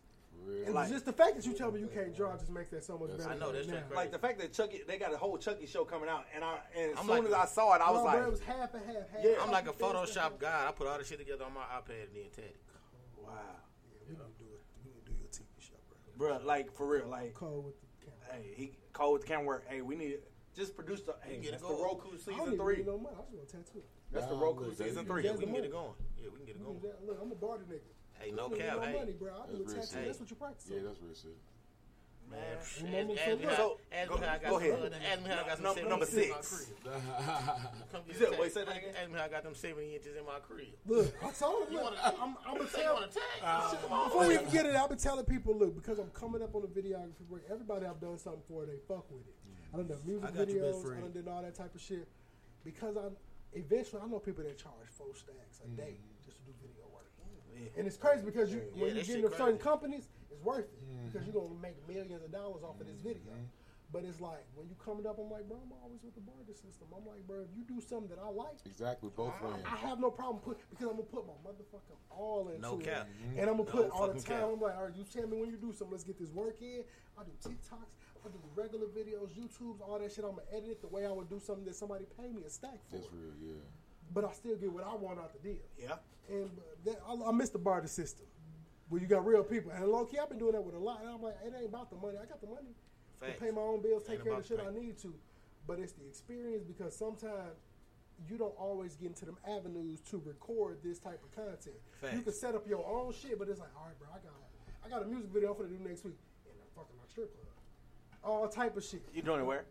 [0.67, 2.85] it was just the fact that you tell me you can't draw just makes that
[2.85, 3.31] so much better.
[3.31, 3.83] I know that's now.
[3.95, 6.59] Like the fact that Chucky, they got a whole Chucky show coming out, and I
[6.77, 8.75] and as soon like as a, I saw it, I was like, it was half
[8.75, 9.11] and half.
[9.11, 10.67] half yeah, I'm like a Photoshop guy.
[10.69, 12.59] I put all the shit together on my iPad and then tagged.
[13.17, 14.19] Wow, yeah, we yeah.
[14.19, 14.63] gonna do it.
[14.85, 15.75] We gonna do your TV show,
[16.17, 16.39] bro.
[16.39, 18.21] Bro, like for real, like cold with the camera.
[18.33, 19.61] Hey, he cold with the camera.
[19.69, 20.19] Hey, we need
[20.57, 21.15] just produce the.
[21.23, 22.83] Hey, that's the Roku season three.
[22.87, 23.17] No money.
[23.17, 23.83] I just want tattoo.
[24.13, 25.25] That's the Roku season three.
[25.25, 25.95] Yeah, we can get it going.
[26.19, 26.81] Yeah, we can get it going.
[27.07, 27.81] Look, I'm a barter nigga.
[28.21, 28.77] Hey, no cap.
[28.77, 28.93] No hey.
[28.93, 29.33] money, bro.
[29.33, 29.89] I do a tax.
[29.91, 30.71] That's what you practice.
[30.71, 31.37] Yeah, that's real shit.
[32.31, 33.47] Man, ask me
[34.21, 34.63] how I got some.
[35.03, 36.71] Ask me how I got some number six.
[38.39, 38.95] Wait, say that again.
[39.01, 40.69] Ask me how I got them seventy inches in my crib.
[40.87, 41.75] Look, I told him.
[41.75, 44.05] Look, I'm, I'm gonna tell.
[44.05, 46.63] Before we even get it, I've been telling people, look, because I'm coming up on
[46.63, 47.43] the videography work.
[47.51, 49.35] Everybody I've done something for, they fuck with it.
[49.75, 50.97] I done know music videos.
[50.97, 52.07] I done did all that type of shit.
[52.65, 53.17] Because I'm
[53.53, 55.77] eventually, I know people that charge four stacks a mm.
[55.77, 56.80] day just to do video
[57.77, 61.09] and it's crazy because you when you get into certain companies, it's worth it mm-hmm.
[61.09, 63.33] because you're gonna make millions of dollars off of this video.
[63.33, 63.59] Mm-hmm.
[63.93, 66.55] But it's like when you coming up, I'm like, bro, I'm always with the barter
[66.55, 66.87] system.
[66.95, 69.67] I'm like, bro, if you do something that I like, exactly both I, ways.
[69.67, 72.87] I have no problem put because I'm gonna put my motherfucking all into no it,
[72.87, 73.11] cap.
[73.35, 73.51] and mm-hmm.
[73.51, 74.47] I'm gonna no put all the time.
[74.47, 74.51] Cap.
[74.55, 75.91] I'm like, all right, you tell me when you do something.
[75.91, 76.87] Let's get this work in.
[77.19, 77.91] I do TikToks,
[78.25, 80.25] I do regular videos, YouTube's, all that shit.
[80.25, 82.51] I'm gonna edit it the way I would do something that somebody pay me a
[82.51, 82.97] stack for.
[82.97, 83.61] That's real, yeah
[84.13, 85.63] but I still get what I want out the deal.
[85.79, 85.97] Yeah.
[86.29, 86.51] And
[86.85, 88.27] that, I, I miss the barter system
[88.89, 89.73] where you got real people.
[89.73, 91.01] And low key, I've been doing that with a lot.
[91.01, 92.19] And I'm like, it ain't about the money.
[92.21, 92.75] I got the money
[93.21, 93.39] Thanks.
[93.39, 94.67] to pay my own bills, take care of the shit pay.
[94.67, 95.15] I need to.
[95.67, 97.59] But it's the experience because sometimes
[98.29, 101.77] you don't always get into them avenues to record this type of content.
[102.01, 102.17] Thanks.
[102.17, 104.35] You can set up your own shit, but it's like, all right, bro, I got,
[104.85, 107.33] I got a music video I'm gonna do next week, and I'm fucking my strip
[107.35, 107.55] club,
[108.25, 109.03] all type of shit.
[109.15, 109.65] You doing it where?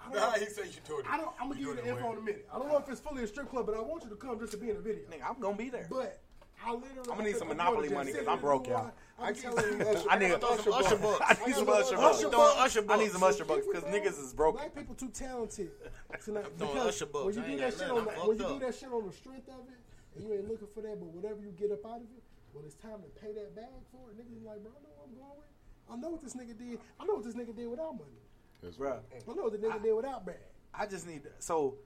[0.00, 1.06] I don't, Nah, he said you doing it.
[1.10, 1.30] I don't.
[1.40, 2.48] I'm gonna You give you the info in a minute.
[2.52, 4.38] I don't know if it's fully a strip club, but I want you to come
[4.38, 5.04] just to be in the video.
[5.10, 5.86] Nigga, I'm gonna be there.
[5.90, 6.20] But
[6.64, 7.10] I literally.
[7.12, 8.84] I'ma need some Monopoly money just 'cause I'm broke, y'all.
[8.84, 11.20] room, I be telling you, I need some Usher bucks.
[11.20, 12.20] I need some Usher bucks.
[12.20, 14.56] some Throwing I need some Usher bucks because niggas is broke.
[14.56, 15.70] Black people too talented.
[16.24, 17.24] To not, throwing because Usher bucks.
[17.26, 19.48] When you do that shit on the, when you do that shit on the strength
[19.48, 19.80] of it,
[20.16, 22.22] and you ain't looking for that, but whatever you get up out of it,
[22.52, 25.08] when it's time to pay that bag for it, niggas like, bro, I know what
[25.08, 25.50] I'm going with.
[25.92, 26.80] I know what this nigga did.
[26.98, 28.16] I know what this nigga did without money.
[28.64, 30.36] Bruh, I know what the nigga did without bag.
[30.74, 31.76] I just need so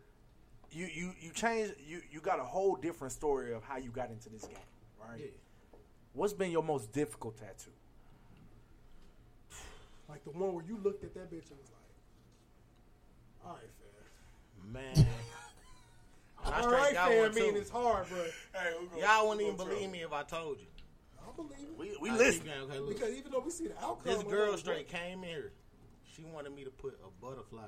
[0.73, 4.11] you you you change you you got a whole different story of how you got
[4.11, 4.57] into this game,
[5.01, 5.33] right?
[6.13, 7.71] What's been your most difficult tattoo?
[10.09, 13.71] Like the one where you looked at that bitch and was like, all right,
[14.73, 14.73] fam.
[14.73, 15.07] Man.
[16.45, 18.33] I All straight right, got fam, one, mean it's hard, but
[18.99, 20.67] Y'all wouldn't even believe me if I told you.
[21.21, 21.79] I believe it.
[21.79, 22.43] We, We I listen.
[22.43, 22.89] keep okay.
[22.89, 25.53] Because even though we see the outcome, This girl straight came in here.
[26.21, 27.65] She wanted me to put a butterfly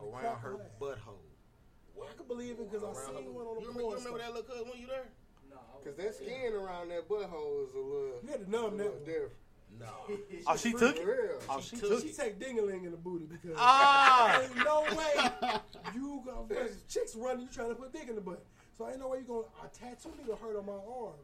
[0.00, 0.70] around her Crocodile.
[0.80, 2.02] butthole.
[2.08, 3.96] I can believe it because I Around seen her- one on the you remember, you
[3.96, 5.08] remember that little cuz when you there?
[5.50, 5.56] No.
[5.84, 8.20] Cause that skin around that butthole is a little.
[8.22, 9.04] You had to numb that little one.
[9.04, 9.32] different.
[9.78, 9.86] No.
[10.46, 11.02] Oh, she took it.
[11.02, 11.40] For real.
[11.50, 12.16] Oh, she took took She it.
[12.16, 14.40] take dingaling in the booty because Ah!
[14.40, 15.60] ain't no way
[15.94, 18.44] you gonna first chicks running you trying to put dick in the butt.
[18.78, 21.20] So ain't no way you gonna a tattoo need to hurt on my arm.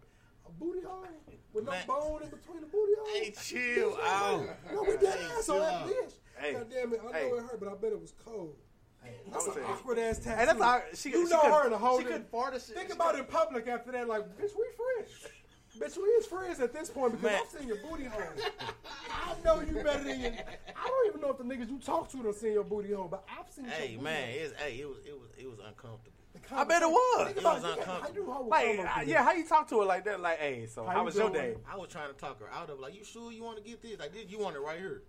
[0.47, 1.07] A booty hole
[1.53, 1.86] with no Man.
[1.86, 3.07] bone in between the booty hole.
[3.14, 4.47] Hey, chill out.
[4.72, 6.12] No, we dead ass on that bitch.
[6.38, 7.26] Hey, God damn it, I know hey.
[7.28, 8.57] it hurt, but I bet it was cold.
[9.32, 9.66] That's I'm an saying.
[9.68, 10.40] awkward ass tattoo.
[10.40, 12.55] And that's how she you she know couldn't- her in the whole She couldn't fart
[12.55, 12.76] and shit.
[12.76, 15.26] Think about it in public after that, like, bitch, we friends.
[15.78, 17.40] bitch, we is friends at this point because Man.
[17.43, 18.22] I've seen your booty hole.
[19.11, 20.28] I know you better than you.
[20.76, 23.09] I don't even know if the niggas you talk to done seen your booty hole,
[23.09, 24.38] but I've seen Hey your booty man, hole.
[24.45, 26.22] it's hey, it was it was it was uncomfortable.
[26.49, 27.26] The I bet it was.
[27.26, 28.14] Think It about was yeah, how uncomfortable.
[28.26, 30.20] you hold Like, combo uh, yeah, how you talk to her like that?
[30.20, 31.40] Like, hey, so How how, you was your doing?
[31.53, 31.57] day?
[31.70, 33.80] I was trying to talk her out of like, you sure you want to get
[33.82, 33.99] this?
[33.99, 35.03] Like this, you want it right here.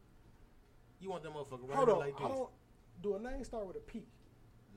[1.01, 2.37] You want that motherfucker right Hold here on, like I this?
[2.37, 2.49] don't.
[3.01, 4.03] Do a name start with a P?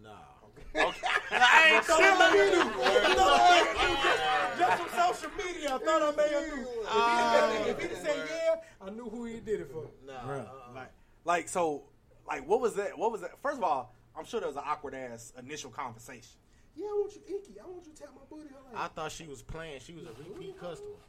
[0.02, 0.10] Nah.
[0.74, 2.82] I ain't thought I made you do.
[2.82, 4.66] I thought I made you.
[4.66, 6.66] Just from social media, I thought I made him do.
[6.82, 8.54] If he- If he didn't say yeah,
[8.86, 9.84] I knew who he did it for.
[10.06, 10.20] Nah.
[10.26, 10.74] Bruh, uh-uh.
[10.74, 10.90] like,
[11.24, 11.82] like, so,
[12.26, 12.96] like, what was that?
[12.98, 13.38] What was that?
[13.42, 16.38] First of all, I'm sure there was an awkward ass initial conversation.
[16.76, 17.58] Yeah, I want you inky.
[17.58, 18.62] I want you to tap my booty hole.
[18.76, 19.80] I thought she was playing.
[19.80, 21.00] She was a repeat customer.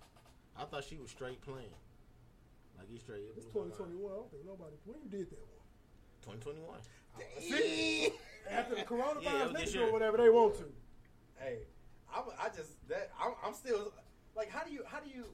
[0.58, 1.76] I thought she was straight playing.
[2.78, 3.22] Like he straight.
[3.36, 4.12] It's 2021.
[4.12, 4.76] I don't think nobody.
[4.86, 5.40] When you did that
[6.24, 6.38] one?
[6.40, 6.80] 2021.
[7.42, 8.10] See?
[8.50, 10.66] After the coronavirus, Yeah, it was they this can do whatever they want to.
[11.38, 11.60] Hey,
[12.16, 13.92] I'm, I just that I'm, I'm still
[14.36, 15.26] like, how do you, how do you?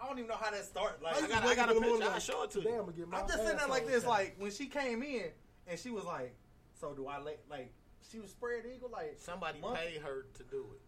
[0.00, 1.00] I don't even know how that started.
[1.02, 2.10] Like, I got, I got a picture.
[2.10, 2.80] I'll show it to Today I'm you.
[2.82, 4.10] gonna get my I'm just sitting there like this, tap.
[4.10, 5.26] like when she came in
[5.66, 6.34] and she was like,
[6.80, 7.72] "So do I let like?"
[8.10, 10.80] She was spread eagle, like Somebody monkey, paid her to do it.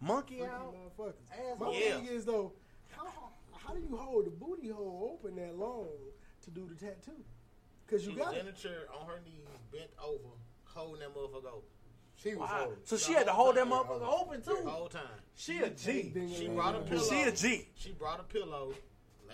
[0.00, 0.74] monkey Freaky out.
[0.74, 1.14] motherfuckers.
[1.30, 1.96] Ass My Yeah.
[1.96, 2.52] thing is though,
[2.90, 3.06] how
[3.52, 5.88] how do you hold the booty hole open that long
[6.42, 7.22] to do the tattoo?
[7.86, 8.54] Because She you was got in it.
[8.54, 10.28] the chair on her knees, bent over,
[10.64, 11.68] holding that motherfucker open.
[12.16, 12.64] She was Wow.
[12.64, 12.84] holding.
[12.86, 13.72] So she had to hold that time.
[13.72, 14.50] motherfucker open too.
[14.50, 14.68] The too.
[14.68, 15.20] whole time.
[15.34, 16.12] She a G.
[16.34, 17.02] She brought a pillow.
[17.02, 17.68] She a G.
[17.74, 18.74] She brought a pillow,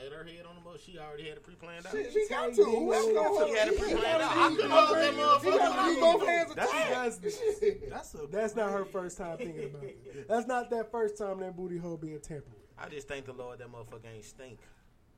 [0.02, 0.78] laid her head on the mother.
[0.84, 1.92] She already had it pre-planned out.
[1.92, 2.64] She, she got to.
[2.64, 4.36] Who else got She had it pre-planned out.
[4.36, 5.86] I couldn't hold that She motherfucker.
[5.86, 7.22] use both hands That's attached.
[7.22, 7.40] That's,
[7.90, 10.28] That's a that's not her first time thinking about it.
[10.28, 12.62] That's not that first time that booty hole being tampered with.
[12.78, 14.58] I just thank the Lord that motherfucker ain't stink.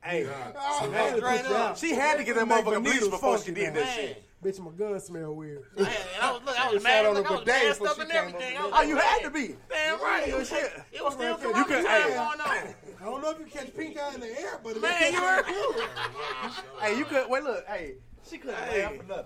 [0.01, 0.26] hey.
[0.29, 1.70] Oh, Hey, straight put you up.
[1.70, 1.79] out.
[1.79, 3.81] She had to get that Make my motherfucker bleached needles before she did now.
[3.81, 4.24] that shit.
[4.45, 5.64] Bitch, my gun smell weird.
[5.76, 7.07] Man, and I was, look, I was sat mad.
[7.07, 8.57] on Look, the I was bidet masked before up and everything.
[8.59, 9.57] over Oh, you had to be.
[9.68, 10.29] Damn right.
[10.29, 10.72] It was, shit.
[10.93, 12.09] it was still You corona could- time hey.
[12.11, 12.74] going on.
[13.01, 15.44] I don't know if you catch pink eye in the air, but Man, you heard?
[16.80, 17.42] Hey, you could wait.
[17.44, 17.94] Look, hey,
[18.28, 18.82] she couldn't Hey.
[18.82, 19.24] laugh for nothing.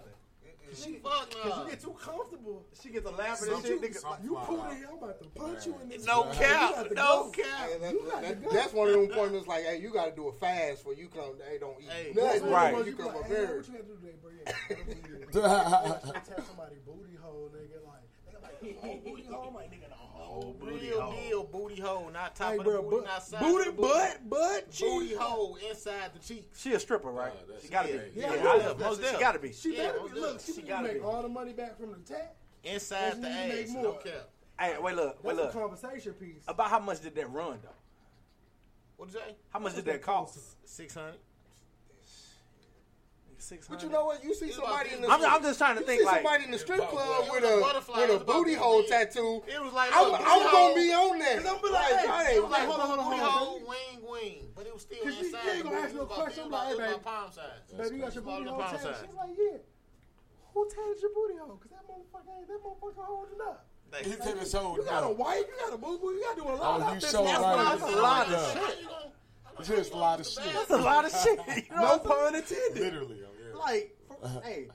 [0.75, 2.65] She fuck Because you get too comfortable.
[2.83, 4.25] She gets a laugh at You, this shit, nigga.
[4.25, 6.07] you pull it, I'm about to punch you in this.
[6.07, 6.87] No You cap.
[6.93, 7.31] No go.
[7.31, 7.69] cap.
[7.69, 10.29] Hey, that- You that- that's one of them appointments like, hey, you got to do
[10.29, 11.35] a fast for you come.
[11.39, 12.43] They don't eat Hey, That's nothing.
[12.43, 12.71] one of Right.
[12.71, 13.57] the ones You come like, up hey, here.
[13.57, 14.31] what you had to do today, bro?
[14.33, 14.53] Yeah,
[16.01, 16.21] yeah.
[16.25, 17.85] tap somebody booty hole, nigga.
[17.85, 19.45] Like, nigga, like, oh, booty hole.
[19.49, 19.92] I'm like, nigga, the
[20.33, 21.13] whole booty Real hole.
[21.29, 23.77] deal booty hole, not top Hey, of the bro, booty, but, not side booty, of
[23.77, 23.93] the booty.
[23.95, 26.61] butt, butt, Booty hole inside the cheeks.
[26.61, 27.33] She a stripper, right?
[27.49, 28.21] Nah, she gotta yeah, be.
[28.21, 29.53] yeah, Yeah, yeah, I- most she gotta be.
[29.53, 31.01] She Yeah, better most be, look, she, She gotta gotta make be.
[31.01, 32.37] all the money back from the tap.
[32.65, 34.29] Inside the That's make ass, no cap.
[34.59, 35.71] Hey, wait, look, wait, That's a look.
[35.71, 36.43] conversation piece.
[36.47, 37.69] About how much did that run though?
[38.97, 39.35] What'd you say?
[39.51, 40.39] How much did that cost?
[40.69, 41.17] Six hundred.
[43.43, 44.23] Six But you know what?
[44.23, 46.23] You see It's somebody in the I'm, I'm just trying to you think see like.
[46.23, 49.43] somebody in the strip club with was a a with a booty hole tattoo.
[49.51, 51.39] It was like I'm, I'm gonna be on that.
[51.43, 53.33] I'm be like, Like, hey, hey, It was like hold on, hold on, booty hold
[53.35, 53.39] on.
[53.43, 55.43] hole, wing, wing, but it was still 'Cause you- inside.
[55.45, 56.45] you ain't gonna ask no It question.
[56.47, 57.67] I'm like, hey, it was about palm size.
[57.77, 58.95] Baby, you got your booty than hole palm tattoo.
[59.03, 59.59] She's like, yeah.
[60.55, 61.59] Who tatted your booty hole?
[61.59, 63.67] Because that motherfucker ain't that motherfucker holding up.
[64.07, 66.37] He said it's holding You got a wife, you got a boo boo, you got
[66.37, 67.11] to do a lot Oh, of you this.
[67.11, 67.79] so That's right.
[67.79, 68.87] That's a lot of shit.
[69.59, 70.43] It's just a lot of shit.
[70.55, 71.39] That's a lot of shit.
[71.69, 72.83] You know No pun intended.
[72.83, 73.27] Literally, yeah.
[73.65, 74.41] Like, uh-huh.
[74.45, 74.69] hey,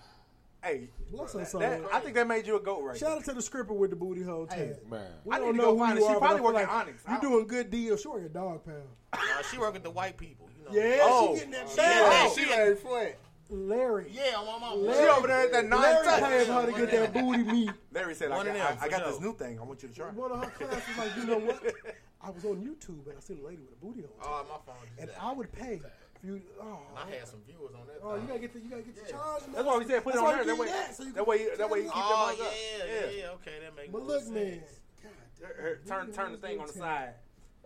[0.64, 1.62] hey, Bless her that- soul.
[1.62, 3.18] that- I think that made you a goat right Shout there.
[3.18, 4.74] out to the stripper with the booty hole Hey.
[4.90, 5.06] Man.
[5.24, 6.10] We I need don't to know go who find you her.
[6.12, 7.04] She are, but probably I feel work like Onyx.
[7.08, 7.98] I You don't- doing good deal.
[7.98, 8.84] She work at Dog Pound.
[9.14, 9.20] Nah,
[9.50, 10.50] she working with the white people.
[10.58, 10.72] You know.
[10.88, 11.28] Yeah, Oh.
[11.34, 12.32] she getting that oh, Yeah, bag.
[12.32, 13.16] she- She ain't Flynt.
[13.50, 14.12] Larry.
[14.12, 14.76] Yeah, on my mama.
[14.82, 16.22] Larry, She over there at that nine Larry touch.
[16.24, 17.72] paid her to get that booty meat.
[17.94, 19.12] Larry said, I One got, them, I, I for got sure.
[19.12, 19.58] this new thing.
[19.60, 20.10] I want you to try.
[20.10, 21.64] One of her class was like, you know what?
[22.22, 24.18] I was on YouTube and I seen a lady with a booty hole.
[24.22, 24.84] Oh, my phone.
[25.00, 25.10] and.
[25.22, 25.84] I would pay if
[26.24, 26.42] you.
[26.62, 28.00] Oh, I had some viewers on that.
[28.04, 28.28] oh, you thing.
[28.28, 29.44] gotta get the you gotta get the charge.
[29.54, 30.42] That's why we said put it That's on there.
[30.44, 32.46] we That way, that, so you that way, that way you keep Oh them yeah,
[32.46, 32.54] up.
[32.88, 34.62] yeah, yeah, Okay, that makes But more look, man.
[35.04, 35.12] God,
[35.48, 37.14] Her- her- turn, turn the thing on the side.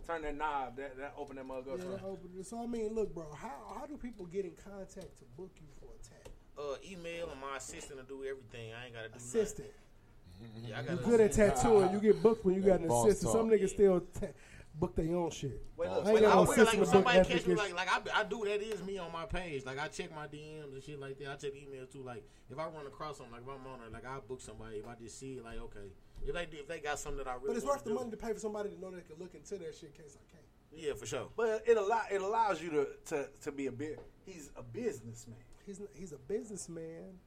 [0.08, 0.76] Turn that knob.
[0.78, 1.78] That, that open that mug up.
[1.78, 2.46] Yeah, that opened it.
[2.48, 5.68] So I mean, look, bro, how how do people get in contact to book you
[5.80, 6.34] for a tag?
[6.58, 8.74] Uh, email and my assistant to do everything.
[8.74, 9.68] I ain't gotta do Assistant.
[9.68, 10.70] Nothing.
[10.70, 11.92] Yeah, I got You got good at tattooing.
[11.94, 13.32] You get booked when you got an Boss assistant.
[13.32, 13.60] Some talk.
[13.60, 14.28] niggas still ta-
[14.76, 15.62] book their own shit.
[15.78, 17.56] Wait, look, I ain't wait, got I no will, like assistant when somebody catch me,
[17.56, 19.66] like like I, I do that is me on my page.
[19.66, 21.28] Like I check my DMs and shit like that.
[21.30, 22.04] I check emails too.
[22.04, 24.78] Like if I run across something, like if I'm on there, like I book somebody.
[24.78, 25.92] If I just see it, like okay,
[26.26, 28.12] if they if they got something that I really But it's worth the do, money
[28.12, 30.26] to pay for somebody to know they can look into that shit in case I
[30.32, 30.46] can't.
[30.74, 31.28] Yeah, for sure.
[31.36, 34.00] But it allow it allows you to to, to be a bit.
[34.26, 35.38] He's a businessman.
[35.66, 37.20] He's n- he's a businessman.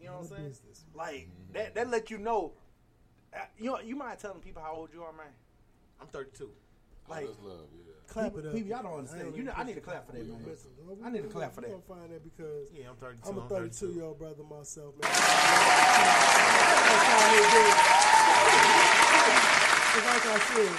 [0.00, 0.48] You know what I'm saying?
[0.48, 0.84] business.
[0.94, 2.52] Like that that let you know.
[3.34, 5.26] uh, You know, you mind telling people how old you are, man?
[6.00, 6.48] I'm 32.
[7.08, 7.92] Like That's love, yeah.
[8.06, 8.54] Clap people, it up.
[8.54, 9.26] people, y'all don't I understand.
[9.28, 10.42] ain't You know, I need to clap for that, man.
[10.46, 10.70] listen,
[11.04, 11.72] I need to clap for we that.
[11.86, 13.28] gonna find that because Yeah, I'm 32.
[13.30, 15.10] I'm a I'm 32 year old brother myself, man.
[18.70, 20.72] It's like I said,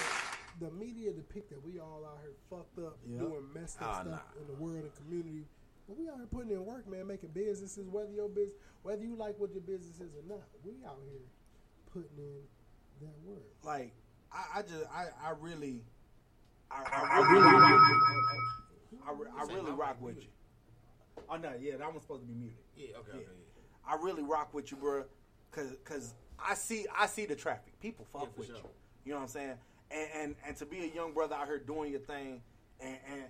[0.62, 3.20] the media depict that we all out here fucked up, Yeah.
[3.20, 4.42] doing messed up Ah, stuff nah.
[4.42, 5.46] in the world and community.
[5.88, 9.16] But we out here putting in work, man, making businesses, whether your business, whether you
[9.16, 10.44] like what your business is or not.
[10.64, 11.20] We out here
[11.92, 12.42] putting in
[13.02, 13.44] that work.
[13.64, 13.92] Like
[14.32, 15.82] I, I just I, I really
[16.74, 17.48] I, I really
[19.06, 20.28] I, I really rock with you.
[21.30, 22.58] Oh no, yeah, that one's supposed to be muted.
[22.76, 23.20] Yeah, okay, Yeah.
[23.20, 23.28] okay.
[23.88, 25.04] I really rock with you, bro,
[25.52, 27.80] cause cause I see I see the traffic.
[27.80, 28.58] People fuck Yeah, with sure.
[28.58, 28.64] you.
[29.06, 29.58] You know what I'm saying?
[29.90, 32.42] And, and and to be a young brother out here doing your thing,
[32.80, 33.24] and, and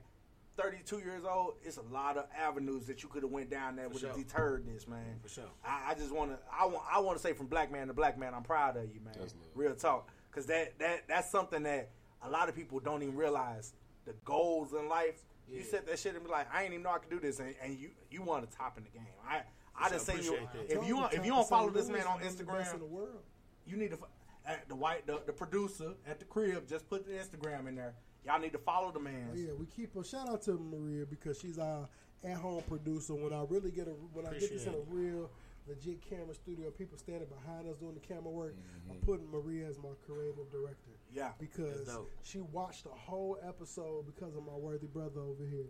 [0.57, 3.91] 32 years old, it's a lot of avenues that you could have went down that
[3.91, 4.23] would have sure.
[4.23, 5.19] deterred this, man.
[5.23, 5.43] For sure.
[5.65, 7.93] I, I just want to I want I want to say from black man to
[7.93, 9.15] black man, I'm proud of you, man.
[9.55, 11.89] Real talk, cause that that that's something that
[12.23, 13.73] a lot of people don't even realize.
[14.05, 15.21] The goals in life.
[15.47, 15.63] You Yeah.
[15.65, 17.53] set that shit and be like, I ain't even know I could do this, and,
[17.61, 19.05] and you you want to top in the game.
[19.27, 19.41] I
[19.75, 20.77] I just say you appreciate that.
[20.81, 22.79] if you Told if you don't to follow this man on is the best in
[22.79, 23.23] the Instagram, world.
[23.65, 23.99] you need to
[24.45, 27.93] at the white the, the producer at the crib just put the Instagram in there.
[28.25, 29.29] Y'all need to follow the man.
[29.31, 31.87] Oh, yeah, we keep a shout out to Maria because she's our
[32.23, 33.13] at home producer.
[33.13, 35.29] When I really get a when I get this in a real
[35.67, 38.55] legit camera studio, people standing behind us doing the camera work.
[38.89, 39.05] I'm Mm-hmm.
[39.05, 40.91] putting Maria as my creative director.
[41.13, 41.29] Yeah.
[41.39, 41.89] because
[42.23, 45.69] she watched the whole episode because of my worthy brother over here,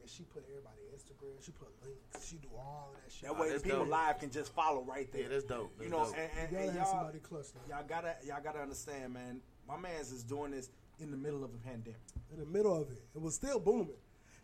[0.00, 1.42] and she put everybody Instagram.
[1.44, 2.26] She put links.
[2.28, 3.22] She do all of that shit.
[3.28, 3.88] That way, the that's people dope.
[3.90, 5.22] live can just follow right there.
[5.22, 5.72] Yeah, that's dope.
[5.80, 6.14] You know, dope.
[6.18, 7.58] and, and, You gotta and have y'all, somebody cluster.
[7.68, 9.40] y'all gotta y'all gotta understand, man.
[9.66, 10.70] My man's is doing this
[11.00, 12.00] in the middle of a pandemic.
[12.32, 13.02] in the middle of it.
[13.14, 13.96] It was still booming.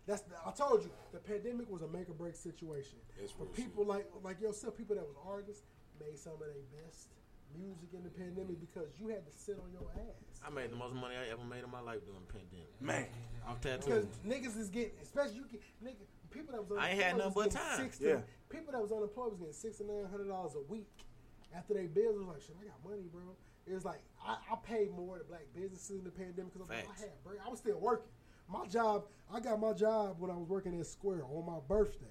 [0.07, 2.97] That's the, I told you the pandemic was a make or break situation.
[3.23, 5.65] It's For real people like like yourself, people that was artists
[6.01, 7.09] made some of their best
[7.57, 10.41] music in the pandemic because you had to sit on your ass.
[10.47, 12.71] I made the most money I ever made in my life during the pandemic.
[12.81, 13.07] Man,
[13.47, 14.09] Off Because tattooing.
[14.27, 17.35] niggas is getting, especially you get nigga, people that was unemployed I ain't had nothing
[17.35, 17.79] was but getting time.
[17.89, 18.21] 60 Yeah.
[18.51, 20.89] People that was unemployed was getting six and nine hundred dollars a week.
[21.55, 23.23] After they bills was like, shit, I got money, bro.
[23.67, 26.83] It was like I, I paid more to black businesses in the pandemic because I
[26.83, 27.01] Facts.
[27.03, 27.41] had break.
[27.45, 28.09] I was still working.
[28.49, 32.07] My job, I got my job when I was working at Square on my birthday.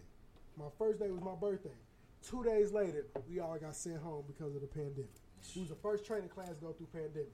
[0.57, 1.73] My first day was my birthday.
[2.21, 5.09] Two days later, we all got sent home because of the pandemic.
[5.55, 7.31] It was the first training class to go through pandemic.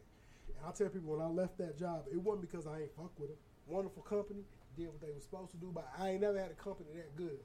[0.57, 3.11] And I tell people when I left that job, it wasn't because I ain't fuck
[3.17, 3.37] with them.
[3.67, 4.43] Wonderful company,
[4.77, 7.15] did what they were supposed to do, but I ain't never had a company that
[7.15, 7.39] good.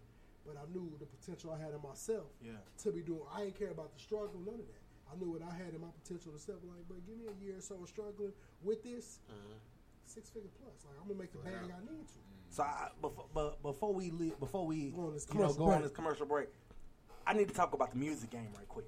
[0.47, 2.53] But I knew the potential I had in myself Yeah.
[2.83, 3.23] to be doing.
[3.33, 4.83] I ain't care about the struggle, none of that.
[5.13, 7.45] I knew what I had in my potential to step like, but give me a
[7.45, 8.33] year or so of struggling
[8.63, 9.57] with this, mm-hmm.
[10.05, 10.85] six figure plus.
[10.85, 12.19] Like I'm gonna make the bag I need to.
[12.19, 12.39] Mm.
[12.51, 15.57] So I, before, but before we leave, before we Go on this you know, commercial
[15.59, 15.83] go on break.
[15.83, 16.49] this commercial break,
[17.27, 18.87] I need to talk about the music game right quick.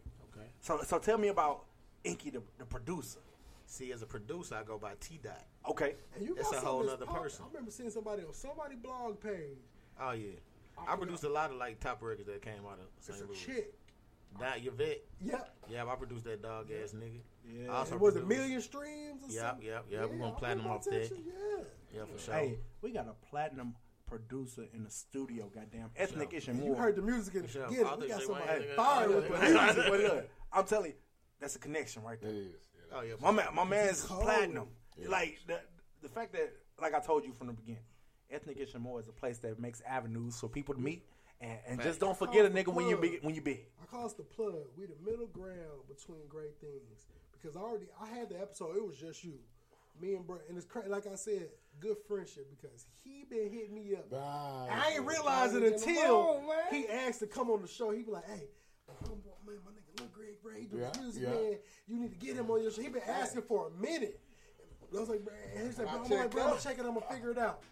[0.68, 0.78] Okay.
[0.80, 1.64] So so tell me about
[2.04, 3.20] Inky, the, the producer.
[3.66, 5.44] See, as a producer, I go by T Dot.
[5.68, 5.94] Okay.
[6.16, 7.44] And you That's a whole other that's- nother I- person.
[7.44, 9.58] I remember seeing somebody on somebody blog page.
[10.00, 10.32] Oh yeah.
[10.88, 13.18] I produced a lot of like top records that came out of St.
[13.18, 13.36] It's a Louis.
[13.38, 13.74] chick.
[14.38, 15.02] That Yvette.
[15.20, 15.56] Yep.
[15.68, 17.20] Yeah, I produced that dog ass nigga.
[17.44, 17.70] Yeah.
[17.72, 19.66] I also It was a million streams or Yep, something.
[19.66, 20.08] yep, yep.
[20.10, 21.10] We Yeah, gonna I platinum pay off that.
[21.10, 21.64] Yeah.
[21.94, 22.34] Yeah, for sure.
[22.34, 23.74] Hey, we got a platinum
[24.06, 25.50] producer in the studio.
[25.52, 27.98] Goddamn, ethnic ish and You heard the music and Michelle, get it.
[28.00, 29.76] We got somebody might- fire they- with the music.
[29.88, 30.96] But look, I'm telling you,
[31.40, 32.30] that's a connection right there.
[32.30, 32.68] It is.
[32.74, 34.22] Yeah, Oh yeah, My man, my man's cold.
[34.22, 34.68] platinum.
[35.06, 35.60] Like the
[36.02, 37.82] the fact that, like I told you from the beginning,
[38.30, 41.04] ethnic ish more is a place that makes avenues for people to meet,
[41.40, 43.60] and, and just don't forget a nigga when you big when you big.
[43.82, 44.54] I call us the plug.
[44.76, 47.06] We the middle ground between great things.
[47.32, 48.76] Because I already I had the episode.
[48.76, 49.38] It was just you,
[50.00, 50.88] me and Brett, and it's crazy.
[50.90, 51.48] Like I said,
[51.80, 54.06] good friendship because he been hitting me up.
[54.10, 54.68] Right.
[54.70, 57.90] I ain't realize it until on, he asked to come on the show.
[57.92, 58.48] He be like, "Hey,
[59.02, 61.30] homeboy, man, my nigga, look Greg Bray, he do Yeah, music, yeah.
[61.30, 61.58] man.
[61.86, 64.20] You need to get him on your show." He been asking for a minute.
[64.94, 66.84] I was like, "Bro," and he's like, I "Bro, I'm like, bro, I'm checking.
[66.84, 67.62] I'm gonna figure it out."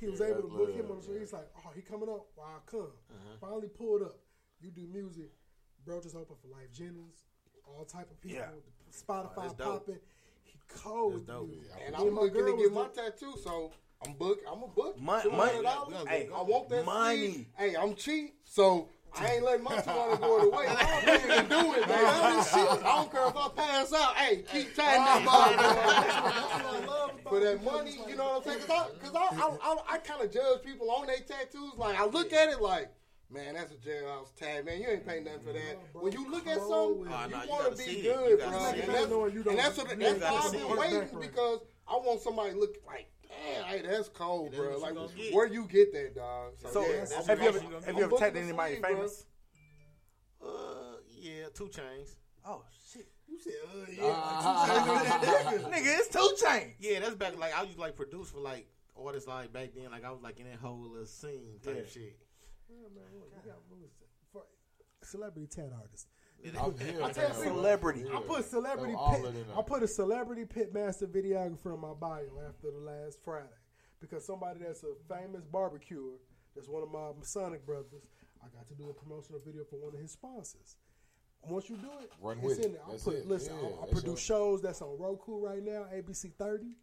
[0.00, 1.18] He was Yeah, able to that's book him on the show.
[1.18, 2.26] He's like, "Oh, he coming up?
[2.36, 2.80] Well, I'll come."
[3.10, 3.36] Uh-huh.
[3.40, 4.18] Finally pulled up.
[4.60, 5.30] You do music,
[5.84, 6.00] bro.
[6.00, 7.24] Just open for Lyfe Jennings,
[7.66, 8.38] all type of people.
[8.38, 8.50] Yeah.
[8.92, 9.98] Spotify Oh, popping.
[10.42, 11.26] He cold.
[11.26, 13.72] That's with And I'm my looking girl to was get my the- tattoo, so
[14.06, 14.40] I'm book.
[14.50, 15.00] I'm a book.
[15.00, 15.90] Mon- $200.
[15.90, 16.08] money.
[16.08, 17.28] Hey, I want that Money.
[17.28, 17.48] money.
[17.56, 20.72] Hey, I'm cheap, so I ain't letting my two hundred go to waste.
[20.78, 22.04] I'm paying to do it, man.
[22.04, 22.68] All this shit.
[22.68, 24.14] I don't care if I pass out.
[24.16, 27.28] Hey, keep tying that motherfucker.
[27.28, 28.66] For that money, you know what I'm saying?
[28.66, 31.74] Cause I, cause I, I, I, I kind of judge people on their tattoos.
[31.76, 32.90] Like I look at it like.
[33.30, 34.80] Man, that's a jailhouse tag, man.
[34.80, 35.78] You ain't paying nothing for that.
[35.94, 38.64] When you look at something, Oh, you nah, want gotta be good, gotta bro.
[38.66, 39.78] And that's, and that's what you that's
[40.20, 43.08] why I've see been waiting because I want somebody to look like,
[43.42, 44.78] damn, hey, that's cold, That's bro.
[44.78, 45.34] Like, you gonna get.
[45.34, 46.52] where you get that, dog?
[46.70, 48.82] So yeah, have you ever what you gonna have you ever tagged the anybody sleeve,
[48.82, 48.94] bro.
[48.94, 49.26] famous?
[50.42, 50.48] Uh,
[51.20, 52.16] yeah, 2 Chainz.
[52.46, 52.62] Oh
[52.92, 55.52] shit, You said, uh, yeah.
[55.56, 55.70] 2 Chainz.
[55.72, 56.74] nigga, it's 2 Chainz.
[56.78, 57.38] Yeah, that's back.
[57.38, 58.66] Like I used to like produce for like
[58.96, 59.90] artists like back then.
[59.90, 62.18] Like I was like in that whole little scene type shit.
[62.68, 63.92] Yeah, man, look, we got moves
[64.32, 64.42] for
[65.02, 66.08] celebrity tat artist.
[66.60, 68.04] I'm here, I tell people, Celebrity.
[68.14, 72.70] I put celebrity pit, it I put a celebrity pitmaster videographer in my bio after
[72.70, 73.46] the last Friday
[74.00, 76.18] because somebody that's a famous barbecuer,
[76.54, 78.08] that's one of my Masonic brothers.
[78.42, 80.76] I got to do a promotional video for one of his sponsors.
[81.46, 82.82] Once you do it, Run it's in there.
[82.86, 83.26] I put it.
[83.28, 83.54] listen.
[83.62, 86.76] Yeah, I, I produce your- shows that's on Roku right now, ABC thirty,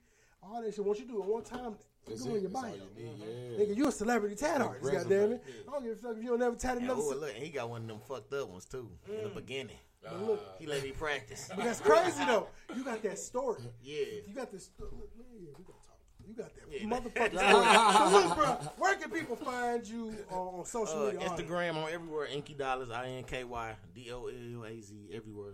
[0.44, 0.84] all that shit.
[0.86, 1.76] Once you do it one time,
[2.08, 2.42] Go it.
[2.42, 2.74] your That's bio.
[2.74, 3.16] you need.
[3.20, 3.66] Yeah.
[3.66, 5.44] Nigga, you a celebrity tat Big artist, goddamn it.
[5.68, 7.02] I don't give a fuck if you don't ever tat another.
[7.02, 9.78] oh, look, he got one of them fucked up ones too in the beginning.
[10.04, 11.48] But look, He let me practice.
[11.56, 12.48] But that's crazy though.
[12.76, 13.60] You got that story.
[13.84, 13.98] Yeah.
[14.28, 14.72] You got this.
[14.80, 16.00] Look, look, yeah, we gonna talk.
[16.28, 16.88] You got that Yeah.
[16.88, 18.10] motherfucker.
[18.12, 21.30] so look, bro, where can people find you on, on social Uh, media?
[21.30, 22.26] Instagram on everywhere.
[22.26, 22.90] Inky Dollars.
[22.90, 25.54] I N K Y D O L A Z everywhere.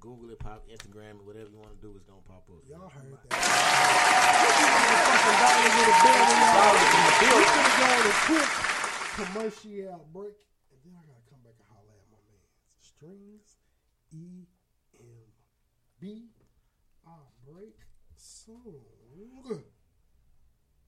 [0.00, 2.62] Google it, pop Instagram, whatever you want to do is gonna pop up.
[2.68, 4.48] Y'all heard that.
[6.08, 8.50] We're gonna go on a quick
[9.18, 10.38] commercial break,
[10.70, 12.40] and then I gotta come back and holler at my man.
[12.80, 13.58] Strings
[14.14, 14.46] E
[14.98, 15.28] M
[16.00, 16.30] B.
[17.06, 17.76] I'll break
[18.16, 18.80] soon.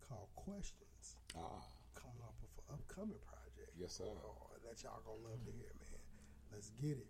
[0.08, 1.16] Called questions.
[1.36, 1.61] Ah,
[1.94, 3.70] Coming up with an upcoming project.
[3.76, 4.04] yes, sir.
[4.06, 6.00] Oh, that y'all gonna love to hear, man.
[6.52, 7.06] Let's get it.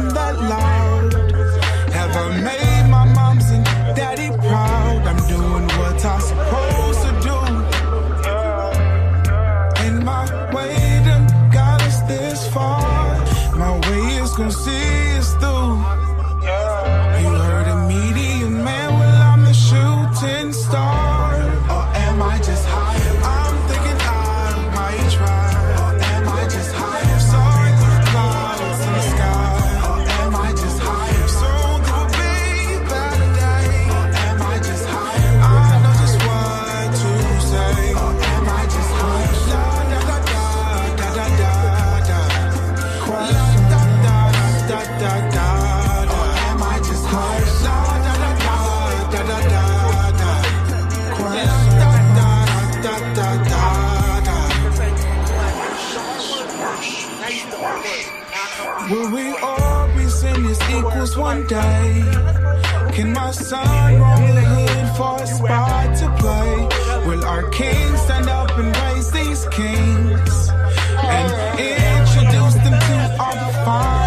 [0.00, 0.77] That loud?
[61.28, 62.02] One day.
[62.96, 66.52] Can my son roam the hood for a spot to play?
[67.06, 70.34] Will our king stand up and raise these kings?
[71.18, 73.97] And introduce them to all the finer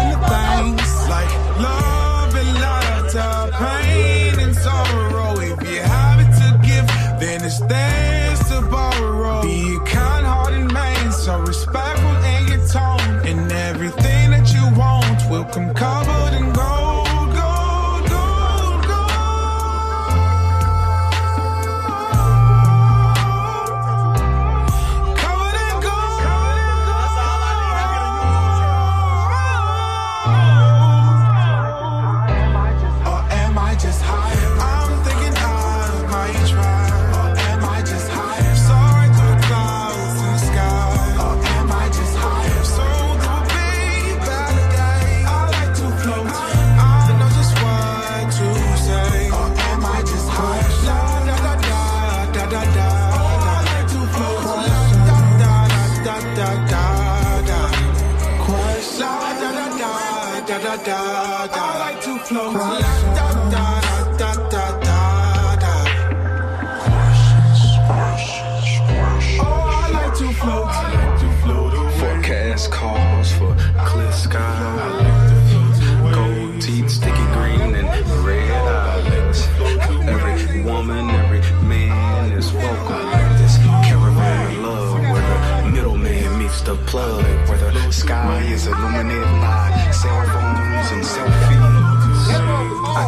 [85.62, 87.24] the middleman meets the plug.
[87.48, 90.41] Where the sky is illuminated by cell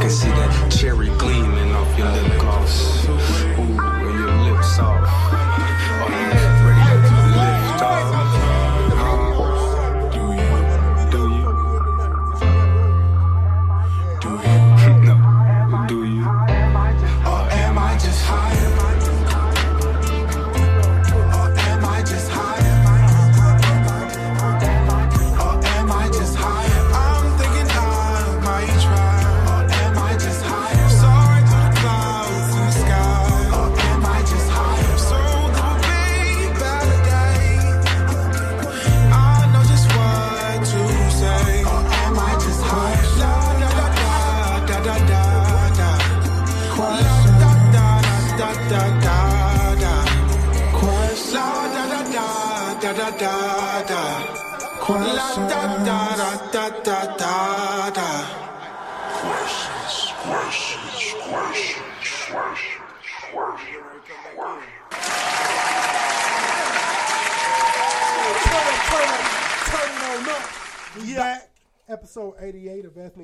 [0.05, 2.54] can see that cherry gleaming off your lip gloss.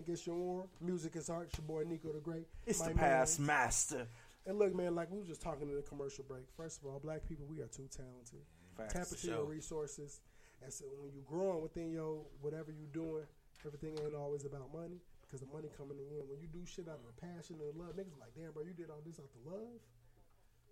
[0.01, 0.67] 88 of It's Your War.
[0.81, 1.49] Music is art.
[1.49, 2.47] It's your boy Nico the Great.
[2.67, 3.05] It's My the man.
[3.05, 4.07] past master.
[4.47, 6.45] And look, man, like we were just talking in the commercial break.
[6.57, 8.41] First of all, black people, we are too talented.
[8.77, 8.93] Facts.
[8.93, 10.21] Tap into your resources.
[10.63, 13.25] And so when you're growing within your whatever you're doing,
[13.67, 16.29] everything ain't always about money because the money coming in.
[16.29, 18.73] When you do shit out of the passion and love, niggas like, damn, bro, you
[18.73, 19.81] did all this out of love.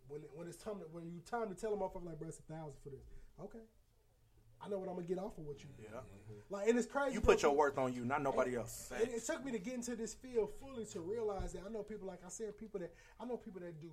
[0.08, 2.18] When it, when it's time to when you time to tell them off, I'm like,
[2.18, 3.04] bro, it's a thousand for this.
[3.40, 3.64] Okay.
[4.64, 5.84] I know what I'm gonna get off of what you do.
[5.84, 6.00] Yeah.
[6.50, 7.14] Like, and it's crazy.
[7.14, 8.90] You put your worth on you, not nobody else.
[9.00, 11.82] it, it took me to get into this field fully to realize that I know
[11.82, 13.90] people like I said, people that I know people that do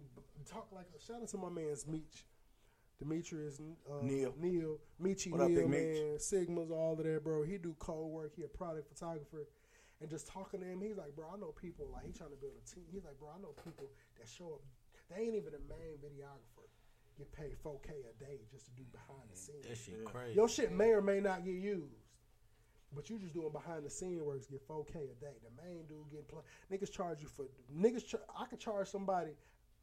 [0.50, 0.86] talk like.
[1.06, 2.26] Shout out to my man's Meech,
[2.98, 3.60] Demetrius,
[3.90, 4.34] uh, Neil.
[4.40, 5.80] Neil, Meechy, What up, Neil, Meech?
[6.00, 7.44] man, Sigmas, all of that, bro.
[7.44, 8.34] He do code work.
[8.36, 9.48] He a product photographer,
[10.00, 12.38] and just talking to him, he's like, bro, I know people like he trying to
[12.38, 12.86] build a team.
[12.92, 13.88] He's like, bro, I know people
[14.18, 14.62] that show up.
[15.12, 16.55] They ain't even a main videographer.
[17.18, 19.66] Get paid 4K a day just to do behind the scenes.
[19.68, 20.36] That shit crazy.
[20.36, 22.04] Your shit may or may not get used.
[22.94, 25.36] But you just doing behind the scene works get 4K a day.
[25.44, 28.06] The main dude getting pl- niggas charge you for niggas.
[28.06, 29.32] Char- I could charge somebody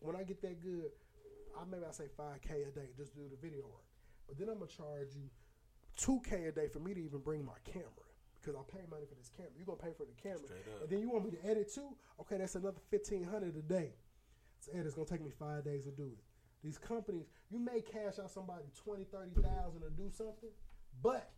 [0.01, 0.91] when I get that good.
[1.59, 3.85] I maybe I say 5K a day just to do the video work.
[4.29, 5.29] But then I'm gonna charge you
[5.99, 7.89] 2K a day for me to even bring my camera
[8.41, 9.53] because I pay money for this camera.
[9.59, 10.49] You gonna pay for the camera,
[10.83, 11.95] and then you want me to edit too?
[12.21, 13.93] Okay, that's another 1500 a day.
[14.61, 16.25] So Ed, it's gonna take me five days to do it.
[16.63, 20.51] These companies, you may cash out somebody 20, 30,000 to do something,
[21.03, 21.33] but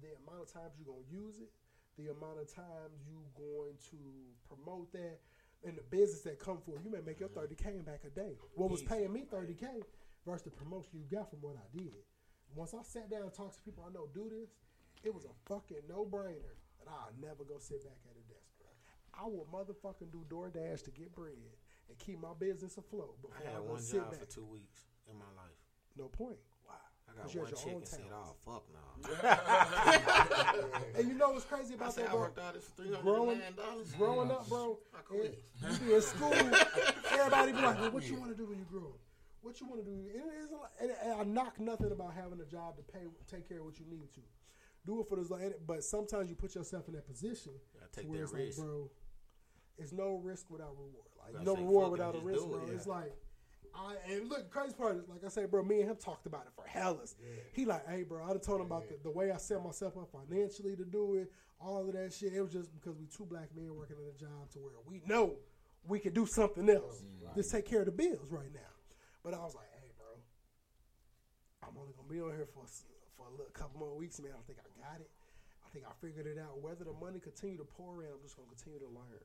[0.00, 1.48] the amount of times you're gonna use it,
[1.96, 4.00] the amount of times you're going to
[4.44, 5.20] promote that,
[5.64, 8.10] and the business that come for it, you may make your 30k in back a
[8.10, 8.36] day.
[8.56, 9.82] What was paying me 30k
[10.26, 11.94] versus the promotion you got from what I did.
[12.54, 14.50] Once I sat down and talked to people I know do this,
[15.04, 18.52] it was a fucking no brainer that I'll never go sit back at a desk.
[19.14, 21.36] I will motherfucking do DoorDash to get bread
[21.92, 24.20] and keep my business afloat before I I, had go one sit job back.
[24.20, 24.80] for two weeks
[25.10, 25.60] in my life.
[25.96, 26.38] No point.
[26.66, 26.74] Wow.
[27.08, 28.80] I I got one chick and said, "Oh fuck no."
[30.98, 32.20] and you know what's crazy about said that, I bro?
[32.20, 33.98] worked out this for growing, $309.
[33.98, 34.78] growing up, bro,
[35.10, 35.34] and
[35.72, 38.64] you be in school, everybody be like, well, "What you want to do when you
[38.70, 38.98] grow up?
[39.42, 39.96] What you want to do?"
[40.80, 43.66] And, and, and I knock nothing about having a job to pay, take care of
[43.66, 44.20] what you need to.
[44.86, 45.28] Do it for this,
[45.66, 47.52] but sometimes you put yourself in that position
[48.06, 48.58] where it's risk.
[48.58, 48.90] like, bro,
[49.78, 51.06] it's no risk without reward.
[51.34, 52.60] Like say, reward without a just risk, it, bro.
[52.66, 52.74] yeah.
[52.74, 53.12] It's like.
[53.74, 55.62] I, and look, crazy part is like I say, bro.
[55.62, 57.16] Me and him talked about it for hellas.
[57.52, 58.22] He like, hey, bro.
[58.22, 61.14] I done told him about the, the way I set myself up financially to do
[61.14, 62.34] it, all of that shit.
[62.34, 65.00] It was just because we two black men working in a job to where we
[65.06, 65.36] know
[65.88, 67.02] we could do something else.
[67.34, 68.60] Just take care of the bills right now.
[69.24, 70.20] But I was like, hey, bro.
[71.66, 72.66] I'm only gonna be on here for
[73.16, 74.32] for a little couple more weeks, man.
[74.36, 75.08] I think I got it.
[75.64, 76.60] I think I figured it out.
[76.60, 79.22] Whether the money continue to pour in, I'm just gonna continue to learn.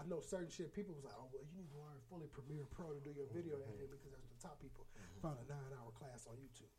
[0.00, 0.72] I know certain shit.
[0.72, 3.28] People was like, "Oh, well, you need to learn fully Premiere Pro to do your
[3.28, 3.36] mm-hmm.
[3.36, 5.28] video editing because that's the top people." Mm-hmm.
[5.28, 6.72] Found a nine-hour class on YouTube.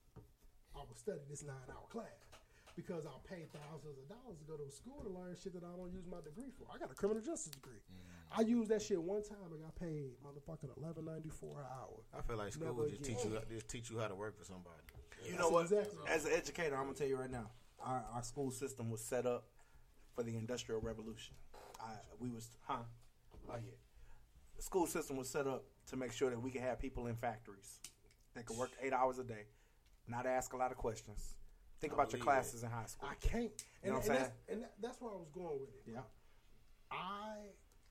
[0.73, 2.25] I will study this nine-hour class
[2.73, 5.75] because I paid thousands of dollars to go to school to learn shit that I
[5.77, 6.65] don't use my degree for.
[6.73, 7.83] I got a criminal justice degree.
[7.93, 8.33] Mm.
[8.33, 9.53] I used that shit one time.
[9.53, 12.01] I got paid motherfucking eleven ninety four an hour.
[12.17, 13.15] I feel like school Never just again.
[13.15, 14.81] teach you just teach you how to work for somebody.
[15.29, 15.69] You know what?
[15.69, 15.99] Exactly.
[16.09, 17.51] As an educator, I'm gonna tell you right now,
[17.83, 19.45] our, our school system was set up
[20.15, 21.35] for the industrial revolution.
[21.79, 22.83] I, we was, huh?
[23.51, 23.71] Oh yeah.
[24.55, 27.15] The school system was set up to make sure that we could have people in
[27.15, 27.79] factories
[28.35, 29.45] that could work eight hours a day,
[30.07, 31.35] not ask a lot of questions.
[31.79, 33.09] Think I about oh, your believe classes in high school.
[33.09, 33.51] I can't.
[33.83, 34.19] You know what I'm and, and saying?
[34.19, 35.93] That's, and that's where I was going with it.
[35.93, 36.01] Yeah.
[36.91, 37.35] I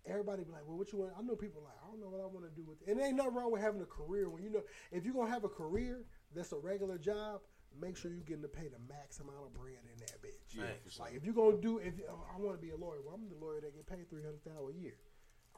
[0.07, 1.13] everybody be like, well, what you want?
[1.19, 2.91] I know people like, I don't know what I want to do with it.
[2.91, 4.31] And ain't nothing wrong with having a career.
[4.31, 6.05] When you know, if you're gonna have a career
[6.35, 7.41] that's a regular job,
[7.79, 10.57] make sure you're getting to pay the max amount of bread in that bitch.
[10.57, 11.05] Yeah, for sure.
[11.07, 13.29] Like if you're gonna do, if oh, I want to be a lawyer, well, I'm
[13.29, 14.95] the lawyer that get paid three hundred thousand a year.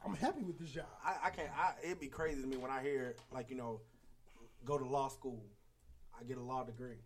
[0.05, 0.85] I'm happy with this job.
[1.05, 1.49] I, I can't.
[1.57, 3.81] I, it'd be crazy to me when I hear like you know,
[4.65, 5.43] go to law school,
[6.19, 7.01] I get a law degree,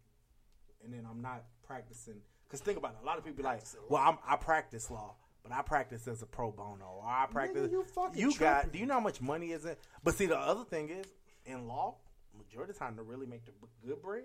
[0.84, 2.16] and then I'm not practicing.
[2.50, 5.16] Cause think about it, a lot of people be like, well, I'm, I practice law,
[5.44, 7.70] but I practice as a pro bono, or I practice.
[7.72, 8.62] you fucking you got?
[8.62, 8.72] tripping.
[8.72, 9.80] Do you know how much money is it?
[10.04, 11.06] But see, the other thing is,
[11.46, 11.96] in law,
[12.38, 14.24] majority of the time to really make the b- good bread.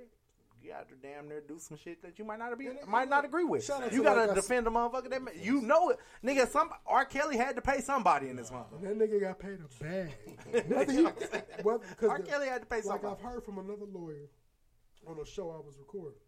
[0.62, 3.24] You got to damn near do some shit that you might not be, might not
[3.24, 3.68] agree with.
[3.68, 5.10] You to gotta like defend the motherfucker.
[5.10, 6.48] That ma- you know it, nigga.
[6.48, 7.04] Some R.
[7.04, 8.82] Kelly had to pay somebody in this motherfucker.
[8.82, 10.14] That nigga got paid a bag.
[10.68, 11.02] Whether he,
[11.62, 12.18] whether, R.
[12.18, 13.14] the- Kelly had to pay Like somebody.
[13.18, 14.30] I've heard from another lawyer
[15.06, 16.18] on a show I was recording.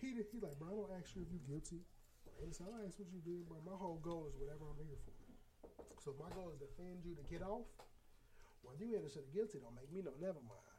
[0.00, 1.84] He he like, bro, I don't ask you if you guilty.
[2.42, 4.96] And so I ask what you did, but My whole goal is whatever I'm here
[5.04, 5.12] for.
[6.00, 7.68] So if my goal is to defend you to get off.
[8.62, 10.69] Whether you end up guilty don't make me no never mind.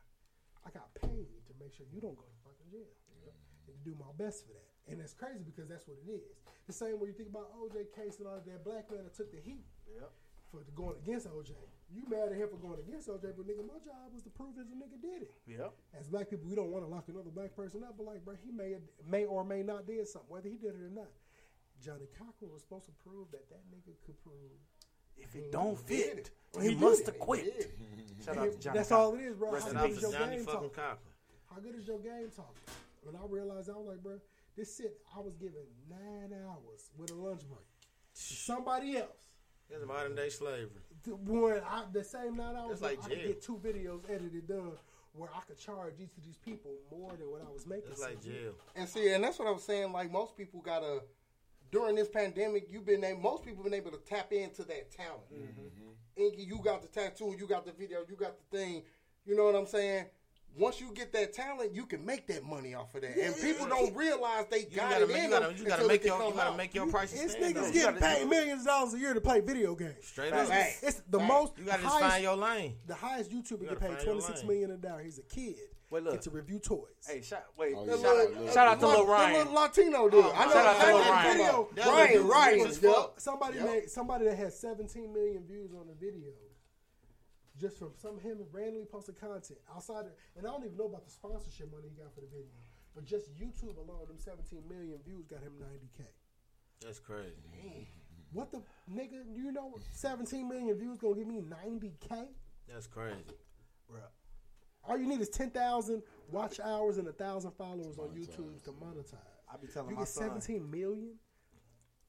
[0.66, 2.92] I got paid to make sure you don't go to fucking jail.
[3.68, 4.68] And to do my best for that.
[4.90, 6.36] And that's crazy because that's what it is.
[6.68, 9.32] The same way you think about OJ case and all that, black man that took
[9.32, 9.66] the heat
[10.52, 11.56] for going against OJ.
[11.92, 14.56] You mad at him for going against OJ, but nigga, my job was to prove
[14.56, 15.34] that the nigga did it.
[15.48, 15.72] Yep.
[16.00, 18.36] As black people, we don't want to lock another black person up, but like, bro,
[18.44, 18.76] he may
[19.08, 21.12] may or may not did something, whether he did it or not.
[21.84, 24.60] Johnnie Cochran was supposed to prove that that nigga could prove.
[25.18, 27.72] If it don't fit, Well, he did must have quit.
[28.26, 28.78] Shout out to Johnnie.
[28.78, 29.06] That's Cochran.
[29.06, 29.52] all it is, bro.
[29.52, 30.76] Rest How good is your Johnnie game fucking talk?
[30.76, 30.98] Cochran.
[31.54, 32.56] How good is your game talk?
[33.04, 34.20] When I realized, I was like, bro,
[34.56, 37.66] this shit, I was given nine hours with a lunch break.
[38.14, 39.08] Somebody else.
[39.70, 40.70] It's modern day slavery.
[41.04, 44.48] the- when I, the same nine hours, It's like I could get two videos edited
[44.48, 44.74] done
[45.14, 47.92] where I could charge each of these people more than what I was making.
[47.92, 48.54] It's like jail.
[48.76, 49.92] And see, and that's what I was saying.
[49.94, 51.04] Like most people gotta
[51.72, 55.22] during this pandemic, you've been able, most people been able to tap into that talent.
[56.22, 58.84] Inky, you got the tattoo, you got the video, you got the thing.
[59.26, 60.06] You know what I'm saying?
[60.58, 63.66] Once you get that talent, you can make that money off of that, and people
[63.68, 66.22] don't realize they got gotta it make- in you them gotta- you gotta make your-
[66.28, 67.74] you gotta make your prices It's stand niggas up.
[67.74, 70.06] getting gotta- paid millions of dollars a year to play video games.
[70.06, 70.50] Straight up.
[70.52, 71.32] It's, it's the Fact.
[71.32, 71.58] most.
[71.58, 72.76] You gotta the just find your lane.
[72.86, 74.48] The highest YouTuber You get gotta paid find your twenty six lane.
[74.48, 75.02] million a dollar.
[75.04, 75.56] He's a kid.
[75.92, 76.14] Wait, look.
[76.14, 76.88] Get to review toys.
[77.06, 78.54] Hey, shout, wait, Oh, shout, out, Look.
[78.54, 79.38] shout out to Lil That Ryan.
[79.40, 80.26] little Latino oh, dude.
[80.26, 81.38] I know Shout out to that Lil little Ryan.
[81.38, 81.70] video.
[81.76, 82.94] That Ryan, dude Ryan, was yep.
[82.96, 83.20] fuck.
[83.20, 83.66] Somebody Yep.
[83.66, 86.32] made somebody that had 17 million views on the video,
[87.60, 91.04] just from some him randomly posted content outside of, and I don't even know about
[91.04, 92.56] the sponsorship money he got for the video,
[92.96, 96.06] but just YouTube alone, them 17 million views got him 90k.
[96.80, 97.36] That's crazy.
[98.32, 99.26] What the nigga?
[99.36, 102.28] You know, 17 million views gonna give me 90k?
[102.70, 103.26] That's crazy.
[104.84, 106.02] All you need is 10,000
[106.32, 109.16] watch hours and a thousand followers on YouTube to monetize.
[109.52, 110.42] I be telling You my get son.
[110.42, 111.16] 17 million.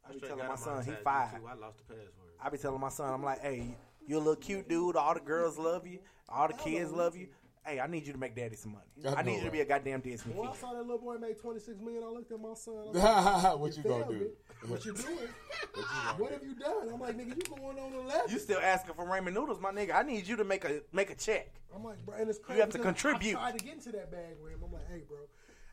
[0.09, 1.29] I be telling my son he tag, five.
[1.29, 1.51] YouTube.
[1.51, 2.33] I lost the password.
[2.41, 3.77] I be telling my son, I'm like, hey,
[4.07, 4.97] you a little cute dude.
[4.97, 5.99] All the girls love you.
[6.29, 7.29] All the kids love you.
[7.65, 9.15] Hey, I need you to make daddy some money.
[9.17, 11.17] I I, need you to be a goddamn Disney When I saw that little boy
[11.19, 12.91] make 26 million, I looked at my son.
[12.93, 14.15] Like, what you gonna do?
[14.15, 14.39] it.
[14.67, 15.31] What you doing?
[16.19, 16.91] what have you done?
[16.93, 18.31] I'm like, nigga, you going on 11.
[18.33, 19.95] You still asking for ramen noodles, my nigga?
[19.95, 21.55] I need you to make a make a check.
[21.75, 22.57] I'm like, bro, and it's crazy.
[22.57, 23.37] You have to contribute.
[23.37, 24.61] I tried to get into that bag with him.
[24.65, 25.19] I'm like, hey, bro,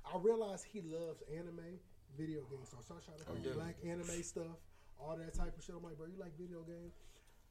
[0.05, 1.81] I realized he loves anime,
[2.15, 2.69] video games.
[2.69, 3.53] So I started trying to Oh, find yeah.
[3.53, 4.61] black anime stuff,
[4.99, 5.73] all that type of shit.
[5.75, 6.93] I'm like, bro, you like video games?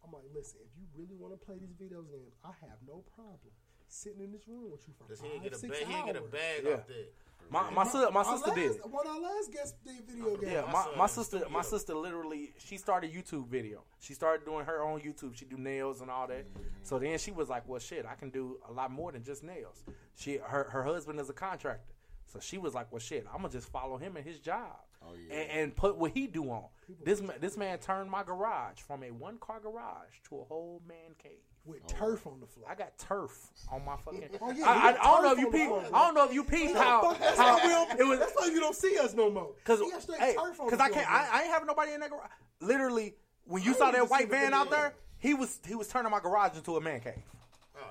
[0.04, 3.02] I'm like, listen, if you really want to play these video games, I have no
[3.18, 3.50] problem
[3.88, 5.94] sitting in this room with you for Cause five, he get a six bag, he
[5.94, 6.06] hours.
[6.06, 6.72] get a bag Yeah.
[6.74, 7.12] off that.
[7.50, 8.92] My my, si- my Our sister last, did.
[8.92, 10.52] One of our last guests did video games.
[10.52, 13.84] Yeah, my my, son my in the sister my sister literally she started YouTube video.
[14.00, 15.34] She started doing her own YouTube.
[15.34, 16.44] She do nails and all that.
[16.82, 19.42] So then she was like, "Well, shit, I can do a lot more than just
[19.42, 19.82] nails."
[20.16, 21.94] She her her husband is a contractor.
[22.26, 25.14] So she was like, "Well, shit, I'm gonna just follow him and his job Oh,
[25.14, 25.34] yeah.
[25.34, 26.64] and, and put what he do on."
[27.02, 30.82] This man, this man turned my garage from a one car garage to a whole
[30.86, 31.40] man cave.
[31.68, 31.88] With oh.
[31.88, 32.66] turf on the floor.
[32.68, 34.24] I got turf on my fucking.
[34.40, 35.94] Oh, yeah, I, I, I don't know if you on peep.
[35.94, 38.18] I don't know if you peep how that's, how why we don't, it was.
[38.18, 39.50] that's why you don't see us no more.
[39.64, 41.10] Cause, He got straight hey, turf on 'cause the I can't.
[41.10, 42.30] I, I ain't having nobody in that garage.
[42.60, 43.14] Literally,
[43.44, 46.20] when you I saw that white van out there, he was he was turning my
[46.20, 47.14] garage into a man cave.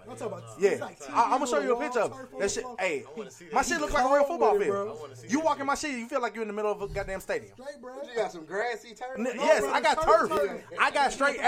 [0.09, 2.39] I'm talking about Yeah, like I, am gonna show you a picture of it.
[2.39, 2.63] that shit.
[2.79, 3.13] Hey, floor.
[3.17, 4.67] wanna see my shit He looks like a real football field.
[4.67, 4.89] bro.
[4.97, 6.53] I wanna see You that walk in my shit, you feel like you're in the
[6.53, 7.51] middle of a goddamn stadium.
[7.53, 7.93] Straight, bro.
[7.95, 9.17] You got some grassy turf.
[9.17, 10.39] No, yes, bro, I got turf, turf.
[10.49, 10.61] turf.
[10.79, 11.39] I got straight.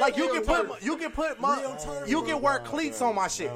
[0.00, 3.28] like you can put you can put my, turf, you can wear cleats on my
[3.28, 3.50] shit.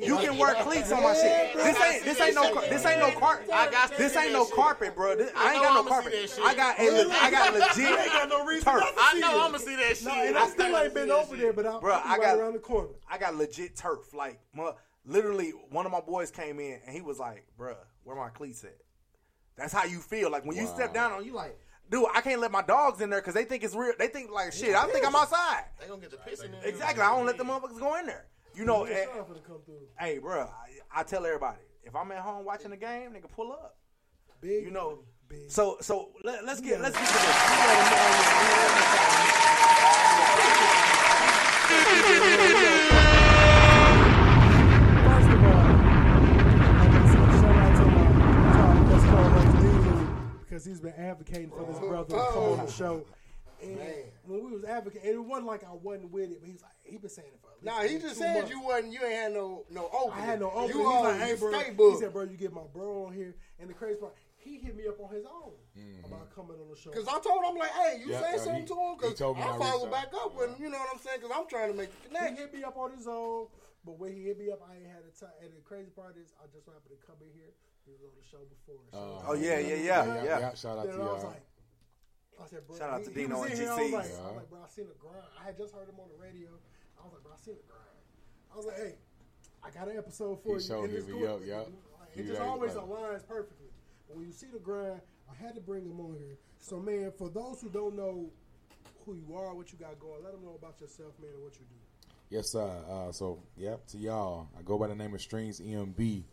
[0.00, 1.54] You can wear cleats on my shit.
[1.54, 3.50] This ain't this ain't no this ain't no carpet.
[3.52, 5.16] I got This ain't no carpet, bro.
[5.16, 6.12] This, I I ain't got no carpet.
[6.42, 7.98] I got a, le- I got legit.
[8.00, 8.84] ain't got no reason turf.
[8.98, 9.44] I know.
[9.44, 10.06] I'm gonna see that shit.
[10.06, 12.54] No, and I still ain't been over there, but I'll Bro, Bruh, I right around
[12.54, 12.88] the corner.
[13.08, 14.12] I got legit turf.
[14.14, 14.72] Like, my,
[15.04, 18.64] literally, one of my boys came in and he was like, "Bruh, where my cleats
[18.64, 18.76] at?"
[19.56, 20.30] That's how you feel.
[20.30, 21.58] Like when you step down on, you like,
[21.90, 23.92] dude, I can't let my dogs in there because they think it's real.
[23.98, 24.74] They think like shit.
[24.74, 25.64] I think I'm outside.
[25.80, 26.60] They gonna get the piss in there.
[26.64, 27.02] Exactly.
[27.02, 28.26] I don't let the motherfuckers go in there.
[28.54, 29.06] You know, Yeah, eh,
[29.46, 29.86] come through.
[29.98, 33.52] hey, bruh, I, I tell everybody if I'm at home watching the game, nigga, pull
[33.52, 33.76] up.
[34.40, 35.00] Big, You know.
[35.28, 35.50] big.
[35.50, 36.82] So, so let, us get Yeah.
[36.82, 38.46] let's get to this.
[43.96, 48.06] First of all, I want to say shout out to my
[48.52, 50.06] top best co-host D-Lou
[50.40, 53.04] because he's been advocating for this brother to come on the show.
[53.62, 53.78] And
[54.26, 56.98] when we was advocating, it wasn't like I wasn't with it, but he's like he
[56.98, 57.48] been saying it for.
[57.50, 58.50] at least Nah, he just two said months.
[58.50, 58.92] you wasn't.
[58.92, 60.22] You ain't had no no opening.
[60.24, 60.68] I had no opening.
[60.68, 61.52] You He's like, hey, you bro.
[61.52, 63.34] stay He said, bro, you get my bro on here.
[63.58, 65.52] And the crazy part, he hit me up on his own
[66.04, 66.90] about coming on the show.
[66.90, 68.94] Cause I told him, I'm like, hey, you Yeah, say uh, something he- to him?
[69.00, 70.30] Cause I I follow reached back out.
[70.30, 71.20] up when, you know what I'm saying?
[71.24, 73.48] Cause I'm trying to make the He hit me up on his own,
[73.88, 75.32] but when he hit me up, I ain't had a time.
[75.42, 77.50] And the crazy part is, I just happened to come in here.
[77.86, 78.82] He was on the show before.
[78.90, 80.54] So Uh, Oh yeah, yeah, yeah, yeah.
[80.54, 81.30] Shout out to Then I was y'all.
[81.30, 81.46] like,
[82.42, 83.60] I said, bro, Shout out to he, Dino and I GC.
[83.62, 84.26] was like, I Yeah.
[84.26, 85.24] was like, bro, I seen the grind.
[85.40, 86.50] I had just heard him on the radio.
[86.98, 87.96] I was like, bro, I seen the grind.
[88.52, 88.94] I was like, hey,
[89.62, 90.60] I got an episode for He you.
[90.60, 91.40] showed me cool.
[91.40, 93.70] Like, It just always like- aligns perfectly.
[94.08, 95.00] But when you see the grind,
[95.30, 96.36] I had to bring him on here.
[96.58, 98.30] So, man, for those who don't know
[99.04, 101.54] who you are, what you got going, let them know about yourself, man, and what
[101.54, 101.76] you do.
[102.28, 102.68] Yes, sir.
[102.88, 106.24] Uh, so, yep, to y'all, I go by the name of Strings EMB.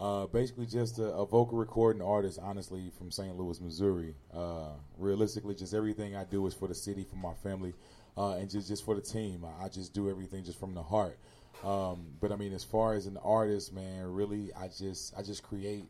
[0.00, 3.36] Uh, basically, just a, a vocal recording artist, honestly, from St.
[3.36, 4.14] Louis, Missouri.
[4.34, 7.74] Uh, realistically, just everything I do is for the city, for my family,
[8.16, 9.44] uh, and just, just for the team.
[9.44, 11.18] I, I just do everything just from the heart.
[11.62, 15.42] Um, but I mean, as far as an artist, man, really, I just I just
[15.42, 15.84] create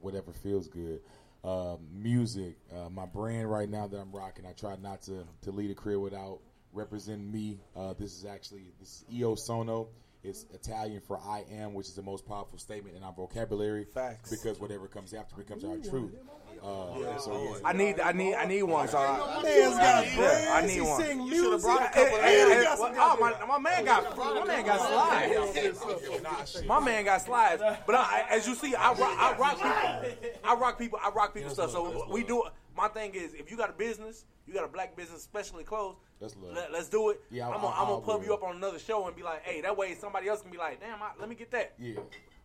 [0.00, 1.00] whatever feels good.
[1.42, 4.46] Uh, music, uh, my brand right now that I'm rocking.
[4.46, 6.38] I try not to to lead a career without
[6.72, 7.60] representing me.
[7.76, 9.88] Uh, this is actually this is Io Sono.
[10.24, 13.84] It's Italian for I am, which is the most powerful statement in our vocabulary.
[13.84, 14.30] Facts.
[14.30, 16.14] Because whatever comes after becomes our truth.
[16.62, 17.58] Uh, so yeah.
[17.62, 18.88] I need, I need, I need one.
[18.88, 20.50] So I, Man's got yeah, brands.
[20.50, 21.02] I need he one.
[21.02, 24.16] sing You shoulda brought a couple hey, of hey, got oh, my, my man got,
[24.16, 26.64] my man got slides.
[26.66, 27.62] My man got slides.
[27.84, 30.30] But I, as you see, I rock, I rock people.
[30.42, 30.98] I rock people.
[31.02, 31.70] I rock people stuff.
[31.70, 32.44] So we do.
[32.76, 35.96] My thing is, if you got a business, you got a black business, especially clothes.
[36.20, 36.54] That's love.
[36.54, 37.20] Let, us do it.
[37.30, 38.24] Yeah, I'm gonna, I'm gonna I pub will.
[38.24, 40.58] you up on another show and be like, hey, that way somebody else can be
[40.58, 41.74] like, damn, I, let me get that.
[41.78, 42.00] Yeah.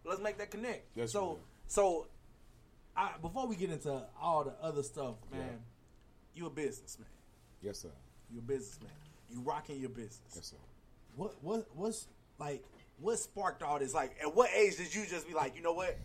[0.06, 0.96] Let's make that connect.
[0.96, 1.40] That's so, real.
[1.68, 2.08] so,
[2.96, 5.48] I, before we get into all the other stuff, man, Yeah.
[6.36, 7.08] you a businessman.
[7.62, 7.90] Yes, sir.
[8.32, 8.92] You a businessman.
[9.30, 10.22] You rocking your business.
[10.36, 10.58] Yes, sir.
[11.16, 12.08] What what what's
[12.40, 12.64] like
[13.00, 13.94] what sparked all this?
[13.94, 15.98] Like at what age did you just be like, you know what?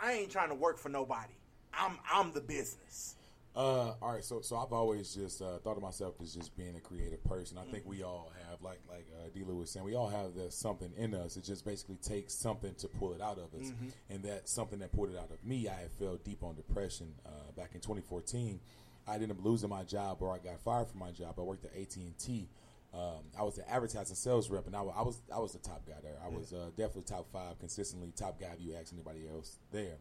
[0.00, 1.32] I ain't trying to work for nobody.
[1.78, 3.16] I'm I'm the business.
[3.54, 6.76] Uh, all right, so so I've always just uh, thought of myself as just being
[6.76, 7.56] a creative person.
[7.56, 9.44] I think we all have, like like uh, D.
[9.44, 11.38] Lewis saying, we all have that something in us.
[11.38, 13.72] It just basically takes something to pull it out of us,
[14.10, 15.68] and that something that pulled it out of me.
[15.68, 18.60] I had fell deep on depression uh, back in 2014.
[19.08, 21.36] I ended up losing my job, or I got fired from my job.
[21.38, 22.48] I worked at AT and T.
[22.92, 25.86] Um, I was the advertising sales rep, and I, I was I was the top
[25.86, 26.16] guy there.
[26.22, 29.96] I was uh, definitely top five consistently, top guy if you ask anybody else there.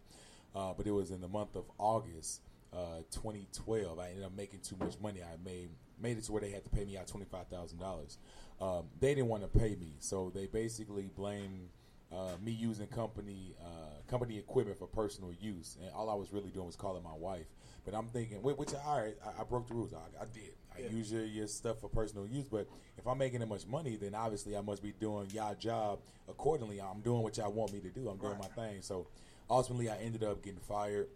[0.55, 2.41] Uh, but it was in the month of August,
[2.73, 3.99] uh, 2012.
[3.99, 5.21] I ended up making too much money.
[5.21, 5.69] I made
[6.01, 8.17] made it to where they had to pay me out twenty five thousand dollars.
[8.61, 11.69] Um, they didn't want to pay me, so they basically blamed
[12.11, 16.49] uh, me using company uh, company equipment for personal use, and all I was really
[16.51, 17.47] doing was calling my wife.
[17.83, 19.93] But I'm thinking, whi- which all right, I, I broke the rules.
[19.93, 20.53] I, I did.
[20.75, 20.89] I Yeah.
[20.89, 22.67] use your, your stuff for personal use, but
[22.97, 26.81] if I'm making that much money, then obviously I must be doing y'all job accordingly.
[26.81, 28.09] I'm doing what y'all want me to do.
[28.09, 28.81] I'm doing my thing.
[28.81, 29.07] So
[29.49, 31.07] ultimately, I ended up getting fired.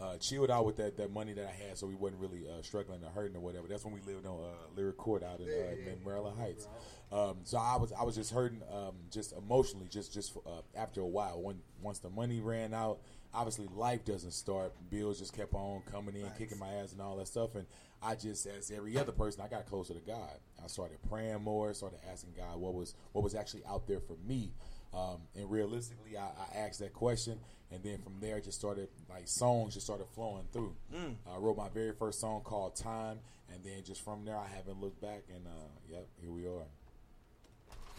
[0.00, 2.60] Uh, chilled out with that, that money that I had, so we wasn't really uh,
[2.62, 3.68] struggling or hurting or whatever.
[3.68, 6.66] That's when we lived on uh, Lyric Court out in, uh, in Maryland Heights.
[7.12, 11.02] Um, so I was I was just hurting, um, just emotionally, just just uh, after
[11.02, 11.40] a while.
[11.40, 12.98] When once the money ran out,
[13.32, 14.72] obviously life doesn't start.
[14.90, 17.54] Bills just kept on coming in, kicking my ass and all that stuff.
[17.54, 17.66] And
[18.02, 20.32] I just, as every other person, I got closer to God.
[20.64, 24.16] I started praying more, started asking God what was what was actually out there for
[24.26, 24.52] me.
[24.94, 27.38] Um, and realistically, I, I asked that question,
[27.70, 30.74] and then from there, just started like songs just started flowing through.
[30.94, 31.14] Mm.
[31.30, 33.18] I wrote my very first song called "Time,"
[33.52, 35.22] and then just from there, I haven't looked back.
[35.34, 36.66] And uh, yep, here we are.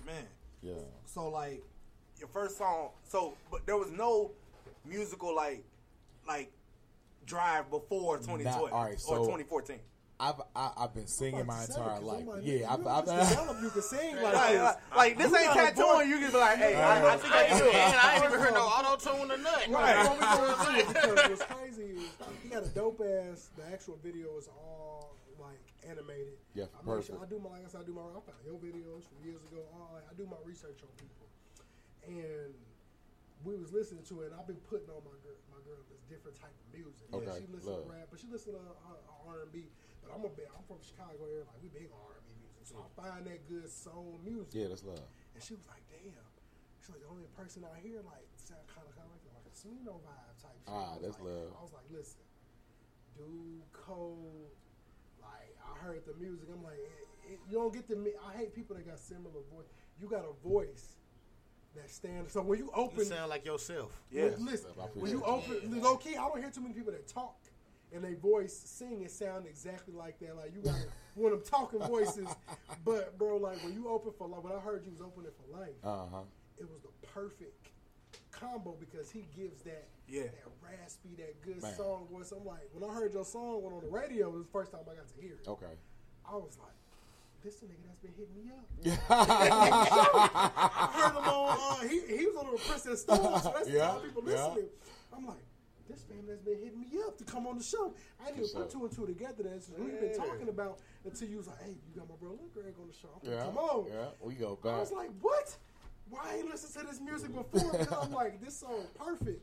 [0.05, 0.25] Man.
[0.61, 0.73] Yeah.
[1.05, 1.63] So like
[2.19, 2.89] your first song.
[3.03, 4.31] So but there was no
[4.85, 5.63] musical like
[6.27, 6.51] like
[7.25, 9.79] drive before 2012 all right, or so 2014.
[10.19, 12.25] I've I, I've been singing my entire life.
[12.25, 14.61] like, yeah, you I've, know, I've, just develop, you can sing like Like, this.
[14.61, 16.09] like, like, this ain't got tattooing.
[16.09, 17.75] You can be like, hey, I, I think I can do it.
[17.75, 19.71] And I ain't even heard no auto tune or nothing.
[19.73, 19.97] Right.
[20.05, 22.09] What we because what's crazy is
[22.43, 23.49] he got a dope ass.
[23.57, 25.59] The actual video is all like
[25.89, 26.37] animated.
[26.53, 27.17] Yeah, I make sure.
[27.21, 29.41] I do my like I said, I do my I found your videos from years
[29.51, 29.65] ago.
[29.73, 31.27] All I do my research on people,
[32.07, 32.53] and
[33.43, 34.31] we was listening to it.
[34.31, 37.03] and I've been putting on my girl, my girl this different type of music.
[37.11, 39.67] Okay, Yeah, she listen to rap, but she listen to uh, uh, R and B.
[40.03, 41.47] But I'm a big, I'm from Chicago area.
[41.47, 44.51] Like we big on R and B music, so I find that good soul music.
[44.51, 45.01] Yeah, that's love.
[45.33, 46.13] And she was like, damn.
[46.83, 49.47] She's like, the only person out here, like, sound kind of, kind of like, like
[49.47, 50.67] a Smino vibe type shit.
[50.67, 51.55] Ah, I that's like, love.
[51.55, 52.19] I was like, listen,
[53.15, 54.51] dude, cold.
[55.23, 56.51] Like, I heard the music.
[56.51, 58.11] I'm like, it, it, you don't get to me.
[58.19, 59.71] I hate people that got similar voice.
[59.95, 60.99] You got a voice
[61.75, 62.33] that stands.
[62.33, 62.99] So when you open.
[62.99, 63.95] You sound like yourself.
[64.11, 67.07] Yeah, Listen, when you appreciate open, low key, I don't hear too many people that
[67.07, 67.42] talk
[67.93, 70.35] and they voice sing and sound exactly like that.
[70.35, 70.75] Like you got
[71.15, 72.27] one of them talking voices,
[72.85, 75.57] but bro, like when you open for like when I heard you was opening for
[75.57, 76.21] Lyfe, Uh huh.
[76.57, 77.67] it was the perfect
[78.31, 80.23] combo because he gives that Yeah.
[80.23, 81.75] that raspy, that good Man.
[81.75, 82.31] song voice.
[82.31, 84.71] I'm like, when I heard your song went on the radio, it was the first
[84.71, 85.47] time I got to hear it.
[85.47, 85.73] Okay.
[86.29, 86.71] I was like,
[87.43, 88.65] this the nigga that's been hitting me up.
[89.09, 91.57] I heard him on.
[91.59, 94.31] Uh, he he was on the Princess Stone, so that's Yeah, how people yeah.
[94.47, 94.69] listening.
[95.15, 95.45] I'm like,
[95.89, 97.93] this family has been hitting me up to come on the show.
[98.21, 99.43] I didn't even put two and two together.
[99.43, 102.31] That's what we've been talking about until you was like, hey, you got my bro
[102.31, 103.09] Lil Greg on the show.
[103.21, 103.45] I'm like, Yeah.
[103.45, 103.85] Come on.
[103.91, 104.05] Yeah.
[104.21, 105.55] We go I was like, what?
[106.09, 107.71] Why I ain't listened to this music before?
[107.71, 109.41] Because I'm like, this song perfect.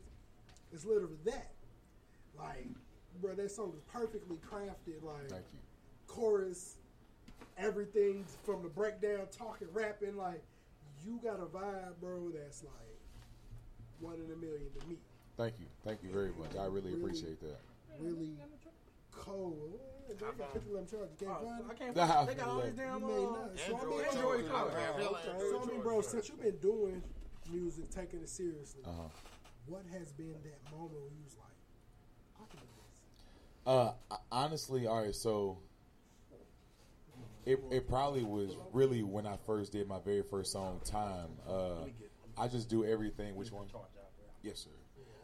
[0.73, 1.53] It's literally that.
[2.39, 2.69] Like,
[3.21, 5.03] bro, that song is perfectly crafted.
[5.03, 5.31] Like,
[6.07, 6.77] chorus,
[7.59, 10.17] everything from the breakdown, talking, rapping.
[10.17, 10.43] Like,
[11.05, 12.73] you got a vibe, bro, that's like
[14.01, 14.97] one in a million to me.
[15.41, 15.67] Thank you.
[15.87, 16.55] Thank you very much.
[16.61, 17.57] I really appreciate that.
[17.99, 18.33] Really
[19.11, 19.81] cold.
[20.07, 21.09] They got 50 lemon charge.
[21.19, 21.67] You can't find it?
[21.71, 21.97] I can't.
[21.97, 23.01] Nah, find- They got all these you damn.
[23.01, 23.51] You may uh, not.
[23.57, 24.73] So I Android mean, Android Android cars.
[24.75, 24.95] cars.
[25.01, 25.39] Yeah, Okay.
[25.51, 27.03] So I mean, bro, since you've been doing
[27.51, 29.09] music, taking it seriously, Uh huh.
[29.67, 31.57] what has been that moment where you was like,
[32.37, 34.13] I can do this?
[34.13, 35.15] Uh, honestly, all right.
[35.15, 35.57] So
[37.47, 41.87] it it probably was really when I first did my very first song, "Time." Uh,
[42.37, 43.37] I just do everything.
[43.37, 43.67] Which one?
[44.43, 44.71] Yes, sir.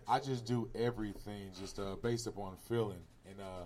[0.09, 3.65] I just do everything just uh, based upon feeling, and uh,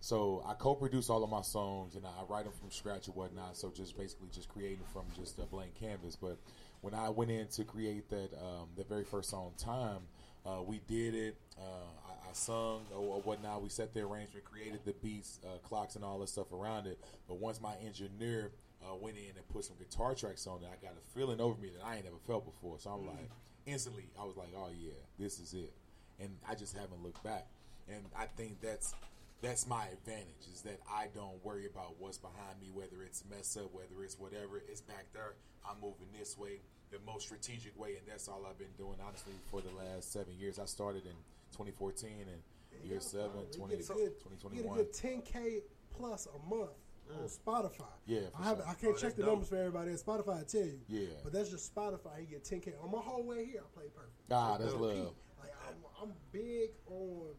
[0.00, 3.56] so I co-produce all of my songs, and I write them from scratch and whatnot.
[3.56, 6.16] So just basically just creating from just a blank canvas.
[6.16, 6.38] But
[6.80, 10.00] when I went in to create that um, the very first song, "Time,"
[10.46, 11.36] uh, we did it.
[11.58, 11.62] Uh,
[12.08, 13.62] I, I sung or, or whatnot.
[13.62, 16.98] We set the arrangement, created the beats, uh, clocks, and all that stuff around it.
[17.26, 18.50] But once my engineer
[18.82, 21.60] uh, went in and put some guitar tracks on it, I got a feeling over
[21.60, 22.78] me that I ain't never felt before.
[22.78, 23.30] So I'm like,
[23.68, 25.72] instantly, I was like, oh yeah, this is it.
[26.20, 27.46] And I just haven't looked back.
[27.88, 28.94] And I think that's
[29.40, 33.56] that's my advantage is that I don't worry about what's behind me, whether it's mess
[33.56, 34.62] up, whether it's whatever.
[34.68, 35.34] It's back there.
[35.68, 39.34] I'm moving this way, the most strategic way, and that's all I've been doing honestly
[39.50, 40.58] for the last seven years.
[40.58, 41.14] I started in
[41.52, 44.76] 2014 and year seven, You 20, get a get a 2021.
[44.76, 45.60] good 10k
[45.96, 46.70] plus a month
[47.10, 47.84] on Spotify.
[48.06, 48.66] Yeah, I have sure.
[48.68, 49.30] I can't Oh, check the dope.
[49.32, 49.92] numbers for everybody.
[49.92, 50.80] Spotify, I tell you.
[50.88, 51.06] Yeah.
[51.24, 52.20] But that's just Spotify.
[52.20, 53.60] He get 10k on my whole way here.
[53.64, 54.14] I play perfect.
[54.30, 54.80] Ah, that's dope.
[54.82, 55.14] love.
[55.40, 57.34] Like I'm, I'm big on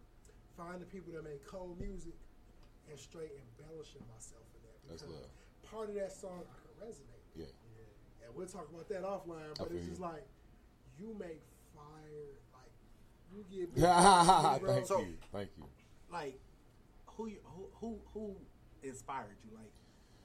[0.58, 2.14] finding people that make cold music
[2.90, 4.90] and straight embellishing myself in that.
[4.90, 5.30] That's love.
[5.72, 7.24] Part of that song I can resonate.
[7.36, 7.46] Yeah.
[8.26, 9.58] And we'll talk about that offline.
[9.58, 9.90] But it's you.
[9.90, 10.26] just like
[11.00, 11.42] you make
[11.76, 12.36] fire.
[12.54, 12.72] Like
[13.32, 13.74] you get.
[14.68, 15.14] Thank So- you.
[15.32, 15.64] Thank you.
[16.12, 16.40] like
[17.06, 18.36] who you, who who who
[18.84, 19.72] inspired you like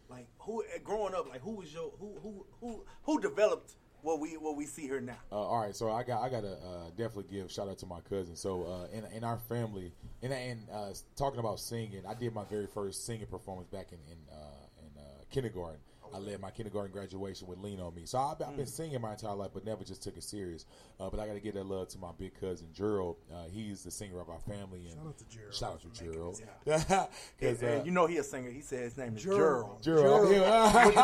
[0.08, 4.36] like who growing up like who was your who who who who developed what we
[4.36, 5.16] what we see here now.
[5.32, 8.00] Uh, all right, so I got I gotta uh, definitely give shout out to my
[8.00, 8.36] cousin.
[8.36, 12.44] So uh, in in our family, and and uh, talking about singing, I did my
[12.44, 15.80] very first singing performance back in in, uh, in uh, kindergarten.
[16.14, 19.12] I led my kindergarten graduation with "Lean on Me." So I've, I've been singing my
[19.12, 20.64] entire life, but never just took it serious.
[21.00, 23.16] Uh, but I got to give that love to my big cousin Gerald.
[23.32, 24.86] Uh, he's the singer of our family.
[24.86, 25.54] And Shout out to Gerald.
[25.54, 26.40] Shout out to Gerald.
[26.66, 27.08] And,
[27.38, 28.50] Because and you know he's a singer.
[28.50, 29.82] He said his name is Gerald.
[29.82, 30.30] Gerald.
[30.30, 30.30] Gerald.
[30.32, 30.86] Yeah.
[30.86, 30.94] With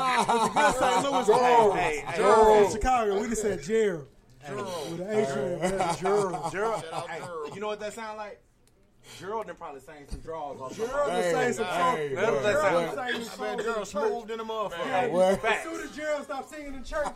[0.55, 1.13] the good St.
[1.13, 1.77] Louis Gerald.
[1.77, 2.73] Hey, Hey, Gerald hey.
[2.73, 3.21] Chicago.
[3.21, 4.07] We just said Gerald.
[4.49, 5.61] With an H in it.
[5.63, 6.53] Yeah, Gerald.
[6.53, 6.85] Gerald.
[7.09, 7.21] Hey,
[7.55, 8.41] you know what that sound like?
[9.19, 10.61] Gerald done probably sang some draws.
[10.61, 11.23] off Gerald somebody.
[11.23, 11.97] done sang some songs.
[11.99, 13.13] hey, That's what that Gerald sound done like.
[13.15, 14.87] sang some I bet songs in girl smooth in the motherfucker.
[14.87, 15.45] Yeah, What?
[15.45, 17.09] As soon as Gerald stopped singing in church,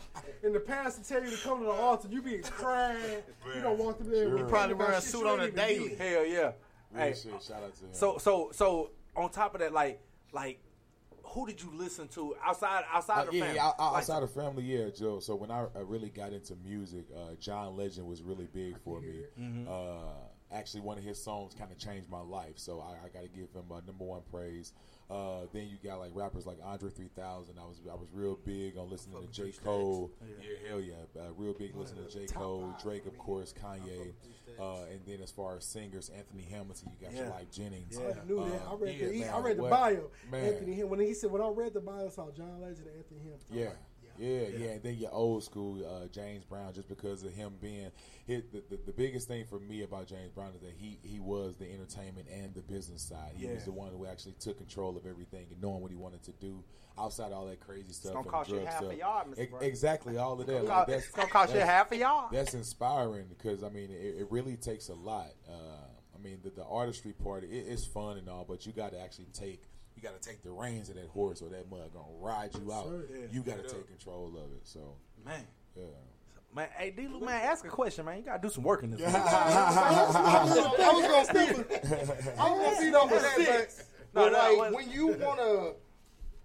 [0.42, 3.22] and the pastor tell you to come to the altar, you be crying.
[3.54, 5.94] You don't want to be able You probably wear a suit on a daily.
[5.94, 6.40] Hell yeah.
[6.40, 6.52] Real
[6.96, 7.42] Hey, shit.
[7.42, 7.88] Shout out to him.
[7.92, 10.00] so so so on top of that, like
[10.32, 10.60] like
[11.26, 13.56] who did you listen to outside outside Uh, of the yeah, family?
[13.56, 15.18] yeah, out- Like, outside of family, yeah, Joe.
[15.18, 19.00] So when I, I really got into music, uh, John Legend was really big for
[19.00, 19.24] me.
[19.40, 19.66] Mm-hmm.
[19.68, 20.12] Uh,
[20.52, 23.28] actually, one of his songs kind of changed my life, so I, I got to
[23.28, 24.72] give him uh, number one praise.
[25.10, 27.54] Uh, then you got like rappers like Andre 3000.
[27.58, 30.10] I was I was real big on listening to J Cole.
[30.40, 34.12] Yeah, hell yeah, uh, real big listening to J Cole, Drake, of course, Kanye,
[34.58, 36.90] uh, and then as far as singers, Anthony Hamilton.
[36.98, 37.32] You got your Yeah.
[37.32, 37.98] Lyfe Jennings.
[37.98, 38.62] I knew that.
[38.66, 40.10] I Uh, read yeah, the man, I read the what- bio.
[40.30, 40.44] man.
[40.46, 40.88] Anthony Ham.
[40.88, 43.46] When he said when I read the bio, I saw John Legend and Anthony Hamilton.
[43.50, 43.58] I'm
[44.18, 44.28] Yeah.
[44.42, 47.90] Yeah, yeah, and then your old school uh, James Brown, just because of him being
[48.26, 51.20] his, the, the the biggest thing for me about James Brown is that he he
[51.20, 53.32] was the entertainment and the business side.
[53.36, 56.22] He was the one who actually took control of everything and knowing what he wanted
[56.24, 56.62] to do
[56.96, 58.12] outside all that crazy stuff.
[58.14, 58.92] gonna cost you half stuff.
[58.92, 59.50] a yard, Mr.
[59.50, 59.62] Brown.
[59.64, 60.52] Exactly, all of that.
[60.52, 62.28] It's Like, gonna- that's- it's gonna cost you half a yard.
[62.32, 65.30] That's inspiring because I mean it, it really takes a lot.
[65.48, 65.52] Uh,
[66.14, 69.00] I mean the, the artistry part it, it's fun and all, but you got to
[69.00, 69.64] actually take
[70.04, 72.84] got to take the reins of that horse or that mud gonna ride you out.
[72.84, 73.06] Sir.
[73.10, 73.26] Yeah.
[73.32, 74.60] You got to take control of it.
[74.64, 74.80] So
[75.24, 75.84] man, yeah.
[76.54, 77.08] man, hey D.
[77.08, 78.18] Lou, man, ask a question, man.
[78.18, 79.00] You gotta do some work in this.
[79.14, 80.42] I
[80.92, 81.64] was gonna be,
[82.38, 83.36] I was gonna beat off of that,
[84.12, 85.72] but, No, but no, like what- when you wanna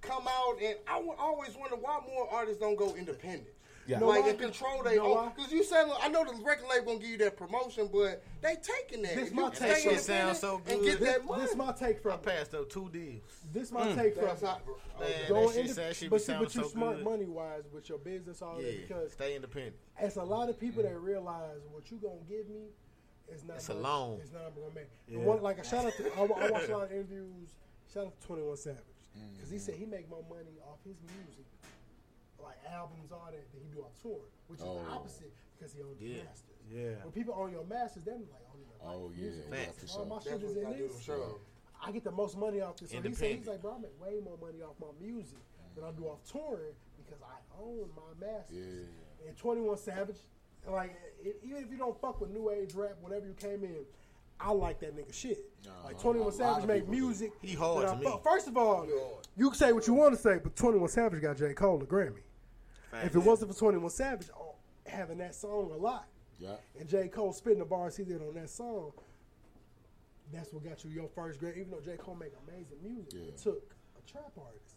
[0.01, 3.47] come out and I always wonder why more artists don't go independent.
[3.89, 3.99] Yeah.
[4.01, 4.29] Like why?
[4.29, 5.09] and control their own.
[5.09, 5.31] why?
[5.35, 8.55] Because you said, I know the record label gonna give you that promotion, but they
[8.61, 9.15] taking that.
[9.15, 9.55] This If my take.
[9.55, 10.83] stay That shit independent sounds so And good.
[10.85, 11.41] get This, that money.
[11.41, 13.23] this my take I from passed up two deals.
[13.51, 13.95] this my mm.
[13.95, 14.61] take from That's not,
[14.99, 17.05] Man, going that shit, inde- that shit but see, but you so smart good.
[17.05, 19.75] money wise with your business all Yeah, that because stay independent.
[19.99, 21.03] it's a lot of people that mm.
[21.03, 22.67] realize what you gonna give me
[23.33, 24.19] is not It's a much- loan.
[24.21, 24.89] It's not gonna make.
[25.07, 25.17] Yeah.
[25.19, 27.49] One, like a shout out to I, wa- I watched a lot of interviews.
[27.91, 28.83] Shout out to Twenty One Savage
[29.35, 31.45] because he said he make more money off his music,
[32.43, 34.85] like albums, all that, than he do off tour, which is the Oh.
[34.91, 36.23] opposite because he owns the Yeah.
[36.23, 36.45] masters.
[36.71, 37.03] Yeah.
[37.03, 39.45] When people own your masters, them like own your Oh like, yeah, music.
[39.49, 39.77] yeah, Facts.
[39.93, 40.15] for All sure.
[40.15, 40.99] my shit is in I do, this.
[41.01, 41.39] sure.
[41.81, 42.91] I get the most money off this.
[42.91, 45.39] So he said he's like, bro, I make way more money off my music
[45.75, 48.57] than I do off touring because I own my masters.
[48.57, 49.27] Yeah.
[49.27, 50.17] And Twenty One Savage,
[50.67, 50.93] like
[51.23, 53.85] e- even if you don't fuck with new age rap, whenever you came in,
[54.41, 55.39] I like that nigga shit.
[55.65, 56.01] like Uh-huh.
[56.01, 57.01] Twenty A One lot Savage of make people do.
[57.01, 57.33] music.
[57.41, 58.19] He hard that I to me.
[58.23, 58.87] First of all,
[59.35, 61.81] you can say what you want to say, but Twenty One Savage got J Cole
[61.81, 62.21] a Grammy.
[62.93, 64.55] If it wasn't for Twenty One Savage oh,
[64.85, 66.07] having that song a lot,
[66.39, 66.55] Yeah.
[66.79, 67.07] and J.
[67.07, 68.91] Cole spitting the bars he did on that song,
[70.31, 71.55] that's what got you your first grade.
[71.57, 71.97] Even though J.
[71.97, 73.27] Cole make amazing music, Yeah.
[73.29, 74.75] it took a trap artist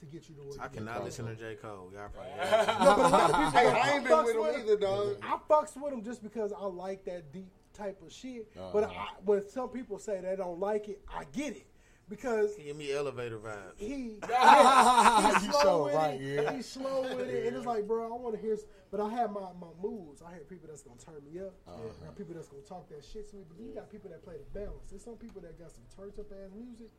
[0.00, 1.54] to get you to where I you cannot listen to J.
[1.56, 1.90] Cole.
[1.94, 4.60] Y'all probably No, but a lot of people, Hey, I ain't been with him him.
[4.60, 5.16] either, dog.
[5.22, 8.50] I fucks with him just because I like that deep type of shit.
[8.54, 8.94] But Uh-huh.
[8.94, 11.66] I, when some people say they don't like it, I get it
[12.08, 13.78] because give me elevator vibes.
[13.78, 16.44] he, yeah, he's slow so with right, it.
[16.44, 16.52] yeah.
[16.52, 18.56] He's slow with it, and it's like, bro, I want to hear.
[18.90, 20.22] But I have my, my moods.
[20.22, 21.54] I hear people that's gonna turn me up.
[21.66, 21.82] Uh-huh.
[22.02, 23.42] I got people that's gonna talk that shit to me.
[23.48, 24.90] But you got people that play the balance.
[24.90, 26.90] There's some people that got some turned up ass music,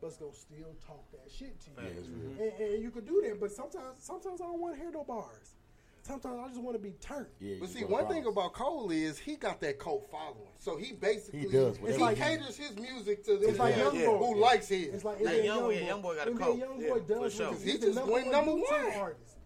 [0.00, 1.76] but it's gonna still talk that shit to you.
[1.80, 2.36] Yeah, it's real.
[2.36, 5.04] And, and you could do that, but sometimes sometimes I don't want to hear no
[5.04, 5.56] bars.
[6.04, 7.26] Sometimes I just want to be turned.
[7.38, 8.24] Yeah, But see, one problems.
[8.24, 10.48] thing about Cole is he got that cult following.
[10.58, 13.92] So he basically He does, he whatever he- caters his music to the like Young
[13.92, 14.18] Boy.
[14.18, 14.88] who likes his.
[14.94, 16.58] It's like Like NBA Young Boy- Young Boy got a cult.
[16.58, 17.48] Young Yeah, Boy for does sure.
[17.50, 18.94] because He he's just number went number YouTube one.
[18.98, 19.36] artist.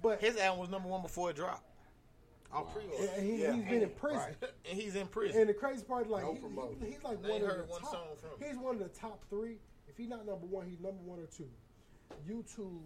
[0.00, 1.64] But His album was number one before it dropped.
[2.50, 3.12] On pre-order.
[3.14, 3.52] and he, Yeah.
[3.52, 4.34] he's been in prison.
[4.70, 5.40] And he's in prison.
[5.40, 7.64] And the crazy part, is, like No he, he- he's like I one of the
[7.64, 7.90] one top.
[7.90, 8.30] song from.
[8.48, 9.58] He's one of the top three.
[9.86, 11.48] If he's not number one, he's number one or two.
[12.26, 12.80] YouTube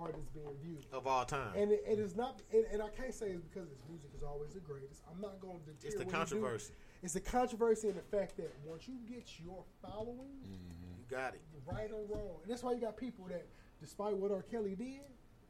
[0.00, 0.84] artists being viewed.
[0.92, 1.54] of all time.
[1.56, 4.22] And it, it is not, and, and I can't say it's because his music is
[4.22, 5.02] always the greatest.
[5.10, 6.16] I'm not going to It's the what he do.
[6.16, 6.72] controversy.
[7.02, 10.96] It's the controversy and the fact that once you get your following, mm-hmm.
[10.98, 11.42] you got it.
[11.66, 13.46] right or wrong, and that's why you got people that,
[13.80, 14.42] despite what R.
[14.42, 15.00] Kelly did,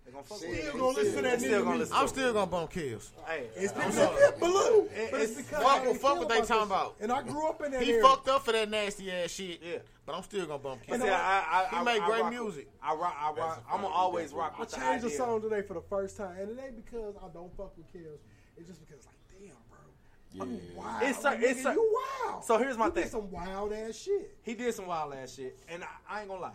[0.04, 0.72] They gonna fuck Still with it.
[0.72, 1.80] gonna listen to that They still gonna music.
[1.92, 3.12] listen I'm still gonna bump Kells.
[3.26, 4.16] Hey, It's I'm because, sorry.
[4.20, 6.66] yeah, but look, but it's it's- because fuck- how they fuck what they talking this
[6.66, 6.96] about.
[7.00, 8.02] And I grew up in that He area.
[8.02, 9.60] fucked up for that nasty ass shit.
[9.62, 9.78] Yeah.
[10.04, 11.02] But I'm still gonna bump But Kells.
[11.02, 12.68] see, I, I, He I, make I great rock- music.
[12.82, 13.16] I rock.
[13.18, 13.64] I rock.
[13.70, 15.16] I'm gonna always rock I with the changed the idea.
[15.18, 18.20] song today for the first time, and it ain't because I don't fuck with Kells.
[18.58, 21.72] It's just because, like, damn, bro, I mean, wow, It's cer- like, it's nigga, cer-
[21.72, 22.44] you wild.
[22.44, 23.10] So here's my you did thing.
[23.10, 24.36] some wild ass shit.
[24.42, 26.52] He did some wild ass shit, and I, I ain't gonna lie.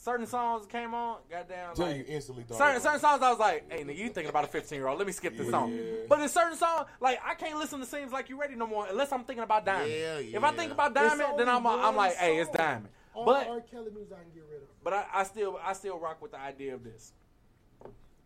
[0.00, 1.74] Certain songs came on, goddamn.
[1.74, 4.44] Tell like, you instantly certain certain songs, I was like, "Hey, nigga, you thinking about
[4.44, 4.96] a 15 year old?
[4.96, 5.76] Let me skip this song."
[6.08, 8.86] But in certain songs, like I can't listen to "Seems Like You Ready" no more
[8.88, 9.90] unless I'm thinking about Diamond.
[9.90, 12.50] Yeah, If I think about Diamond, then I'm only I'm like, "Hey, it's.
[12.50, 13.60] Diamond." All But R.
[13.60, 14.68] Kelly music I can get rid of.
[14.84, 17.12] but I, I still I still rock with the idea of this.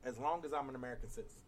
[0.04, 1.40] As long as I'm an American citizen,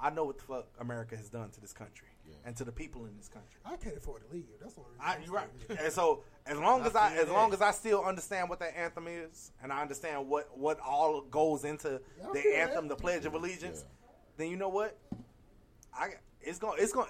[0.00, 2.09] I know what the fuck America has done to this country
[2.44, 3.58] and to the people in this country.
[3.64, 4.46] I can't afford to leave.
[4.60, 5.06] That's the only reason.
[5.06, 5.48] I, I'm you're right.
[5.68, 5.78] here.
[5.84, 7.32] and so as long as I I as that.
[7.32, 11.22] long as I still understand what that anthem is, and I understand what what all
[11.22, 12.96] goes into Yeah, I the anthem, that.
[12.96, 13.84] the Pledge of Allegiance,
[14.36, 14.96] then you know what?
[15.94, 16.10] I
[16.40, 17.08] it's going it's going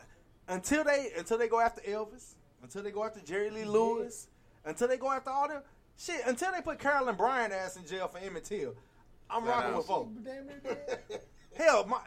[0.48, 4.28] until they until they go after Elvis, until they go after Jerry Lee Lewis,
[4.64, 5.62] until they go after all them
[5.96, 8.74] shit, until they put Carolyn Bryant ass in jail for Emmett Till.
[9.28, 10.10] I'm rocking with folks.
[10.24, 10.78] Damn near.
[11.56, 11.98] Hell, my,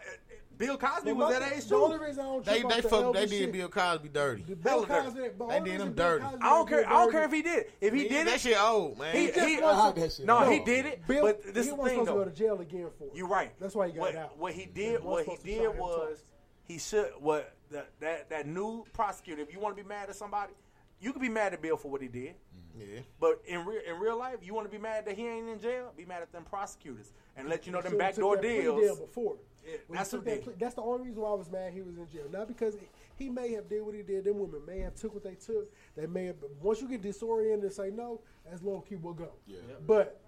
[0.57, 2.03] Bill Cosby But was my- that age The only too.
[2.03, 3.13] reason I don't They they off the fuck.
[3.13, 4.43] They did Bill Cosby dirty.
[4.43, 5.29] the Bill Hella dirty.
[5.37, 6.25] Cosby, They did him dirty.
[6.25, 6.87] I don't care.
[6.87, 7.65] I don't care if he did.
[7.81, 9.15] If he did that it, shit old man.
[9.15, 10.25] he, just he, wasn't- I that shit.
[10.25, 10.49] no, No.
[10.51, 11.07] he did it.
[11.07, 13.05] Bill, but this he is the wasn't thing supposed to go to jail again for
[13.05, 13.11] it.
[13.15, 13.51] You're right.
[13.59, 14.37] That's why he got what, out.
[14.37, 16.23] What he He did, wasn't what he did was
[16.65, 19.41] he should what the, that that new prosecutor.
[19.41, 20.53] If you want to be mad at somebody,
[21.01, 22.35] you could be mad at Bill for what he did.
[22.77, 23.01] Yeah.
[23.19, 25.59] But in real in real life, you want to be mad that he ain't in
[25.59, 25.91] jail.
[25.95, 28.81] Be mad at them prosecutors and let you know them should've backdoor that deals.
[28.81, 29.35] deal before.
[29.65, 30.43] Yeah, that's took that did.
[30.43, 32.25] plea- That's the only reason why I was mad he was in jail.
[32.31, 34.25] Not because he, he may have did what he did.
[34.25, 35.71] Them women may have took what they took.
[35.95, 36.35] They may have.
[36.61, 38.21] Once you get disoriented and say no,
[38.51, 39.29] as low key will go.
[39.47, 39.57] Yeah.
[39.87, 40.19] But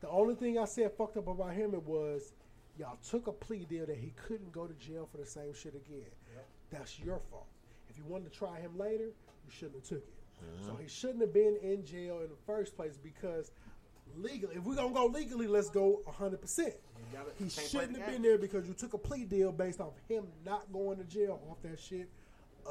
[0.00, 2.34] the only thing I said fucked up about him it was
[2.76, 5.74] y'all took a plea deal that he couldn't go to jail for the same shit
[5.74, 6.10] again.
[6.70, 7.46] That's your fault.
[7.88, 10.12] If you wanted to try him later, you shouldn't have took it.
[10.62, 10.78] So uh-huh.
[10.82, 13.50] he shouldn't have been in jail in the first place because
[14.16, 16.74] legally, if we're gonna go legally, let's go hundred percent.
[17.38, 20.72] He shouldn't have been there because you took a plea deal based off him not
[20.72, 22.08] going to jail off that shit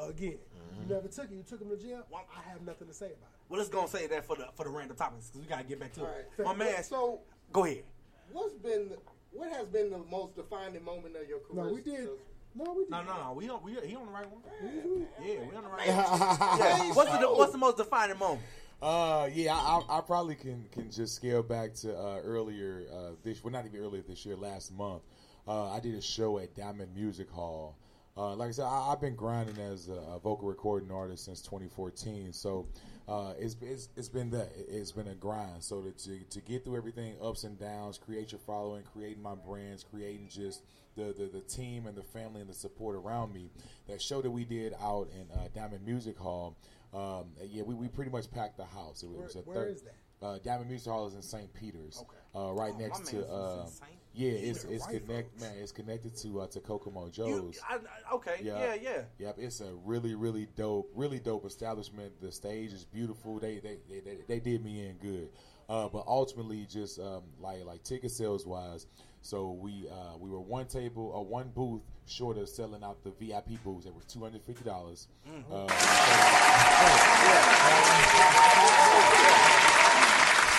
[0.08, 0.32] again.
[0.32, 0.94] You uh-huh.
[0.94, 1.34] never took it.
[1.34, 2.04] You took him to jail.
[2.10, 3.34] Well, I have nothing to say about it.
[3.48, 5.64] Well, let's go and say that for the for the random topics because we gotta
[5.64, 6.30] get back to All it.
[6.38, 6.46] right.
[6.46, 7.20] My man, So,
[7.52, 7.84] go ahead.
[8.32, 8.90] what's been
[9.32, 11.64] what has been the most defining moment of your career?
[11.64, 12.08] No, we did.
[12.56, 12.90] No, we did.
[12.90, 13.32] No, no, no.
[13.32, 14.42] We on we he on the right one.
[14.62, 15.06] Mhm.
[15.24, 16.58] Yeah, we on the right one.
[16.58, 16.92] yeah.
[16.92, 18.42] What's the what's the most defining moment?
[18.80, 23.10] Uh, yeah, I, I I probably can can just scale back to uh, earlier uh,
[23.22, 23.42] this.
[23.42, 25.02] Well, not even earlier this year, last month.
[25.46, 27.76] Uh, I did a show at Diamond Music Hall.
[28.16, 32.32] Uh, like I said, I, I've been grinding as a, vocal recording artist since 2014.
[32.32, 32.68] So
[33.08, 35.62] uh, it's, it's it's been that It- it's been a grind.
[35.64, 39.82] So to, to get through everything, ups and downs, create your following, creating my brands,
[39.84, 40.62] creating just
[40.96, 43.50] the, the, the team and the family and the support around me.
[43.88, 46.56] That show that we did out in uh, Diamond Music Hall.
[46.94, 49.02] Um, yeah, we, we pretty much packed the house.
[49.02, 49.94] It was Where- a where is that?
[50.22, 51.52] Uh, Diamond Music Hall is in St.
[51.52, 52.16] Peter's, Okay.
[52.48, 53.18] uh, right Oh, next to.
[54.16, 54.50] Man's was in Uh, St.
[54.50, 55.52] yeah, it's it's right, connect man.
[55.58, 57.58] It's connected to uh, to Kokomo Joe's.
[57.68, 59.02] I, I- okay, yeah, yeah.
[59.18, 62.12] Yep, it's a really, really dope, really dope establishment.
[62.20, 63.38] The stage is beautiful.
[63.38, 65.28] They they they, they, they did me in good.
[65.68, 68.86] Uh, but ultimately, just um, like like ticket sales wise,
[69.22, 73.10] so we uh, we were one table or one booth short of selling out the
[73.12, 73.86] VIP booths.
[73.86, 75.08] That was two hundred fifty dollars.
[75.50, 75.66] Uh,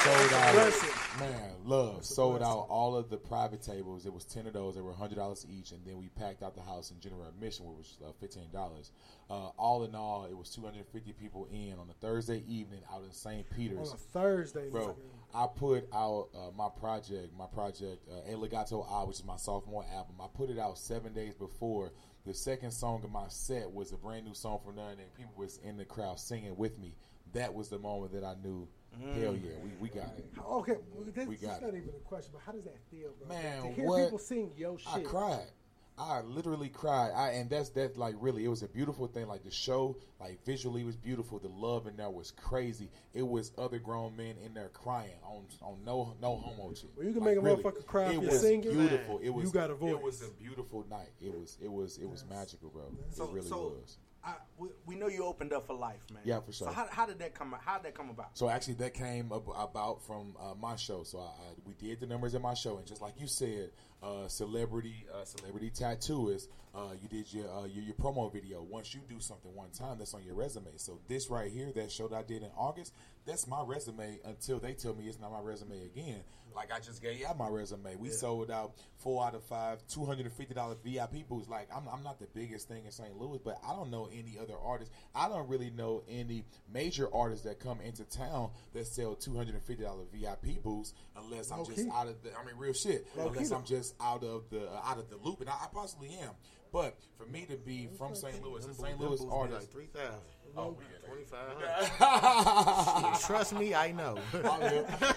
[0.03, 1.04] sold out.
[1.19, 4.05] Man, love sold out all of the private tables.
[4.05, 4.75] It was ten of those.
[4.75, 7.65] They were hundred dollars each, and then we packed out the house in general admission,
[7.67, 8.91] which was uh, fifteen dollars.
[9.29, 12.81] Uh, all in all, it was two hundred fifty people in on a Thursday evening
[12.93, 13.49] out in St.
[13.49, 13.91] Peter's.
[13.91, 14.95] On a Thursday, Bro, nigga.
[15.33, 19.37] I put out uh, my project, my project, uh, El Legato A, which is my
[19.37, 20.15] sophomore album.
[20.21, 21.91] I put it out seven days before.
[22.25, 25.33] The second song of my set was a brand new song from none, and people
[25.35, 26.95] was in the crowd singing with me.
[27.33, 28.67] That was the moment that I knew,
[28.99, 29.43] hell mm.
[29.43, 30.25] yeah, we, we got it.
[30.43, 33.11] Okay, well, that's, We got that's not even a question, but how does that feel,
[33.19, 33.27] bro?
[33.27, 34.03] Man, to hear what?
[34.05, 34.87] people sing yo shit.
[34.91, 35.51] I cried.
[35.97, 37.11] I literally cried.
[37.15, 39.27] I and that's that like really it was a beautiful thing.
[39.27, 41.39] Like the show, like visually was beautiful.
[41.39, 42.89] The love in there was crazy.
[43.13, 46.89] It was other grown men in there crying on on no no homo shit.
[46.97, 47.63] Well, you can Like, make a really.
[47.63, 48.71] motherfucker cry if It you're was singing.
[48.71, 49.19] beautiful.
[49.23, 49.91] It was you got a voice.
[49.91, 51.11] It was a beautiful night.
[51.21, 52.83] It was it was it was magical, bro.
[53.11, 53.97] So, it really so was.
[54.25, 56.23] I, we, we know you opened up for Lyfe, man.
[56.23, 56.67] Yeah, for sure.
[56.69, 57.55] So how, how did that come?
[57.63, 58.35] How did that come about?
[58.37, 61.03] So actually, that came ab- about from uh, my show.
[61.03, 63.69] So I, I, we did the numbers in my show, and just like you said,
[64.01, 68.63] uh, celebrity, uh, celebrity tattooist, uh, you did your, uh, your your promo video.
[68.63, 70.65] Once you do something one time, that's on your resume.
[70.77, 72.93] So this right here, that show that I did in August,
[73.25, 76.21] that's my resume until they tell me it's not my resume again.
[76.55, 77.95] Like I just gave out my resume.
[77.97, 81.49] We sold out four out of five, two hundred and fifty dollar VIP booths.
[81.49, 83.19] Like I'm, I'm not the biggest thing in St.
[83.19, 84.93] Louis, but I don't know any other artists.
[85.13, 89.55] I don't really know any major artists that come into town that sell two hundred
[89.55, 92.29] and fifty dollar VIP booths unless I'm Low just out of the.
[92.29, 93.05] I mean, real shit.
[93.17, 95.67] Low unless I'm just out of the uh, out of the loop, and I, I
[95.73, 96.31] possibly am.
[96.71, 98.41] But for me to be from St.
[98.41, 98.99] Louis, a St.
[98.99, 100.19] Louis artist, like three thousand.
[100.57, 104.17] Oh, we twenty five Trust me, I know.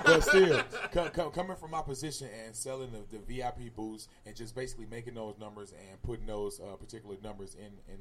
[0.04, 0.62] but still,
[0.92, 4.86] co- co- coming from my position and selling the, the VIP booths and just basically
[4.86, 7.98] making those numbers and putting those uh, particular numbers in, in,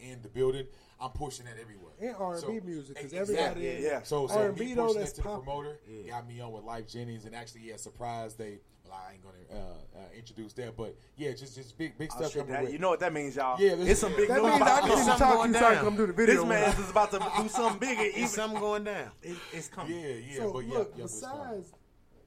[0.00, 0.66] in, in the building,
[1.00, 1.92] I'm pushing that everywhere.
[2.00, 3.38] And R&B So- music, 'cause exactly.
[3.68, 4.02] everybody- Yeah.
[4.02, 5.78] So, so R&B me though, pushing that's that to the pop- promoter
[6.08, 8.58] got me on with Lyfe Jennings, and actually, yeah, surprised they.
[8.88, 12.16] Well, I ain't gonna uh, uh, introduce that, but yeah, just just big big Oh,
[12.22, 13.60] stuff coming that- you know what that means, y'all?
[13.60, 15.18] Yeah, this- it's some big That news means about I to need to come.
[15.18, 17.48] talk to you so I come do the video This man is about to do
[17.48, 18.02] something bigger.
[18.08, 19.10] Even It's something going down.
[19.22, 19.92] It, it's coming.
[19.98, 21.72] Yeah, yeah, so but yeah, look, yeah, besides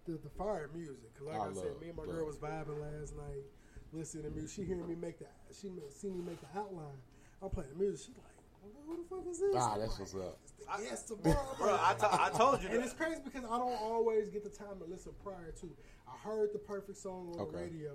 [0.06, 2.38] the, the fire music, 'cause like I I, said, me and my love girl was
[2.38, 3.44] vibing last night,
[3.92, 4.52] listening to music.
[4.56, 5.26] She hearing me make the,
[5.60, 6.98] she ma- see me make the outline.
[7.42, 8.06] I'm playing the music.
[8.06, 10.38] She's like, "Who the fuck is this?" Ah, that's like, what's up.
[10.82, 11.56] Yes, tomorrow.
[11.58, 12.86] Bro, I told you And that.
[12.86, 15.70] it's crazy because I don't always get the time to listen prior to.
[16.08, 17.92] I heard the perfect song on the radio,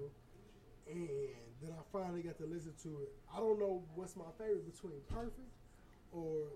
[0.88, 1.08] and
[1.62, 3.12] then I finally got to listen to it.
[3.34, 5.52] I don't know what's my favorite between perfect
[6.12, 6.48] or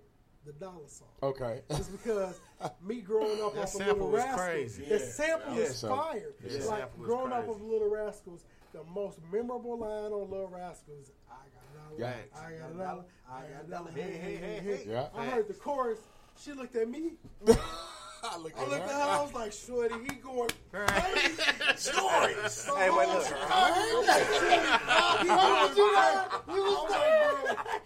[0.47, 1.09] the dollar song.
[1.23, 1.61] Okay.
[1.71, 2.41] Just because
[2.83, 4.85] me growing up That off of Little was Rascals, crazy.
[4.85, 5.61] the sample Yeah.
[5.63, 6.33] is fire.
[6.43, 6.53] Yeah.
[6.53, 7.61] Like Sample was growing up crazy.
[7.61, 11.11] of Little Rascals, the most memorable line on Little Rascals,
[11.99, 12.39] I got a dollar, Facts.
[12.41, 14.81] I got a dollar, I got a dollar, hey, hey, hey, hey.
[14.89, 15.07] Yeah.
[15.15, 15.99] I heard the chorus,
[16.39, 17.13] she looked at me.
[18.23, 18.91] I looked I at looked her.
[18.91, 21.43] at her, I was like, shorty, he going crazy.
[21.77, 22.67] Stories.
[22.77, 23.27] Hey, wait, look.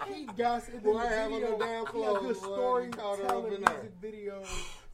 [0.09, 0.83] He got it.
[0.83, 3.25] Boy, I have on video, the damn he had clothes, good story He caught her
[3.25, 3.83] up telling in there.
[3.83, 4.47] music videos.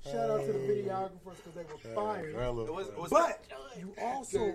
[0.04, 2.28] Shout out to the videographers because they were fire.
[2.28, 3.44] It was- it was- But
[3.78, 4.54] you also,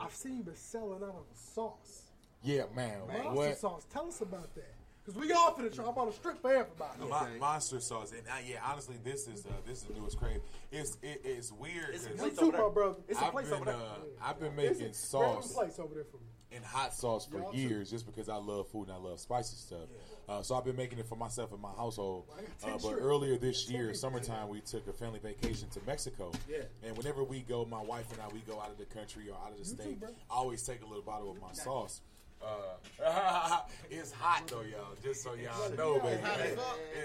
[0.00, 2.02] I've seen you been selling out of sauce.
[2.42, 3.00] Yeah, man.
[3.08, 3.58] Monster What?
[3.58, 3.86] sauce.
[3.92, 4.74] Tell us about that.
[5.04, 7.00] Because we off in the I'm on a strip for everybody.
[7.08, 10.40] Mon- monster sauce, and uh, yeah, honestly, this is uh, this is the newest crave.
[10.70, 11.94] It's it, it's weird.
[11.94, 12.66] It's a 'cause place too, over there.
[12.68, 12.96] my brother.
[13.08, 13.74] It's a I've place been over there.
[13.76, 16.26] uh, I've been making a sauce random place over there for me.
[16.52, 17.58] and hot sauce for Y'all too.
[17.58, 19.88] years, just because I love food and I love spicy stuff.
[20.28, 22.26] Uh, so I've been making it for myself and my household.
[22.36, 23.94] I got Uh, but earlier this year, people.
[23.98, 26.30] summertime, we took a family vacation to Mexico.
[26.48, 26.58] Yeah.
[26.84, 29.34] And whenever we go, my wife and I, we go out of the country or
[29.38, 29.98] out of the You state.
[29.98, 30.10] bro.
[30.30, 32.02] I always take a little bottle of my sauce.
[32.42, 33.60] Uh,
[33.90, 34.94] it's hot though, y'all.
[35.02, 36.20] Just so y'all know, baby.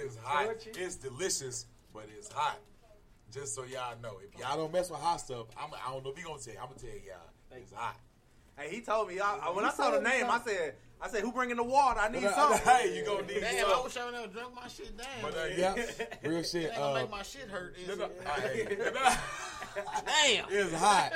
[0.04, 0.48] It's hot.
[0.66, 2.58] It's delicious, but it's hot.
[3.34, 4.18] Just so y'all know.
[4.24, 6.54] If y'all don't mess with hot stuff, I'm, I don't know if he gonna tell.
[6.62, 7.58] I'm gonna tell y'all.
[7.62, 7.98] It's hot.
[8.58, 9.20] Hey, he told me.
[9.20, 12.00] I, I- when I saw the name, I said, "I said, who bringing the water?
[12.00, 13.80] I need But, uh, something." hey, you gonna need Damn, some.
[13.80, 15.08] I wish I would never drunk my shit down.
[15.22, 15.76] But uh, yeah,
[16.24, 16.66] real shit.
[16.68, 17.76] Ain't gonna Uh, make my shit hurt.
[17.78, 18.22] Is no, no, it?
[18.28, 18.78] hey,
[20.06, 20.46] Damn.
[20.50, 21.12] It's hot.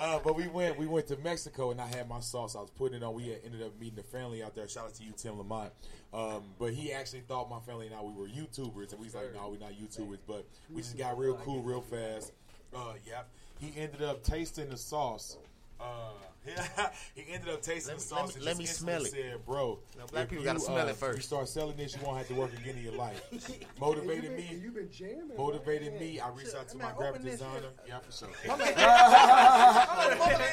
[0.00, 2.56] Uh, but we went we went to Mexico and I had my sauce.
[2.56, 3.12] I was putting it on.
[3.12, 4.66] We had ended up meeting the family out there.
[4.66, 5.72] Shout out to you, Tim Lamont.
[6.14, 9.14] Um, but he actually thought my family and I we were YouTubers, and we was
[9.14, 10.20] like, no, we're not YouTubers.
[10.26, 12.32] But we just got real cool real fast.
[12.74, 13.28] Uh, yep.
[13.58, 15.36] He ended up tasting the sauce.
[15.80, 16.12] Uh,
[17.14, 19.02] he ended up tasting Let the me- sauce let me- and let just me smell
[19.04, 19.10] it.
[19.10, 21.16] Said, bro, No, black if people you, gotta smell uh, it first.
[21.18, 23.22] You start selling this, you won't have to work again in your life.
[23.80, 25.36] Motivated And you me been, you been jamming.
[25.36, 26.00] motivated right?
[26.00, 26.18] me.
[26.20, 27.68] I reached out to man, my graphic designer.
[27.86, 28.28] Yeah, for sure.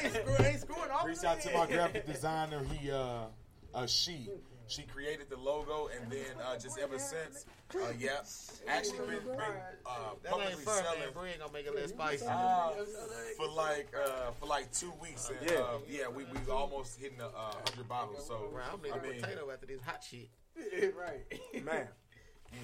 [0.03, 1.05] ain't screwing, ain't screwing off.
[1.07, 2.61] Reached out to my graphic designer.
[2.79, 3.25] He, uh,
[3.73, 4.29] uh, she,
[4.67, 7.45] she created the logo, and then uh, just ever since,
[7.75, 8.09] uh, yeah,
[8.67, 9.39] actually been, been
[9.85, 11.09] uh, That ain't publicly fun, selling man.
[11.13, 12.25] Bread gonna make it less spicy.
[12.27, 12.69] uh,
[13.37, 15.29] for like uh, for like two weeks.
[15.29, 15.57] And, Yeah.
[15.59, 18.25] uh, yeah, we we almost hitting a uh, hundred bottles.
[18.27, 20.29] So Bro, I'm I eating mean, potato after this hot shit.
[20.97, 21.63] right.
[21.63, 21.87] Man,
[22.51, 22.59] yeah.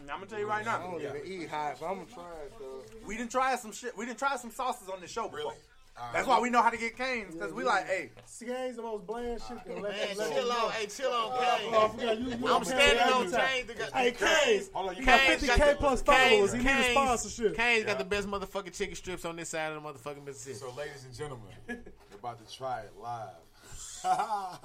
[0.00, 0.78] I'm gonna tell you right now.
[0.78, 0.90] I now.
[0.90, 2.82] don't even eat hot, but I'm gonna try it though.
[3.06, 3.96] We didn't try some shit.
[3.96, 5.38] We didn't try some sauces on the show before.
[5.38, 5.54] Really?
[5.94, 8.82] Uh, That's why we know how to get Cane's because we like, hey, Cigarettes the
[8.82, 9.58] most bland shit.
[9.68, 10.70] Let, Man, let, let chill on.
[10.72, 11.90] Hey, chill on, Oh, I Kane.
[12.00, 12.28] forgot you.
[12.48, 13.46] you I'm standing on every time.
[13.46, 13.66] Kane.
[13.66, 14.62] They got- Hey, Kane.
[14.72, 16.52] Hold you He got 50k got the- plus followers.
[16.52, 17.54] He need a sponsorship.
[17.56, 20.56] Cane's got the best motherfucking chicken strips on this side of the motherfucking Mississippi.
[20.56, 21.78] So, ladies and gentlemen, we're
[22.18, 23.28] about to try it live.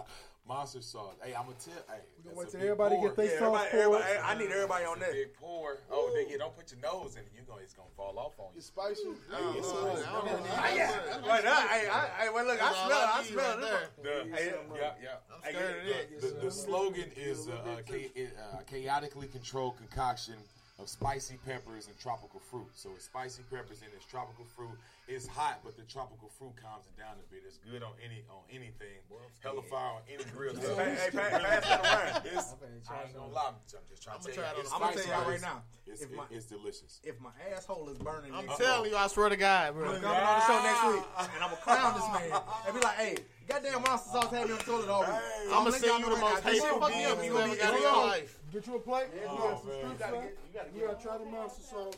[0.47, 1.15] Monster sauce.
[1.21, 1.73] Hey, I'm gonna tell.
[1.91, 3.07] Hey, gonna wait till everybody pour.
[3.09, 4.23] get they yeah, sauce everybody, everybody, poured.
[4.23, 5.11] I need everybody on that.
[5.11, 5.77] big pour.
[5.91, 7.31] Oh, they, yeah, don't put your nose in it.
[7.35, 8.57] You gonna, it's gonna fall off on you.
[8.57, 9.03] It's spicy.
[9.27, 9.67] I don't know.
[9.67, 10.49] I don't know.
[10.55, 10.91] Ah, yeah.
[11.19, 13.09] Wait, uh, hey, I, hey, look, I smell it.
[13.11, 14.03] I smell right it.
[14.03, 14.23] there.
[14.23, 15.09] The, Hey, yeah, yeah.
[15.35, 16.21] I'm Hey, scared of it.
[16.21, 20.35] The, the slogan is cha- uh, chaotically controlled concoction
[20.79, 22.69] of spicy peppers and tropical fruit.
[22.73, 24.77] So it's spicy peppers and it's tropical fruit.
[25.07, 27.43] It's hot, but the tropical fruit calms it down a bit.
[27.47, 28.99] It's good on any on anything.
[29.41, 30.53] Hella fire on any grill.
[30.55, 32.25] Hey, hey, pa- pass that around.
[32.25, 32.53] It's,
[32.89, 33.55] I ain't gonna lie, I'm
[33.89, 34.59] just trying to I'ma tell try it you.
[34.59, 35.61] on it's I'm gonna tell y'all but right now.
[35.87, 36.99] It's, If my it's delicious.
[37.03, 39.87] if my asshole is burning, I'm telling you, I swear to God, bro.
[39.95, 41.03] I'm coming on the show next week,
[41.33, 43.17] and I'm gonna crown this man and be like, "Hey,
[43.47, 46.03] goddamn monster sauce had me on toilet all week." Hey, I'ma let send y'all you
[46.03, 47.61] know the right most now, this shit hateful fuck beans You you gonna ever be-
[47.61, 48.07] got in your on.
[48.11, 48.39] life.
[48.51, 49.07] Get you a plate.
[49.07, 49.91] Oh, you Oh, man.
[49.91, 50.23] You gotta sauce.
[50.23, 51.95] get- you gotta You gotta try the monster sauce.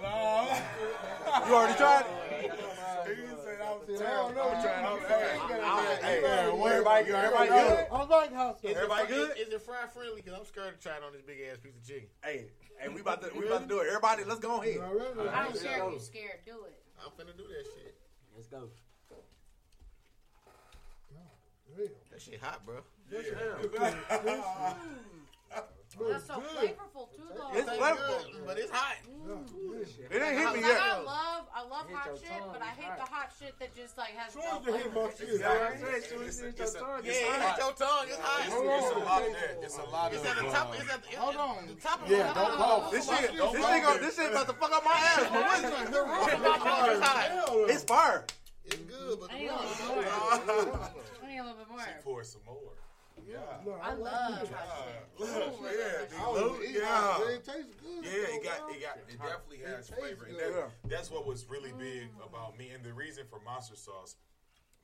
[0.00, 2.12] You already tried it.
[4.00, 4.56] Hell no, you-
[6.02, 7.14] Hey, everybody, good?
[7.14, 7.86] everybody good?
[7.90, 8.64] I like hot sauce.
[8.64, 9.30] Is it Everybody good?
[9.38, 10.20] Is it fry friendly?
[10.22, 12.08] Because I'm scared to try it on this big ass piece of chicken.
[12.22, 12.46] Hey,
[12.78, 13.86] hey, we about to we about to do it.
[13.88, 14.78] Everybody, let's go ahead.
[14.78, 14.80] I
[15.44, 16.40] don't care if you're scared.
[16.46, 16.82] Do it.
[17.04, 17.96] I'm finna do that shit.
[18.36, 18.68] Let's go.
[22.10, 22.82] That shit hot, bro.
[25.98, 27.50] That's so flavorful too, though.
[27.54, 28.32] It's Tastes flavorful.
[28.32, 28.96] good, but it's hot.
[29.26, 29.44] Mm.
[30.10, 30.80] It ain't hit me yet.
[30.80, 33.98] I love, I love hot shit, tongue, but I hate the hot shit that just
[33.98, 35.00] like has Soon no as you hit flavor.
[35.00, 35.78] my It's shit, just I hard.
[35.78, 38.06] said, It's a- it's a- Yeah, it's it a- hit your tongue.
[38.08, 38.46] It's hot.
[38.46, 39.54] It's a lot of that.
[39.62, 40.28] It's a lot It's of.
[40.28, 40.74] at the top.
[40.78, 41.66] It's at the, Hold on.
[41.66, 42.90] the top of Yeah, don't cough.
[42.90, 45.18] This shit, this shit, go, this shit about to fuck up my ass.
[45.18, 46.40] But what is it?
[46.42, 47.28] My mouth is hot.
[47.70, 48.24] It's fire.
[48.64, 50.88] It's good, but I need a little bit more.
[51.22, 51.80] I need a little bit more.
[52.04, 52.72] Pour some more.
[53.26, 53.74] Yeah.
[53.82, 54.86] I love hot
[55.18, 55.28] shit.
[55.28, 56.70] Ooh, Yeah, Oh, dude.
[56.70, 57.28] it, Yeah.
[57.34, 58.04] it tastes good.
[58.04, 60.26] Yeah, it got it got it definitely has flavor.
[60.26, 62.70] And that, that's what was really big about me.
[62.70, 64.16] And the reason for monster sauce,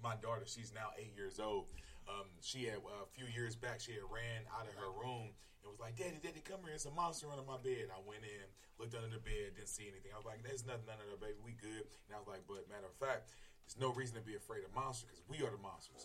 [0.03, 1.67] my daughter, she's now eight years old.
[2.09, 5.33] Um, she had uh, a few years back, she had ran out of her room
[5.65, 6.77] and was like, "Daddy, Daddy, come here!
[6.77, 8.45] It's a monster under my bed." I went in,
[8.77, 10.13] looked under the bed, didn't see anything.
[10.13, 11.41] I was like, "There's nothing under there, baby.
[11.41, 13.33] We good." And I was like, "But matter of fact,
[13.65, 16.05] there's no reason to be afraid of monsters because we are the monsters."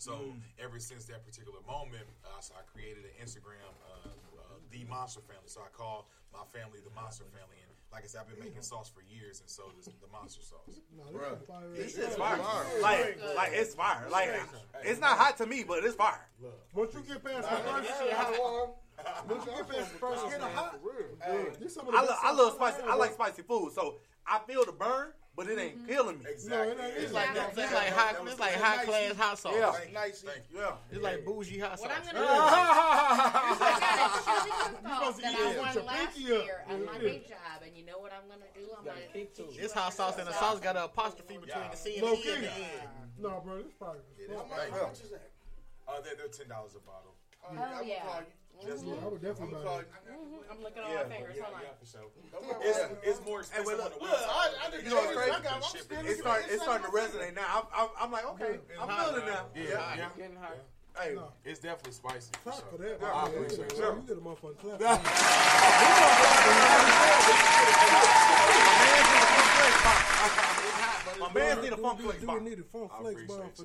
[0.00, 4.88] So ever since that particular moment, uh, so I created an Instagram, uh, uh, the
[4.88, 5.44] Monster Family.
[5.44, 8.62] So I call my family the Monster Family, and like I said, I've been making
[8.62, 10.80] sauce for years, and so does the Monster sauce.
[10.96, 11.04] No,
[11.76, 12.40] This shit's fire.
[12.80, 14.08] Like, like it's fire.
[14.10, 14.30] Like,
[14.84, 16.24] it's not hot to me, but it's fire.
[16.74, 18.16] Once you get past the first shit,
[19.28, 20.80] once you get past the first hit of hot,
[21.60, 22.82] this some of the I, best lo- I sauce love spicy.
[22.88, 23.96] I like spicy food, so
[24.26, 26.24] I feel the burn, but it ain't killing me.
[26.48, 26.94] No, it ain't.
[26.98, 27.50] It's like that.
[27.56, 28.14] It's like high.
[28.26, 29.54] It's like high class hot sauce.
[29.56, 29.72] Yeah.
[29.72, 29.94] Thank you.
[30.28, 30.58] Thank you.
[30.58, 30.72] Yeah.
[30.90, 31.88] It's like bougie hot sauce.
[31.88, 32.30] What I'm gonna do is
[33.60, 34.50] I got a chili
[34.82, 35.58] cook-off to that eat I it.
[35.58, 36.44] won Put your last pinky up.
[36.44, 38.66] year at my day job, and you know what I'm gonna do?
[38.76, 40.40] I'm gonna teach you This how hot to sauce make and the it.
[40.40, 42.40] sauce got an apostrophe between the C and Low the E at key.
[42.40, 42.88] the end.
[43.20, 43.96] No, bro, this fire.
[44.16, 45.16] Thank you.
[45.88, 47.14] Uh, they're, they're ten dollars a bottle.
[47.48, 48.04] Oh yeah.
[48.64, 49.88] Just I would definitely buy it.
[49.90, 50.44] Mhm.
[50.50, 51.36] I'm looking at all my fingers.
[51.40, 51.60] Hold on.
[51.62, 52.10] yeah, for sure.
[52.60, 54.28] It's, it's more expensive wait, on look, the look, website.
[54.28, 55.30] I- I You know what's it is crazy?
[55.30, 55.98] than the shipping.
[56.06, 56.48] It's starting.
[56.50, 57.46] It's starting to resonate now.
[57.48, 59.46] I'm, I'm, I'm like, okay, I'm feeling it now.
[59.54, 60.08] Yeah, yeah.
[60.16, 60.56] Getting hot.
[60.98, 62.32] Hey, It's definitely spicy.
[62.42, 62.98] For Clap for sure.
[62.98, 63.34] that, I man.
[63.36, 64.06] appreciate You it.
[64.06, 66.00] get a motherfucking clap.
[71.20, 72.40] my man's need a funk flex Do box.
[72.42, 73.64] we need a funk flex appreciate it.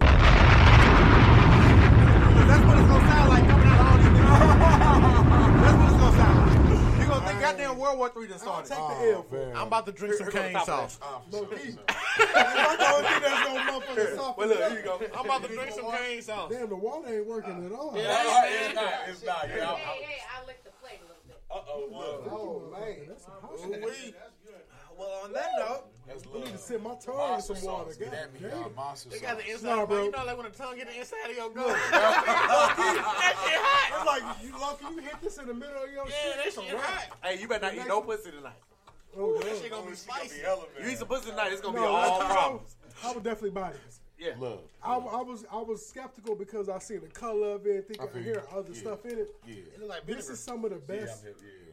[2.47, 4.54] That's what it's gonna sound like coming out of all these niggas.
[4.65, 6.55] That's what it's gonna sound like.
[7.05, 8.69] You gonna think goddamn World War Three done I'll started.
[8.69, 9.55] take the L for it.
[9.55, 10.97] I'm about to drink some Here cane sauce.
[10.97, 11.77] For Low key.
[12.17, 14.37] I'm the only that's no motherfucking soft.
[14.37, 15.01] Well, look, here you go.
[15.15, 16.51] I'm about to drink some cane sauce.
[16.51, 17.93] Damn, the water ain't working at all.
[17.95, 18.93] It's not.
[19.07, 19.47] It's not.
[19.47, 19.75] Hey, Yeah.
[19.75, 21.37] hey, I licked the plate a little bit.
[21.51, 22.29] Uh oh.
[22.31, 22.95] Oh, man.
[23.07, 23.83] That's some hot shit.
[23.83, 24.13] Ooh-wee.
[24.97, 26.59] Well, on that note, That's I need to love.
[26.59, 27.93] sit my tongue in Monster some water.
[27.93, 27.97] sauce.
[27.97, 28.63] God That be damn.
[28.63, 29.85] uh, monster They got the inside, Nah, bro.
[29.87, 30.03] bro.
[30.05, 31.67] You know, like when the tongue get the inside of your gut.
[31.91, 33.99] that shit hot.
[33.99, 36.13] I'm like, you lucky you hit this in the middle of your Yeah,
[36.43, 36.55] shit.
[36.55, 36.83] that shit wrap.
[36.83, 37.17] hot.
[37.23, 38.53] hey, you better not eat no pussy tonight.
[39.17, 40.41] Oh, That shit gonna be spicy.
[40.81, 42.75] You eat some pussy tonight, it's gonna be No, all I- problems.
[43.03, 43.99] I would definitely buy this.
[44.17, 44.31] Yeah.
[44.39, 44.61] Love.
[44.81, 48.05] I, I was I was skeptical because I seen the color of it, think I
[48.05, 48.57] I, hear you.
[48.57, 48.79] other Yeah.
[48.79, 49.35] stuff in it.
[49.45, 49.55] Yeah.
[49.75, 51.23] It like This is some of the Yeah, best.
[51.25, 51.64] I'm yeah.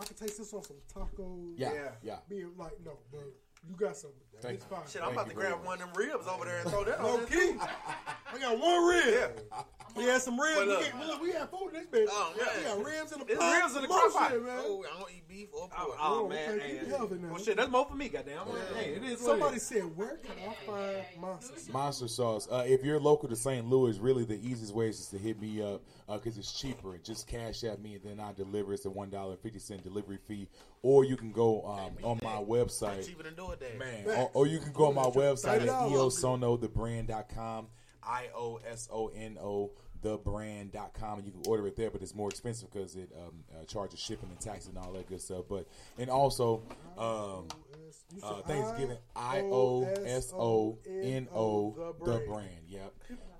[0.00, 1.54] I could taste this on some tacos.
[1.56, 1.72] Yeah.
[1.72, 1.88] Yeah.
[2.02, 2.16] Yeah.
[2.28, 3.20] Being like, no, bro,
[3.68, 4.10] you got some.
[4.40, 4.76] Thank It's you.
[4.76, 4.86] fine.
[4.88, 6.84] Shit, I'm Thank about to very grab one of them ribs over there and throw
[6.84, 7.54] that Low on key.
[8.32, 9.40] I got one rib.
[9.50, 9.62] Yeah.
[9.96, 10.54] We had some ribs.
[10.58, 10.84] But We, look.
[10.84, 12.06] get, look, we had food in this bitch.
[12.08, 12.78] Oh, Yeah, man.
[12.78, 13.62] we got ribs in the It's pot.
[13.62, 14.30] ribs in the More crock pot.
[14.30, 14.58] shit, man.
[14.60, 15.98] Oh, I don't eat beef or Oh, pork.
[16.00, 16.50] oh, Oh, man.
[16.50, 17.20] okay, keep hey, it.
[17.22, 18.46] Well, shit, that's more for me, goddamn.
[18.76, 19.62] Hey, it is Somebody it is.
[19.66, 21.68] said, where can I find monsters?
[21.72, 22.46] Monster sauce.
[22.48, 23.66] Uh, if you're local to St.
[23.66, 25.82] Louis, really the easiest way is just to hit me up
[26.16, 26.98] because it's cheaper.
[26.98, 28.72] Just cash at me and then I deliver.
[28.72, 30.48] It's a one dollar fifty cent delivery fee,
[30.82, 33.06] or you can go um, on my website.
[33.06, 33.78] Cheaper than do it.
[33.78, 35.90] Man, or, or you can go on my website at $30.
[35.90, 37.66] iosonothebrand.com,
[38.02, 39.72] I O S O N O
[40.02, 41.90] thebrand.com, and you can order it there.
[41.90, 45.08] But it's more expensive because it um, uh, charges shipping and tax and all that
[45.08, 45.44] good stuff.
[45.48, 45.66] But
[45.98, 46.62] and also,
[46.96, 47.56] um, S.
[47.67, 47.67] You
[48.22, 48.96] Uh, Thanksgiving.
[49.14, 52.48] I O S O N O the brand.
[52.66, 52.94] Yep.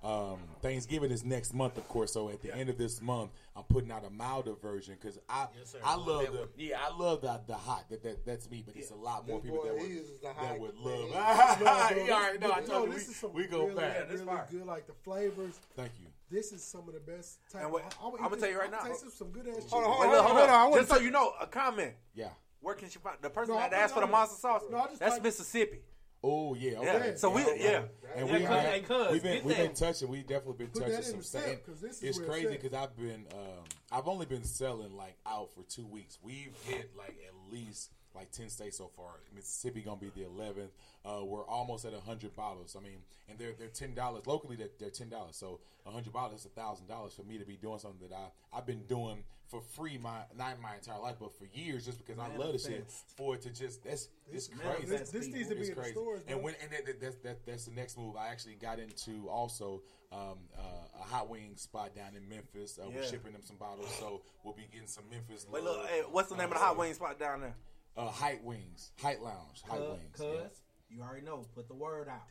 [0.05, 2.13] Um, Thanksgiving is next month, of course.
[2.13, 5.47] So at the end of this month, I'm putting out a milder version because I
[5.59, 5.75] Yes.
[5.85, 6.49] I Love love that the one.
[6.57, 9.41] yeah I love the the hot that, that that's me, but it's a lot more
[9.41, 11.61] This people boy, that would that would love.
[11.61, 12.53] No, you already know.
[12.53, 14.09] I no, you this is we, some we go really, back.
[14.11, 14.67] really good.
[14.67, 15.59] Like the flavors.
[15.77, 16.07] Thank you.
[16.31, 17.39] This is some of the best.
[17.51, 18.89] Type And what- I, I would eat I'ma tell you right I'ma now.
[18.89, 19.65] taste some good ass.
[19.71, 20.79] Hold on, hold on, hold on.
[20.79, 21.95] Just so you know, a comment.
[22.15, 22.29] Yeah.
[22.69, 24.13] Where can she find the person No, that I asked for the know.
[24.13, 24.61] monster sauce?
[24.71, 25.79] No, I just That's like- Mississippi.
[26.23, 27.17] Oh yeah, Yeah, okay.
[27.17, 27.85] so we- yeah.
[28.15, 29.75] and Yeah, we cuz- have, hey, cuz, we've been get we've been that.
[29.77, 30.09] touching.
[30.11, 31.43] We definitely been Put touching in some the stuff.
[31.45, 32.61] set, this is It's where it's crazy at.
[32.61, 36.19] because I've been um, I've only been selling like out for two weeks.
[36.23, 39.13] We've hit like at least like ten states so far.
[39.35, 40.73] Mississippi gonna be the eleventh.
[41.05, 42.77] Uh, we're almost at hundred bottles.
[42.79, 44.57] I mean, and they're they're ten dollars locally.
[44.57, 45.37] They're, they're ten dollars.
[45.37, 48.67] So hundred bottles is thousand dollars for me to be doing something that I I've
[48.67, 52.37] been doing for free my not my entire life, but for years, just because I
[52.37, 52.91] love the shit.
[53.17, 54.87] For it to just that's it's This- crazy.
[54.87, 55.95] this- this needs to be It's in the crazy.
[55.95, 58.17] stores, And when and that, that, that's that, that's the next move.
[58.17, 59.81] I actually got into also
[60.13, 62.79] um, uh, a hot wing spot down in Memphis.
[62.83, 65.47] Uh, We're shipping them some bottles, so we'll be getting some Memphis.
[65.51, 65.77] Wait, love.
[65.79, 67.55] look, hey, what's the name of the hot wing spot down there?
[67.99, 70.17] Uh, Height Wings, Height Lounge, Height Cuz, Wings.
[70.17, 71.45] cuz, you already know.
[71.57, 72.31] Put the word out.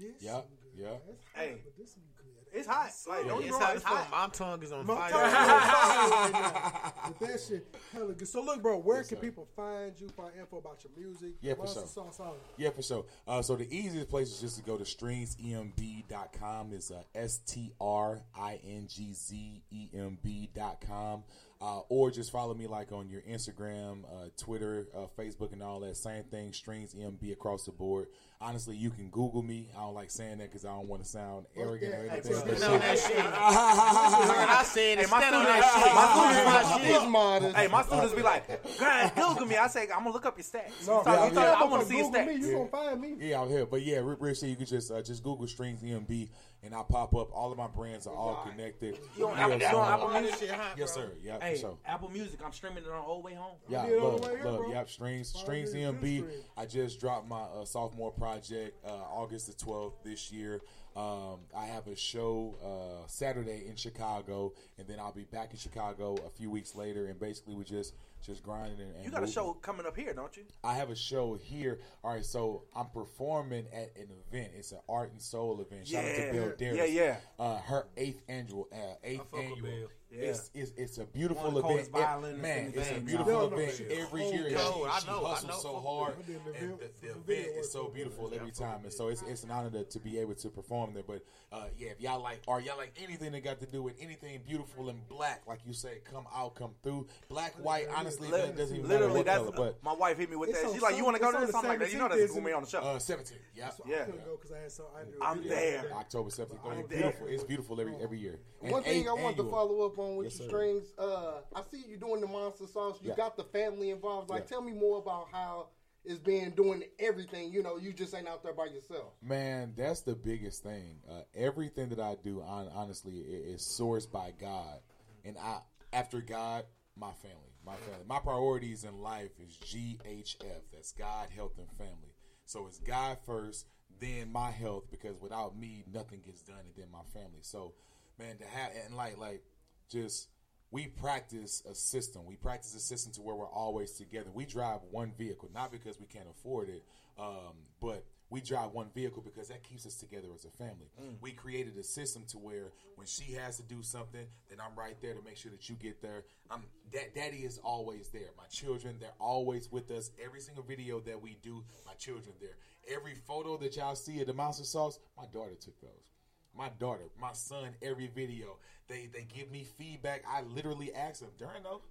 [0.78, 0.92] Yeah, yeah.
[1.08, 1.42] yeah.
[1.42, 2.26] Hey, This is good.
[2.60, 2.92] it's hot.
[3.08, 4.12] Like, don't It's get me hot wrong, as it's hot.
[4.12, 5.12] My tongue is on My fire.
[5.12, 6.94] tongue is on fire right.
[7.20, 8.28] But that shit hella good.
[8.28, 9.22] So look, bro, where Yes, can sir.
[9.22, 10.10] people find you?
[10.10, 11.34] Find info about your music?
[11.42, 11.88] Yeah, for Monster sure.
[11.88, 12.62] Sauce, all that.
[12.64, 13.06] Yeah, for sure.
[13.28, 16.74] Uh, so the easiest place is just to go to stringzemb.com.
[16.74, 21.24] It's uh, S T R I N G Z E M B.com.
[21.60, 25.80] Uh, or just follow me like on your Instagram, uh, Twitter, uh, Facebook, and all
[25.80, 25.98] that.
[25.98, 28.10] Same thing, Stringz EMB across the board.
[28.40, 29.68] Honestly, you can Google me.
[29.76, 32.34] I don't like saying that because I don't want to sound arrogant or anything.
[32.34, 33.18] hey, but stand on that shit.
[33.26, 35.10] I said Hey, it.
[35.10, 35.96] my Stand on students, that shit.
[35.96, 37.56] my students, be like, He's modest.
[37.56, 40.44] Hey, my students be like, "Grind, Google me." I say, "I'm gonna look up your
[40.44, 41.56] stats." No, You talk- yeah, talk- yeah.
[41.60, 42.28] I want to see your stats.
[42.28, 42.34] me.
[42.48, 43.16] You gonna find me?
[43.20, 43.66] Yeah, out here.
[43.66, 46.30] But yeah, real, real shit, you can just uh, just Google Stringz EMB
[46.64, 47.30] and I pop up.
[47.34, 48.98] All of my brands are all connected.
[49.18, 50.50] You on Yeah, Apple- you on Apple Music?
[50.52, 51.12] hot, Yes, sir.
[51.22, 51.78] Yeah, Hey, for sure.
[51.86, 52.40] Apple Music.
[52.44, 53.56] I'm streaming it on all the way home.
[53.70, 54.58] Yeah, did all love, the here, love.
[54.62, 54.70] bro.
[54.72, 56.26] Yep, strings, Five stringz EMB.
[56.58, 60.62] I just dropped my uh, sophomore project uh, August the twelfth this year.
[60.96, 65.58] Um, I have a show uh, Saturday in Chicago, and then I'll be back in
[65.60, 67.06] Chicago a few weeks later.
[67.06, 67.94] And basically, we just
[68.26, 70.44] just grinding and, and You got a show coming up here, don't you?
[70.64, 71.80] I have a show here.
[72.04, 74.52] All right, so I'm performing at an event.
[74.58, 75.88] It's an art and soul event.
[75.88, 76.26] Shout out Yeah.
[76.26, 76.92] to Bill Darius.
[76.92, 77.18] Yeah, yeah.
[77.40, 79.88] Uh, her eighth annual, uh, eighth fuck annual.
[80.10, 80.20] Bill.
[80.22, 80.30] Yeah.
[80.30, 81.92] It's, it's it's a beautiful One event.
[81.92, 83.34] coldest man, it's a beautiful.
[83.34, 83.92] No, no, event shit.
[83.92, 84.48] every year.
[84.50, 85.60] yo, she, I she know, I hustles know.
[85.60, 88.80] so hard, and the, the The event is so beautiful every time.
[88.84, 91.04] And so it's it's an honor to, to be able to perform there.
[91.06, 93.96] But uh, yeah, if y'all like or y'all like anything that got to do with
[94.00, 97.08] anything beautiful and black, like you say, come out, come through.
[97.28, 99.52] Black, white, honestly, Li- it doesn't even matter Literally, what that's color.
[99.56, 100.72] But my wife hit me with that.
[100.72, 102.06] She's like, "You want to go it's to on this?" the I'm like, "You know
[102.06, 102.56] 17th, that's isn't cool me it?
[102.56, 103.70] on the show." uh, 17, yeah.
[103.70, 103.96] So Yeah.
[103.96, 105.92] I couldn't go because I had so I knew I'm there.
[105.96, 106.58] October 17th.
[106.66, 107.00] I'm It's there.
[107.02, 107.28] beautiful.
[107.28, 108.40] It's beautiful every every year.
[108.62, 110.50] One thing I wanted to follow up on with Yes, your sir.
[110.50, 113.00] strings, uh, I see you doing the monster sauce.
[113.02, 113.16] You Yeah.
[113.16, 114.30] got the family involved.
[114.30, 114.48] Like, Yeah.
[114.48, 115.70] tell me more about how
[116.04, 117.52] it's been doing everything.
[117.52, 119.14] You know, you just ain't out there by yourself.
[119.22, 121.02] Man, that's the biggest thing.
[121.10, 124.80] Uh, everything that I do, hon- honestly, is sourced by God,
[125.26, 125.62] and I,
[125.92, 126.66] after God,
[126.96, 128.06] my family, my family.
[128.08, 130.62] My priorities in life is GHF.
[130.72, 132.14] That's God, health, and family.
[132.46, 133.68] So it's God first,
[134.00, 137.42] then my health, because without me, nothing gets done, and then my family.
[137.42, 137.74] So,
[138.18, 139.44] man, to have and like like
[139.90, 140.30] just
[140.72, 142.26] we practice a system.
[142.26, 144.30] We practice a system to where we're always together.
[144.34, 146.84] We drive one vehicle, not because we can't afford it,
[147.18, 150.88] um, but we drive one vehicle because that keeps us together as a family.
[151.22, 155.02] We created a system to where when she has to do something, then I'm right
[155.02, 156.26] there to make sure that you get there.
[156.52, 158.30] I'm that daddy is always there.
[158.38, 160.12] My children, they're always with us.
[160.24, 162.58] Every single video that we do, my children there.
[162.94, 166.12] Every photo that y'all see of the monster sauce, my daughter took those
[166.58, 168.58] my daughter, my son, every video.
[168.88, 170.24] They they give me feedback.
[170.28, 171.82] I literally ask them, Darren know.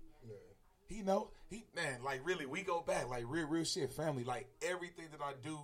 [0.89, 1.31] He know.
[1.51, 4.25] He man, like really, we go back, like real, real shit, family.
[4.25, 5.59] Like everything that I do,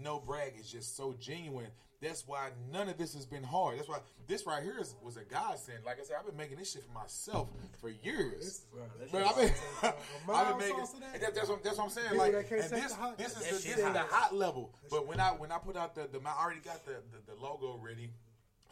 [0.00, 1.68] no brag, is just so genuine.
[2.02, 3.78] That's why none of this has been hard.
[3.78, 5.84] That's why this right here is, was a godsend.
[5.86, 7.48] Like I said, I've been making this shit for myself
[7.80, 8.66] for years.
[9.10, 9.52] But I've been,
[10.34, 10.84] I've been making.
[11.22, 12.18] that- that's, what, that's what I'm saying.
[12.18, 14.08] Like, and this, this is the, this is the hot.
[14.10, 14.74] hot level.
[14.90, 17.40] But when I when I put out the, the I already got the, the, the
[17.40, 18.10] logo ready.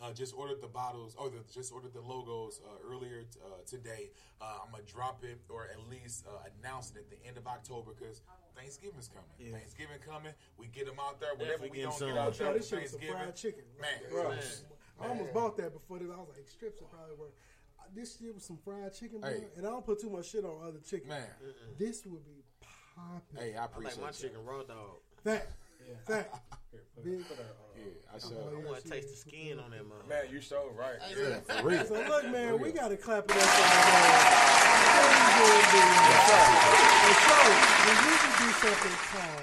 [0.01, 3.63] Uh, just ordered the bottles, or the, just ordered the logos uh, earlier t- uh,
[3.67, 4.11] today.
[4.41, 7.47] Uh, I'm gonna drop it, or at least uh, announce it at the end of
[7.47, 8.23] October because
[8.57, 9.53] Thanksgiving's coming.
[9.53, 10.33] Thanksgiving coming.
[10.59, 11.35] We get them out there.
[11.37, 12.47] Whatever we don't getting get out some.
[12.47, 13.63] there Try this for shit with some fried chicken.
[13.81, 13.91] man.
[14.11, 14.39] Bro, man.
[15.01, 16.09] I almost bought that before this.
[16.11, 17.35] I was like, strips will probably work.
[17.79, 19.45] Uh, This shit with some fried chicken, bro, Hey.
[19.57, 21.11] and I don't put too much shit on other chicken.
[21.11, 21.27] Man.
[21.79, 22.43] This would be
[22.97, 23.39] popping.
[23.39, 24.15] Hey, I I appreciate like my you.
[24.15, 24.99] chicken raw dog.
[26.07, 26.31] Fact.
[26.33, 26.53] Fact.
[27.05, 27.19] Big.
[27.19, 27.83] Yeah,
[28.15, 30.09] uh, I I want to taste the skin on that motherfucker.
[30.09, 30.97] Man, you so right.
[31.11, 31.85] Yeah, for real.
[31.85, 34.53] So look, man, we got to clap it up for our man.
[37.13, 37.39] So,
[37.85, 39.43] we need to do something called.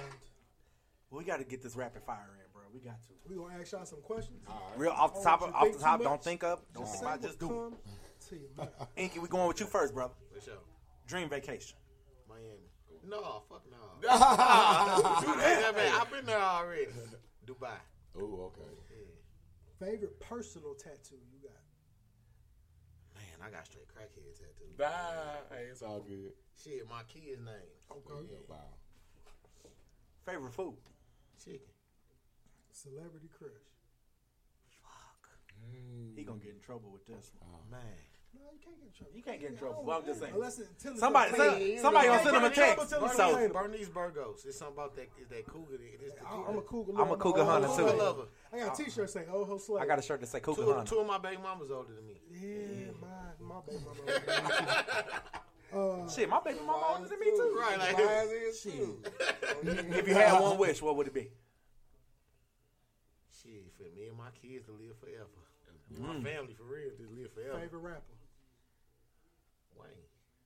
[1.12, 2.62] We got to get this rapid fire in, bro.
[2.74, 3.14] We got to.
[3.28, 4.40] We gonna ask y'all some questions.
[4.78, 6.00] Real off the I top, of, oh, off the top.
[6.00, 6.64] too Don't think up.
[6.74, 7.22] Don't think about.
[7.22, 7.76] Just do come
[8.30, 10.14] to your Inky, we going with you first, brother.
[10.34, 10.54] For sure.
[11.08, 11.78] Dream vacation.
[12.28, 12.69] Miami.
[13.10, 14.08] No, fuck no.
[14.08, 15.76] Dubai.
[15.76, 16.88] man, I've been there already.
[17.46, 17.80] Dubai.
[18.18, 18.70] Oh, okay.
[19.80, 21.56] Favorite personal tattoo you got?
[23.16, 24.70] Man, I got straight crackhead tattoo.
[24.78, 25.40] Bye.
[25.50, 26.34] Hey, It's all good.
[26.62, 27.72] Shit, my kid's name.
[27.92, 28.28] Okay.
[28.30, 28.38] Yeah.
[28.48, 28.58] Wow.
[30.26, 30.76] Favorite food.
[31.44, 31.62] Chicken.
[32.72, 33.52] Celebrity crush.
[34.84, 35.30] Fuck.
[36.16, 37.50] He gonna get in trouble with this one.
[37.50, 37.72] Uh-huh.
[37.72, 38.09] Man.
[38.34, 39.16] No, you can't get in trouble.
[39.16, 39.84] You can't get in trouble.
[39.84, 40.34] Well, I'm just saying.
[40.34, 42.90] Unless it, tell us Somebody, somebody gonna send him a text.
[42.92, 44.46] Bernice, So Bernice Burgos.
[44.48, 45.10] It's something about that.
[45.22, 45.76] Is that cougar?
[45.76, 46.92] It is the I'm a cougar.
[46.94, 47.04] Lover.
[47.04, 47.98] I'm a cougar Oh, hunter, oh, too.
[47.98, 48.24] Lover.
[48.54, 50.62] I got a T-shirt saying "Oh, ho slave." I got a shirt that say Cougar
[50.64, 50.90] Two, Hunter.
[50.90, 52.20] two of my baby mamas older than me.
[52.32, 53.08] Yeah, my
[53.56, 54.84] my baby mama.
[56.06, 57.58] uh, Shit, my baby mama older than me too.
[57.60, 59.02] Right, like Mine is too.
[59.64, 61.30] If you had one wish, what would it be?
[63.42, 65.28] Shit, for me and my kids to live forever.
[65.98, 67.60] My family for real to live forever.
[67.60, 68.02] favorite rapper.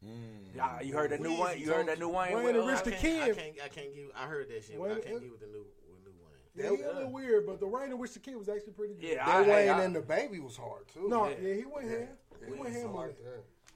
[0.06, 0.52] Wayne.
[0.56, 1.58] Yeah, you heard that new one.
[1.60, 2.34] You heard that new Wayne.
[2.36, 3.22] Wayne with, and uh, Rich I the can't, Kid.
[3.22, 4.06] I can't, I can't give.
[4.16, 6.54] I heard that shit, but I can't give with the new, with new Wayne.
[6.56, 8.94] Yeah, he a little weird, but the Wayne and Rich the Kid was actually pretty
[8.96, 9.04] good.
[9.04, 11.08] Yeah, That I, Wayne I, and the baby was hard too.
[11.10, 11.36] no, yeah.
[11.42, 12.08] yeah, he went ham.
[12.46, 13.18] He went ham I on it.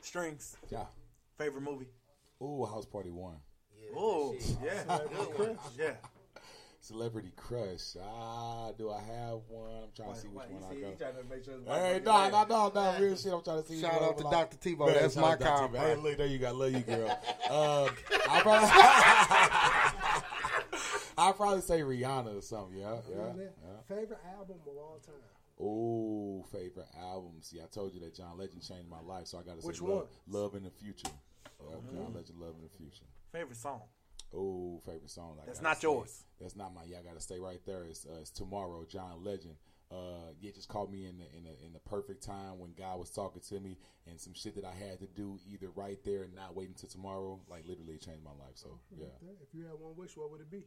[0.01, 0.57] strings.
[0.69, 0.85] Yeah.
[1.37, 1.87] Favorite movie.
[2.41, 3.35] Ooh, House Party One.
[3.81, 4.57] Yeah, Oh, that shit.
[4.63, 5.57] yeah, Good one.
[5.77, 5.91] yeah.
[6.87, 7.97] Celebrity crush.
[8.01, 9.83] Ah, do I have one?
[9.83, 10.97] I'm trying to see which one I He got.
[10.97, 11.55] trying to make sure.
[11.65, 12.03] Hey, right.
[12.03, 13.33] no, no, no, no, real shit.
[13.33, 13.81] I'm trying to see.
[13.81, 14.57] Shout out to I- Dr.
[14.57, 14.85] Tebow.
[14.85, 15.73] Man, That's my out to Dr.
[15.73, 15.79] Tebow.
[15.79, 16.53] Hey, look, there you go.
[16.53, 17.09] Love you, girl.
[17.49, 17.89] um,
[18.29, 18.69] I probably,
[21.17, 22.77] I'll probably say Rihanna or something.
[22.77, 23.33] Yeah, yeah, Yeah.
[23.35, 23.95] yeah.
[23.95, 25.15] Favorite album of all time.
[25.59, 27.33] Oh, favorite album.
[27.41, 29.67] See, I told you that John Legend changed my life, so I got to say
[29.67, 30.05] Which love, one?
[30.41, 31.09] love in the Future.
[31.69, 33.03] Yep, John Legend, Love in the Future.
[33.33, 33.81] Favorite song.
[34.35, 35.37] Oh, favorite song.
[35.41, 36.23] I That's not stay- yours.
[36.39, 36.83] That's not my.
[36.85, 37.83] Yeah, I gotta stay right there.
[37.83, 38.85] It's, uh, it's tomorrow.
[38.87, 39.55] John Legend.
[39.89, 42.99] Uh, yeah, just called me in the, in the in the perfect time when God
[42.99, 46.23] was talking to me and some shit that I had to do either right there
[46.23, 47.39] and not waiting till tomorrow.
[47.49, 48.55] Like literally it changed my life.
[48.55, 49.05] So yeah.
[49.41, 50.65] If you had one wish, what would it be?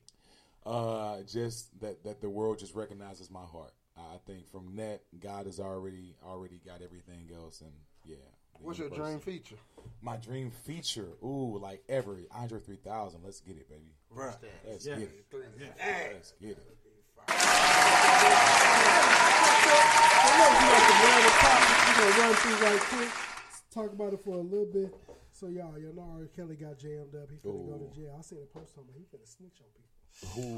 [0.64, 3.74] Uh, just that that the world just recognizes my heart.
[3.94, 7.72] I think from that, God has already already got everything else, and
[8.06, 8.16] yeah.
[8.60, 9.56] The What's your universe- dream feature?
[10.02, 13.22] My dream feature, ooh, like every Andre three thousand.
[13.24, 13.94] Let's get it, baby.
[14.10, 14.36] Right.
[14.66, 14.96] Let's Yeah.
[14.96, 15.24] get it.
[15.32, 16.58] Let's get it.
[16.60, 16.64] So
[20.36, 23.10] look, we got some random topics we're gonna run through right quick.
[23.70, 24.92] Talk about it for a little bit.
[25.32, 26.26] So y'all, y'all know R.
[26.36, 27.30] Kelly got jammed up.
[27.30, 28.16] He finna go to jail.
[28.18, 28.94] I seen a post on him.
[28.96, 29.86] He finna snitch on people.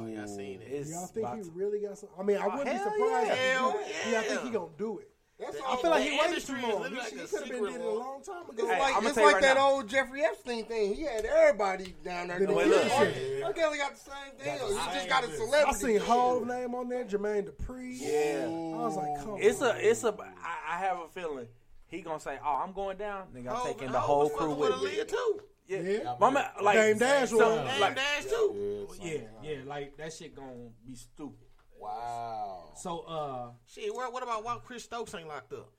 [0.03, 0.69] Oh, yeah, I seen it.
[0.73, 2.09] It's Y'all think he really got some?
[2.19, 3.29] I mean, I Oh, wouldn't be surprised.
[3.29, 3.35] yeah.
[3.35, 3.81] Hell
[4.11, 4.45] Yeah, I think yeah.
[4.45, 5.11] he gonna do it.
[5.45, 6.63] That's I feel like he waited too long.
[6.91, 8.53] He, like a could have been secret did it a long time ago.
[8.59, 9.69] It's Hey, like it's like right that now.
[9.71, 10.95] old Jeffrey Epstein thing.
[10.95, 13.15] He had everybody down there Did he doing get it.
[13.15, 13.43] shit?
[13.43, 13.53] R.
[13.53, 14.59] Kelly got the same thing.
[14.59, 15.65] the He just got a celebrity.
[15.69, 17.97] I seen Hov name on there, Jermaine Dupri.
[18.01, 18.45] Yeah.
[18.47, 19.75] I was like, come It's on.
[19.77, 20.15] a, it's a.
[20.43, 21.47] I, I have a feeling
[21.89, 24.29] he gonna say, "Oh, I'm going down." Nigga, I'm Hov- oh, taking the oh, whole
[24.31, 24.99] crew with with me.
[24.99, 25.41] Aaliyah too.
[25.69, 26.15] Yeah, Yeah.
[26.19, 27.71] My man, like Dame Dash so, was.
[27.71, 28.89] Dame like, Dash too.
[29.01, 29.21] Yeah, Yeah,
[29.51, 30.53] yeah, like that shit gonna
[30.87, 31.47] be stupid.
[31.83, 32.65] Wow.
[32.77, 35.71] So, uh, Shit, what, what about why Chris Stokes ain't locked up?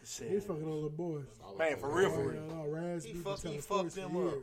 [0.00, 1.24] He's fucking on the boys.
[1.58, 2.42] man, for real, for real.
[2.46, 4.34] yeah, Raz He been fuck- he fucked for them up.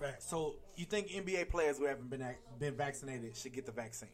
[0.00, 0.18] years.
[0.18, 2.22] so you think NBA players who haven't been
[2.58, 4.10] been vaccinated should get the vaccine?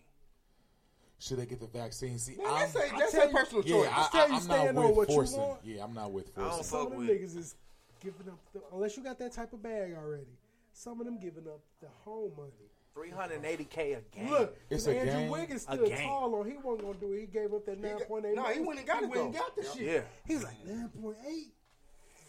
[1.19, 2.17] Should they get the vaccine?
[2.19, 3.89] See, Man, I'm, that's a, I that's tell a you- personal yeah, choice.
[3.91, 5.41] I, Just tell you I, I'm not with what you forcing.
[5.41, 5.61] want.
[5.65, 6.65] Yeah, I'm not with I don't forcing.
[6.65, 7.55] Some of them with- niggas is
[8.01, 10.39] giving up, the, unless you got that type of bag already.
[10.73, 12.53] Some of them giving up the home money.
[12.99, 14.31] 380k a game.
[14.31, 15.31] Look, It's 'cause a Andrew game.
[15.31, 16.09] Wiggins A stood game.
[16.09, 16.51] tall on.
[16.51, 17.21] He wasn't gonna do it.
[17.21, 18.35] He gave up that nine point eight.
[18.35, 19.39] no, he went and got he it, went and though.
[19.39, 19.81] got the shit.
[19.83, 20.01] Yeah.
[20.27, 21.53] He was like nine point eight.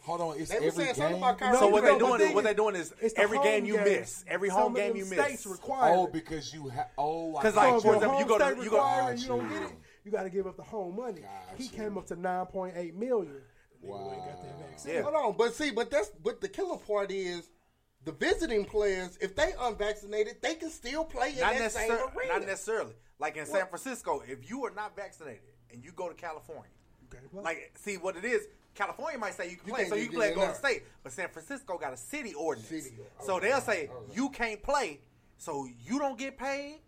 [0.03, 1.15] Hold on, it's They every game.
[1.15, 2.21] about Kyrie So what they but doing?
[2.21, 3.89] Is, what they doing is It's every home game you games.
[3.89, 5.45] miss, every Some home of game them you states miss.
[5.47, 6.87] require Oh, because you have.
[6.97, 7.79] Oh, I Because, got like, you.
[7.81, 9.77] So for example, you go to- home state you go- you don't Got get it,
[10.05, 11.21] you got to give up the home money.
[11.21, 11.69] Got He you.
[11.69, 13.41] came up to nine point eight million.
[13.83, 14.11] Wow.
[14.13, 14.93] ain't got that vaccine.
[14.95, 15.01] Yeah.
[15.03, 17.47] Hold on, but see, but that's but the killer part is
[18.05, 19.17] the visiting players.
[19.21, 22.33] If they unvaccinated, they can still play in Not that same arena.
[22.33, 22.93] Not necessarily.
[23.19, 26.71] Like in San Francisco, if you are not vaccinated and you go to California,
[27.11, 27.43] can't play.
[27.43, 28.47] like see what it is.
[28.75, 30.55] California might say you can You play, so you can play Golden.
[30.55, 32.69] State, but San Francisco got a city ordinance.
[32.69, 33.49] City, So okay.
[33.49, 34.13] they'll say Okay.
[34.15, 35.01] you can't play,
[35.37, 36.79] so you don't get paid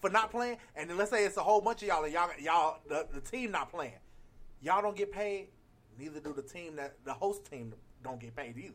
[0.00, 0.58] for not playing.
[0.76, 3.20] And then let's say it's a whole bunch of y'all, and y'all, y'all, the, the
[3.20, 3.94] team not playing.
[4.60, 5.48] Y'all don't get paid.
[5.98, 7.74] Neither do the team that the host team
[8.04, 8.74] don't get paid either.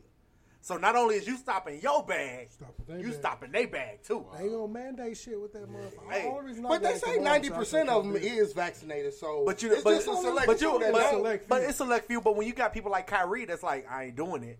[0.60, 2.50] So not only is you stopping your bag,
[2.86, 3.14] they you bag.
[3.14, 4.26] stopping their bag too.
[4.36, 6.10] They gonna mandate shit with that motherfucker.
[6.12, 9.14] Hey, The only reason I But they say ninety percent of them is vaccinated.
[9.14, 11.48] So, But you, it's but, just only but you, but, don't.
[11.48, 12.20] but it's select few.
[12.20, 14.58] But when you got people like Kyrie, that's like I ain't doing it,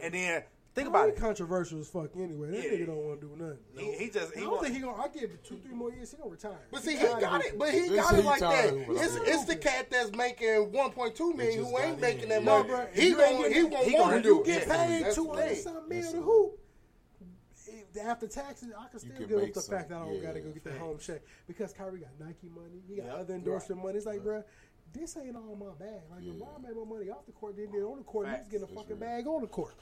[0.00, 0.44] and then
[0.74, 1.16] think about it.
[1.16, 2.50] controversial as fuck anyway.
[2.50, 2.70] That Yeah.
[2.70, 3.58] nigga don't want to do nothing.
[3.76, 5.02] He, he just I don't want, think he gonna.
[5.02, 6.10] I give it two, three more years.
[6.10, 6.58] He gonna retire.
[6.70, 7.58] But see, he tired got this it.
[7.58, 7.90] But shit.
[7.90, 8.74] he got it like that.
[8.74, 12.58] It's, it's the cat that's making one point two million who ain't making that No,
[12.58, 12.68] money.
[12.68, 12.80] bro.
[12.80, 14.46] if He you ain't gonna getting- he won't he want gonna to do You it.
[14.46, 15.62] get paid That's two the hundred thing.
[15.62, 16.56] something million to hoop.
[17.66, 19.74] If- After taxes, I can still can give up make the some.
[19.76, 22.48] fact that I don't Yeah, gotta go get the home check because Kyrie got Nike
[22.48, 22.82] money.
[22.88, 23.14] He got Yep.
[23.18, 23.96] other endorsement money.
[23.96, 24.44] It's like, bro,
[24.92, 26.02] this ain't all my bag.
[26.10, 28.26] Like LeBron made more money off the court than he did on the court.
[28.28, 29.74] and He's getting a fucking bag on the court.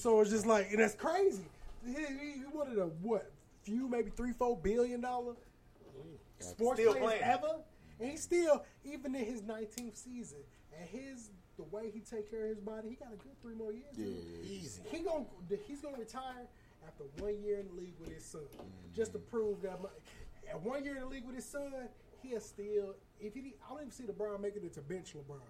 [0.00, 1.44] So it's just like, and that's crazy.
[1.84, 3.30] He, he, he of the what
[3.62, 5.34] few, maybe three, four billion dollar
[6.38, 7.22] sports Still players playing.
[7.22, 7.54] ever,
[8.00, 10.38] and he still, even in his 19th season,
[10.78, 13.54] and his the way he take care of his body, he got a good three
[13.54, 13.92] more years.
[13.96, 14.06] Yeah,
[14.42, 14.80] Easy.
[14.90, 15.24] He gonna
[15.66, 16.46] he's gonna retire
[16.86, 18.40] after one year in the league with his son,
[18.96, 19.30] just to Mm-hmm.
[19.30, 19.82] prove that.
[19.82, 19.90] My,
[20.50, 21.72] at one year in the league with his son,
[22.22, 22.94] he'll still.
[23.20, 25.40] If he, I don't even see LeBron making it to bench LeBron.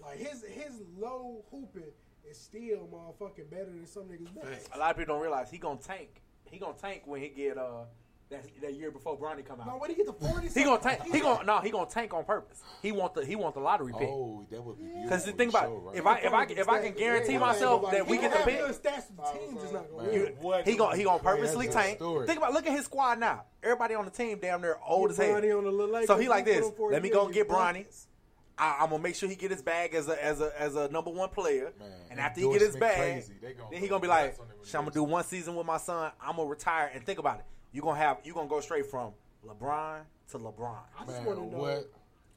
[0.00, 1.92] Like his his low hooping
[2.28, 4.34] is still motherfucking better than some niggas.
[4.34, 4.68] best.
[4.74, 6.22] a lot of people don't realize he gonna tank.
[6.50, 7.84] He gonna tank when he get uh
[8.30, 9.66] that, that year before Bronny come out.
[9.66, 11.02] No, when he get to forty, He gonna tank.
[11.12, 11.60] He gonna no.
[11.60, 12.62] He gonna tank on purpose.
[12.82, 14.08] He want the he want the lottery pick.
[14.08, 15.02] Oh, that would be beautiful.
[15.04, 15.98] Because think about it.
[15.98, 19.08] If I if I if I can guarantee myself that we get the pick, stats,
[19.14, 20.64] the team just not gonna you, win.
[20.64, 21.98] he gonna he gonna purposely That's tank.
[21.98, 22.26] story.
[22.26, 23.44] Think about look at his squad now.
[23.62, 25.34] Everybody on the team damn near old as hell.
[25.36, 26.66] On the So he like this.
[26.66, 27.86] him for a Let me go get get Bronny.
[28.56, 28.78] Buckets.
[28.80, 30.88] I, I'm gonna make sure he get his bag as a as a as a
[30.88, 31.72] number one player.
[32.10, 33.34] and after he get his bag, crazy.
[33.40, 35.24] They gonna then he gonna be like, nuts on them "Shit, "I'm gonna do one
[35.24, 36.12] season with my son.
[36.20, 37.44] I'm gonna retire." And think about it.
[37.72, 39.12] You gonna have you gonna go straight from
[39.46, 40.00] LeBron
[40.30, 40.78] to LeBron.
[40.98, 41.58] I just want to know.
[41.58, 41.90] what?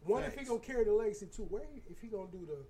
[0.04, 1.44] One, if he gonna carry the legacy too.
[1.44, 2.66] Where if he gonna do the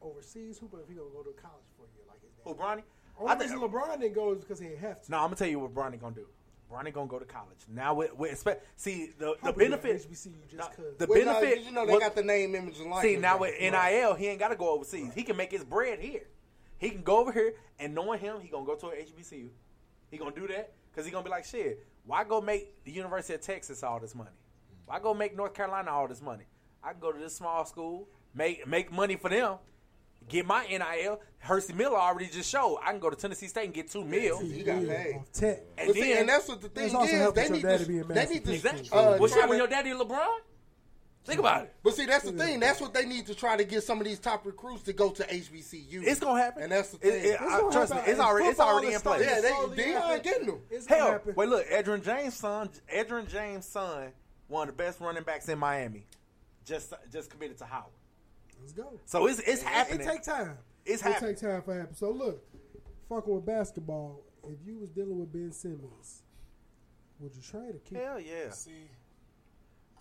[0.00, 2.42] overseas hoop, or if he gonna go to college for a year like his dad.
[2.44, 2.82] Who Bronny?
[3.18, 5.10] Only I think- LeBron didn't go is because he didn't have to.
[5.10, 6.26] No, I'm gonna tell you what Bronny gonna do.
[6.74, 7.94] Bronny gonna go to college now.
[7.94, 10.10] With, with expect, see the the Probably go to benefit.
[10.10, 10.96] HBCU just no, 'cause.
[10.98, 11.64] the Well, no, benefit.
[11.64, 13.20] you know they what- got the name, image, and See likeness.
[13.22, 13.40] now right?
[13.40, 15.12] with NIL, he ain't got to go overseas.
[15.14, 16.26] He can make his bread here.
[16.78, 19.48] He can go over here and knowing him, he gonna go to a HBCU.
[20.10, 21.86] He gonna do that because he gonna be like, shit.
[22.06, 24.30] Why go make the University of Texas all this money?
[24.86, 26.44] Why go make North Carolina all this money?
[26.82, 29.56] I can go to this small school, make make money for them,
[30.28, 31.20] get my NIL.
[31.38, 34.38] Hercy Miller already just showed I can go to Tennessee State and get two mil.
[34.40, 35.16] He got paid.
[35.16, 35.60] Off tech.
[35.76, 37.20] And But see, then and that's what the thing also is.
[37.20, 37.88] helping They your need daddy to.
[37.90, 38.52] be a They need to.
[38.54, 38.88] exactly.
[38.90, 40.38] Uh, well, try shit, when your daddy LeBron,
[41.26, 41.74] think about it.
[41.82, 42.60] But see, that's the thing.
[42.60, 45.10] That's what they need to try to get some of these top recruits to go
[45.10, 46.02] to HBCU.
[46.06, 46.62] It's gonna happen.
[46.62, 47.32] and that's the It- thing.
[47.34, 49.20] it- I- trust me, it's already it's already in place.
[49.26, 50.22] yeah, they slowly Dion happen.
[50.22, 50.62] getting them.
[50.70, 51.34] It's gonna Hell, happen.
[51.34, 54.12] wait, look, Edgerrin James' son, Edgerrin James' son,
[54.48, 56.06] one of the best running backs in Miami,
[56.64, 57.92] just just committed to Howard.
[58.64, 58.98] Let's go.
[59.04, 60.00] So it's it's happening.
[60.00, 60.56] It, take time.
[60.86, 61.34] It's it happening.
[61.34, 61.94] take time for happen.
[61.94, 62.42] So look,
[63.10, 64.22] fucking with basketball.
[64.44, 66.22] If you was dealing with Ben Simmons,
[67.18, 67.98] would you trade or keep?
[67.98, 68.88] Hell yeah, See,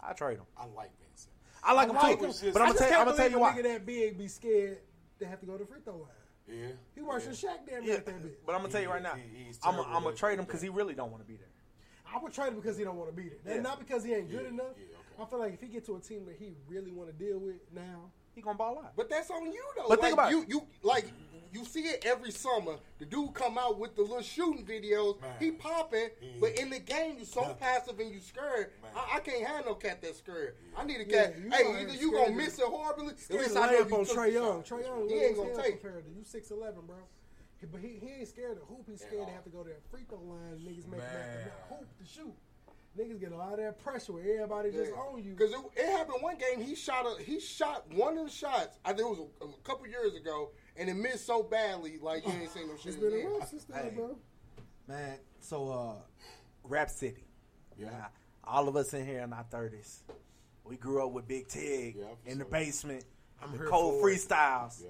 [0.01, 0.45] I trade him.
[0.57, 1.27] I like Ben Simmons.
[1.63, 2.53] I like him like too, him.
[2.53, 3.53] but I I'm gonna tell you, I'm gonna tell you why.
[3.53, 4.77] Nigga that big be scared
[5.19, 6.07] to have to go to the free throw line.
[6.47, 6.67] Yeah.
[6.95, 8.31] He works for Shaq damn Yeah, that bitch.
[8.45, 10.93] but I'm gonna tell you right now, He- I'm gonna trade him because he really
[10.93, 11.47] don't want to be there.
[12.13, 13.55] I would trade him because he don't want to be there.
[13.55, 13.61] Yeah.
[13.61, 14.75] Not because he ain't good Yeah, enough.
[14.77, 15.23] yeah, okay.
[15.23, 17.39] I feel like if he get to a team that he really want to deal
[17.39, 18.93] with now, He gonna ball out.
[18.95, 19.83] But that's on you though.
[19.87, 20.49] But like, think about you, it.
[20.49, 21.05] you like
[21.51, 22.73] you see it every summer.
[22.97, 25.21] The dude come out with the little shooting videos.
[25.21, 25.31] Man.
[25.39, 27.55] He popping, He- but in the game you so Nothing.
[27.57, 28.71] passive and you scared.
[28.95, 30.55] I, I can't have no cat that's scared.
[30.75, 31.35] I need a cat.
[31.37, 33.09] you hey, are either you gonna miss it horribly.
[33.09, 34.63] At least I know you on took Trae the Young.
[34.63, 35.81] Trae Young, He ain't gonna take.
[35.81, 36.23] compared to you.
[36.23, 36.95] Six eleven, bro.
[37.71, 38.83] But he, he ain't scared to hoop.
[38.89, 40.59] He's scared to have to go to that free throw line.
[40.67, 42.33] Niggas make back hoop to shoot.
[42.97, 45.31] Niggas get a lot of that pressure where everybody just on you.
[45.31, 46.63] Because it, it happened one game.
[46.63, 48.77] He shot a he shot one of the shots.
[48.85, 51.97] I think it was a, a couple years ago, and it missed so badly.
[51.99, 52.93] Like you ain't seen no shit.
[52.93, 53.25] It's been again.
[53.27, 54.15] a rough since then, bro.
[54.87, 55.93] Man, so uh,
[56.63, 57.23] Rap City.
[57.79, 57.89] Yeah.
[57.89, 58.07] Now,
[58.43, 60.03] all of us in here in our thirties,
[60.63, 62.51] we grew up with Big Tig Yeah, in the sure.
[62.51, 63.05] basement,
[63.41, 64.83] I'm the cold freestyles.
[64.83, 64.89] Yeah.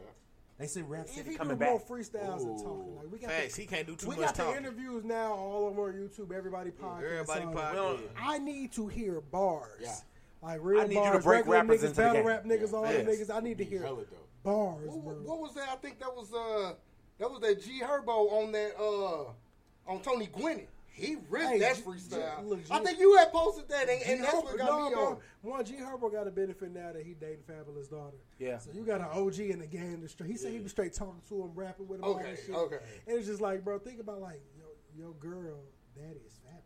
[0.63, 1.87] They say Rap If City he coming do more back.
[1.87, 3.55] freestyles than talking, like we got Facts.
[3.55, 6.31] the, He can't do too we much got the interviews now all over YouTube.
[6.31, 7.03] Everybody podcast.
[7.03, 7.99] Everybody all podcast.
[8.17, 9.81] I need to hear bars.
[9.81, 9.95] Yeah.
[10.41, 12.25] Like real I need you to bars, break regular rappers niggas, into the battle game.
[12.27, 13.05] rap niggas, all Yes.
[13.05, 13.35] the niggas.
[13.35, 14.03] I need to hear hella
[14.43, 15.67] bars, What, what was that?
[15.69, 16.73] I think that was uh
[17.19, 20.67] that was that G Herbo on that uh on Tony Gwynn.
[20.95, 22.39] He ripped Hey, that freestyle.
[22.41, 24.69] G- look, I G- think you had posted that, and, and G that's what got
[24.69, 25.05] no, me bro.
[25.07, 25.17] on.
[25.41, 28.17] One G Herbo got a benefit now that he dated Fabolous daughter.
[28.37, 28.59] Yeah.
[28.59, 30.01] So you got an OG in the game.
[30.01, 32.31] The straight, he said he was straight talking to him, rapping with him, all Okay,
[32.31, 32.55] that shit.
[32.55, 32.77] okay.
[33.07, 35.57] And it's just like, bro, think about like your your girl,
[35.95, 36.62] daddy is Fabolous.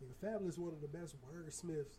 [0.00, 1.98] Like Nigga, Fabolous one of the best wordsmiths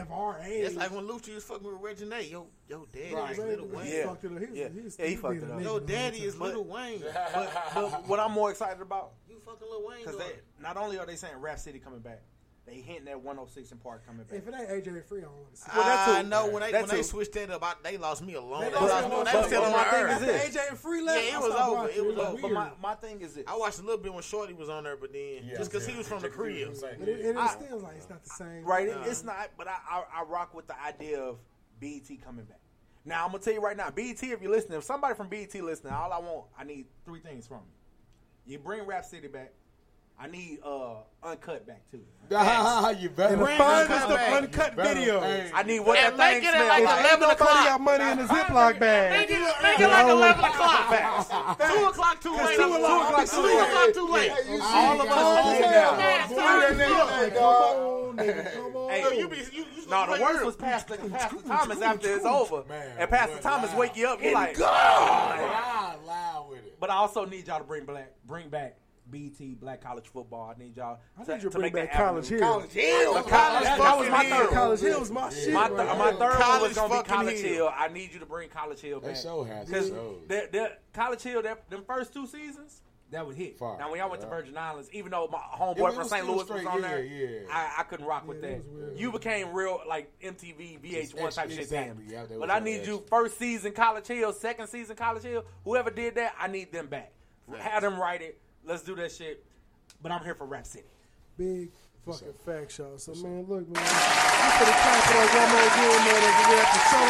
[0.00, 0.64] of our age.
[0.66, 2.30] It's like when Lucci was fucking with Reginae.
[2.30, 3.32] Yo, yo, daddy Right.
[3.32, 3.86] is Little Wayne.
[3.86, 4.38] He fucked it up.
[4.38, 5.60] He yeah, he was- yeah, he he fucked it up.
[5.62, 6.42] Yo, daddy is time.
[6.42, 7.02] Little Wayne.
[7.34, 10.04] But, but what I'm more excited about, You fucking Little Wayne.
[10.04, 10.20] because
[10.60, 12.22] not only are they saying Rap City coming back,
[12.64, 14.38] they hinting at 106 and Park coming back.
[14.38, 15.70] If it ain't AJ Free, I don't want to see.
[15.74, 16.12] Well, that too.
[16.12, 18.60] I know when they That when they switched that up, I, they lost me alone.
[18.62, 19.14] They They, lost lost me me.
[19.14, 19.24] alone.
[19.24, 20.56] They was But- still on my my thing is this.
[20.56, 21.88] AJ and Free left, Yeah, it was over.
[21.88, 22.42] It was was over.
[22.42, 23.44] But my, my thing is this.
[23.48, 25.86] I watched a little bit when Shorty was on there, but then Yeah, just because
[25.86, 26.72] he was from the crib.
[26.80, 28.64] But it, it still like it's not the same.
[28.64, 29.50] Right, it- it's not.
[29.58, 31.38] But I, I I rock with the idea of
[31.80, 32.60] BET coming back.
[33.04, 35.52] Now I'm gonna tell you right now, BET, if you're listening, if somebody from BET
[35.54, 37.62] listening, all I want, I need three things from
[38.46, 38.52] you.
[38.52, 39.52] You bring Rap City back.
[40.22, 40.94] I need uh
[41.24, 41.98] uncut back too.
[42.30, 43.32] you better.
[43.34, 44.32] And the Bring finest uncut of back.
[44.42, 45.00] uncut Better.
[45.00, 45.50] videos.
[45.52, 47.00] I need what And that make thing it at smells like like.
[47.00, 47.64] 11 Nobody o'clock.
[47.66, 49.10] got money in the Ziploc bag.
[49.10, 51.58] Make it, make it like 11 o'clock.
[51.58, 52.56] Two o'clock too late.
[52.56, 54.30] two o'clock Two o'clock too late.
[54.30, 55.94] Hey, you see, All of us Cold home as now.
[55.94, 56.28] hell.
[56.28, 57.30] Boy, that nigga, hey.
[57.30, 58.90] Come on, nigga, come on.
[58.90, 59.42] Hey, You be, you,
[59.76, 62.62] you No, the play worst was Pastor, Pastor Thomas after it's over.
[62.68, 63.78] Man, and Pastor what Thomas loud.
[63.80, 64.22] wake you up.
[64.22, 66.78] You like, Loud, loud with it.
[66.78, 68.76] But I also need y'all to bring black, bring back
[69.12, 70.52] BT Black College Football.
[70.56, 70.98] I need y'all.
[71.16, 72.26] I to, need you to to bring back College.
[72.26, 72.40] Hill.
[72.40, 73.12] College Hill.
[73.22, 74.50] College, that, that was my third.
[74.50, 75.52] College Hill was my shit.
[75.52, 75.86] My, th- there.
[75.94, 77.52] my third one was College gonna be College Hill.
[77.54, 77.72] Hill.
[77.76, 79.14] I need you to bring College Hill back.
[79.14, 82.82] That show has Because the, the College Hill, that, them first two seasons,
[83.12, 83.58] that was hit.
[83.58, 84.28] Fire, Now when y'all went to.
[84.28, 86.22] Virgin Islands, even though my homeboy was from St.
[86.22, 87.38] still Louis was on yeah, there, yeah.
[87.52, 88.50] I, I couldn't rock with that.
[88.52, 88.98] it was weird.
[88.98, 92.26] You became real like MTV, VH1 type shit Exactly, then.
[92.30, 95.44] yeah, but I need that you first season College Hill, second season College Hill.
[95.64, 97.12] Whoever did that, I need them back.
[97.58, 98.40] Have them write it.
[98.64, 99.44] Let's do that shit.
[100.02, 100.84] But I'm here for Rap City.
[101.36, 101.70] Big
[102.04, 102.98] fucking facts, y'all.
[102.98, 103.84] So, man, look, man.
[103.84, 106.22] Just for the clap it up one more again, man.
[106.22, 107.06] As we at the show,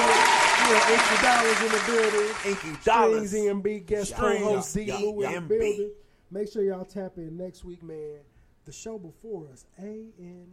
[0.59, 2.31] you know, Inky Dollars in the building.
[2.47, 3.33] Inky Dollars.
[3.33, 4.93] Stringz EMB, guest Strings co-host D.
[4.93, 5.93] Lou in the building.
[6.31, 8.21] Make sure y'all tap in next week, man.
[8.65, 10.47] The show before us, A-N...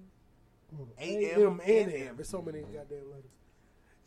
[0.99, 1.61] A-M-N-M.
[1.65, 2.15] A-M-N-M.
[2.15, 3.31] There's so many goddamn letters.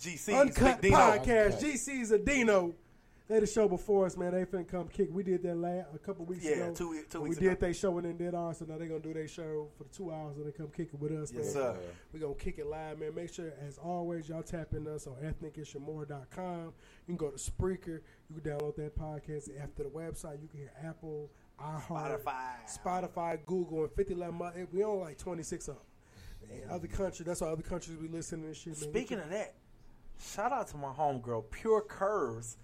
[0.00, 1.02] GC, Uncut Big Dino.
[1.02, 2.74] Podcast, GC's a Dino.
[3.32, 4.32] They the show before us, man.
[4.32, 5.08] They finna come kick.
[5.10, 6.74] We did that last a couple weeks Yeah, ago.
[6.74, 7.66] two- two And weeks We did ago.
[7.66, 9.88] they show and then did ours, so now they gonna do their show for the
[9.88, 11.52] two hours and they come kick it with us, Yes, man.
[11.54, 11.78] sir.
[12.12, 13.14] We gonna kick it live, man.
[13.14, 16.64] Make sure, as always, y'all tap in us on ethnicishmore.com.
[16.66, 16.72] You
[17.06, 18.02] can go to Spreaker.
[18.28, 20.42] You can download that podcast after the website.
[20.42, 22.78] You can hear Apple, iHeart, Spotify.
[22.84, 25.84] Spotify, Google, and 50 11 mo- We on like 26 of them.
[26.68, 28.90] Other countries, that's why other countries we listening and shit, man.
[28.90, 29.54] Speaking of that,
[30.18, 32.58] shout out to my homegirl, Pure Curves,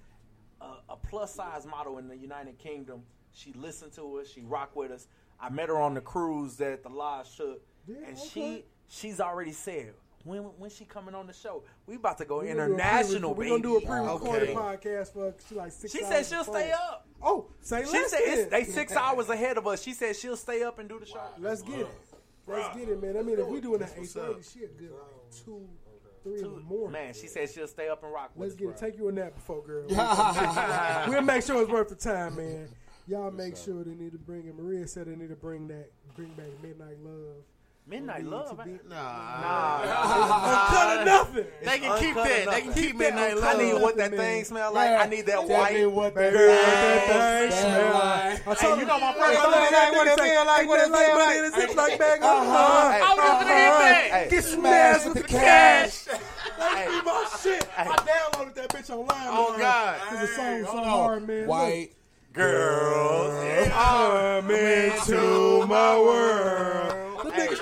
[0.61, 3.03] a, a plus size model in the United Kingdom.
[3.33, 4.29] She listened to us.
[4.29, 5.07] She rocked with us.
[5.41, 8.29] I met her on the cruise that the lodge took, Yeah, and okay.
[8.33, 9.93] she she's already said
[10.25, 11.63] when when she coming on the show.
[11.87, 13.35] We about to go We gonna do a international.
[13.35, 14.55] pre- We gonna do a pre-recorded Okay.
[14.55, 15.93] podcast for she like six.
[15.93, 16.61] She hours said she'll before.
[16.61, 17.07] stay up.
[17.23, 18.51] Oh, say She less said it's, then.
[18.51, 19.83] they six hours ahead of us.
[19.83, 21.21] She said she'll stay up and do the show.
[21.39, 21.87] Let's get it.
[22.49, 23.17] Let's get it, man.
[23.17, 25.69] I mean, if we doing that eight thirty, she a good like two,
[26.23, 26.93] three in the morning.
[26.93, 28.59] Man, she said she'll stay up and rock with Let's us.
[28.59, 28.79] get it.
[28.79, 28.89] bro.
[28.89, 29.87] Take you a nap before, girl.
[31.09, 32.69] we'll make sure it's worth the time, man.
[33.07, 34.55] Y'all make sure they need to bring it.
[34.55, 37.43] Maria said they need to bring that, bring back Midnight Love.
[37.89, 38.51] Midnight Love.
[38.51, 38.81] to be- man.
[38.91, 39.81] Nah.
[39.83, 41.45] Uncut or nothing.
[41.65, 42.51] They can keep that.
[42.51, 43.45] They can keep Midnight Love.
[43.45, 44.91] I need what that thing smell like.
[45.01, 45.75] I need that Tell white.
[45.75, 48.03] me what that Girl, girl that thing smell smell like.
[48.03, 50.69] I Hey, told you know my Hey, first I thing like what it feel like,
[50.69, 51.37] what it feel like.
[51.39, 52.35] It's just like bag Uh-huh.
[52.35, 53.05] uh-huh.
[53.05, 54.31] I was gonna get that.
[54.31, 56.05] Get smashed with the cash.
[56.05, 56.19] Hey.
[56.59, 57.69] That's be my shit.
[57.77, 59.29] I downloaded that bitch online.
[59.31, 59.57] Oh.
[59.59, 60.01] God.
[60.01, 61.47] Cause the song so hard, man.
[61.47, 61.91] White
[62.35, 63.33] girls.
[63.71, 67.08] Come into my world.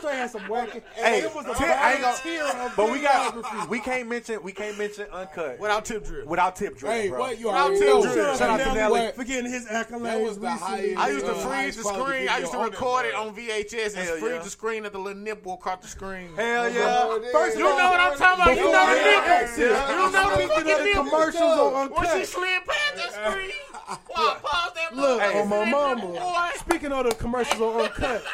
[0.06, 0.82] The had some whacking.
[0.94, 3.42] Hey, it was a Tip- I ain't gonna- tier of But we videography.
[3.42, 6.26] got we can't mention we can't mention uncut Without tip drill.
[6.26, 6.92] without tip drill.
[6.92, 7.18] Hey, bro.
[7.18, 8.02] what you Without already tip know.
[8.02, 8.38] drip.
[8.38, 9.12] Shout out to to Nelly Nelly.
[9.12, 10.02] for getting his accolades.
[10.04, 12.28] That was the highest- I used to Uh, freeze highest the screen.
[12.28, 14.38] I used to record it on VHS and freeze yeah.
[14.42, 16.34] the screen at the little nipple across the screen.
[16.36, 17.18] Hell yeah.
[17.32, 18.48] First You know what I'm talking about?
[18.48, 19.30] You Before know the the nipple.
[19.32, 21.04] exit, You know the speaking fucking of the nipple.
[21.04, 21.96] commercials on uncut.
[21.98, 22.28] When she Uncut.
[22.28, 23.50] slid past that screen,
[23.88, 25.42] Look, motherfucker.
[25.42, 26.50] on my mama.
[26.56, 28.24] Speaking of the commercials on Uncut,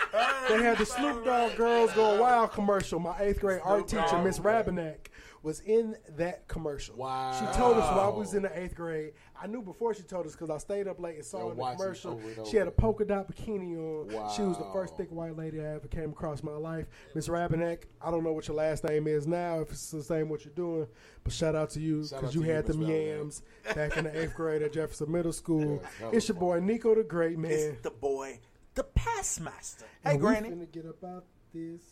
[0.49, 2.99] they had the Snoop Dogg Girls Go Wild commercial.
[2.99, 5.09] My eighth grade art teacher, Miss Rabenak,
[5.43, 6.97] was in that commercial.
[6.97, 7.33] Wow.
[7.33, 9.13] She told us while we was in the eighth grade.
[9.43, 11.51] I knew before she told us because I stayed up late and saw Yo, her
[11.53, 12.21] in the commercial.
[12.49, 14.35] She had a polka dot bikini on.
[14.37, 16.87] She was the first thick white lady I ever came across in my life.
[17.17, 20.29] Miss Rabenak, I don't know what your last name is now, if it's the same
[20.29, 20.87] what you're doing,
[21.25, 23.43] but shout out to you because you you, had the yams
[23.75, 25.83] back in the eighth grade at Jefferson Middle School.
[26.01, 27.51] Yeah, it's your boy Nico the Great Man.
[27.51, 28.39] It's the boy,
[28.75, 29.87] the past master.
[30.05, 30.51] Hey, And we Granny.
[30.51, 31.83] finna get about this.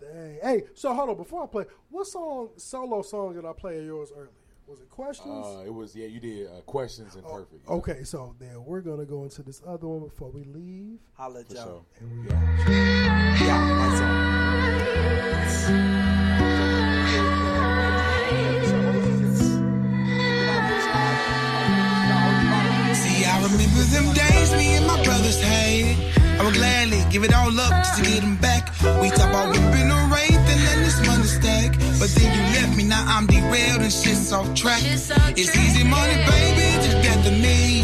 [0.00, 0.38] Dang.
[0.42, 1.16] Hey, so hold on.
[1.16, 4.30] Before I play, what song, solo song did I play of yours earlier?
[4.68, 5.46] Was it questions?
[5.46, 6.06] Uh, it was yeah.
[6.06, 7.66] You did uh, questions and oh, perfect.
[7.68, 10.98] Okay, so then we're gonna go into this other one before we leave.
[11.14, 11.54] Holla, Joe.
[11.54, 11.84] Sure.
[12.00, 12.34] And we yeah.
[13.50, 13.98] Out.
[23.50, 25.96] Remember them days me and my brothers had.
[26.38, 28.68] I would gladly give it all up just to get them back.
[29.00, 30.07] We talk about whipping around
[31.98, 32.84] but then you left me.
[32.84, 34.80] Now I'm derailed and shit's off track.
[34.82, 37.82] It's easy money, baby, just get to me.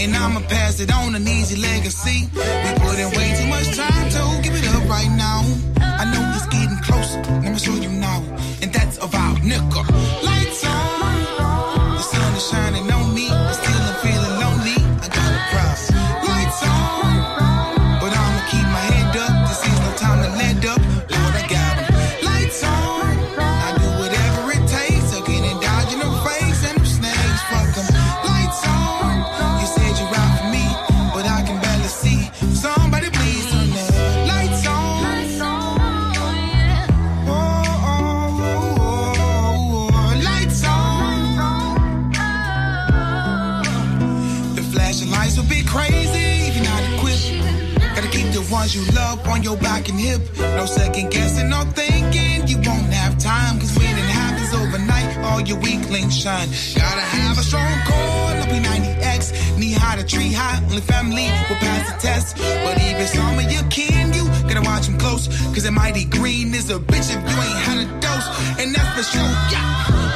[0.00, 2.28] And I'ma pass it on an easy legacy.
[2.34, 5.42] We put in way too much time to give it up right now.
[5.80, 8.22] I know it's getting closer, let me show you now.
[8.62, 9.82] And that's about nigga.
[56.28, 56.48] Shine.
[56.76, 59.58] Gotta have a strong core, no P90X.
[59.58, 62.36] Knee high to tree high, only family will pass the test.
[62.64, 65.28] But even some of your kin, you gotta watch them close.
[65.54, 68.28] Cause that mighty green is a bitch if you ain't had a dose.
[68.60, 70.07] And that's for sure, yeah.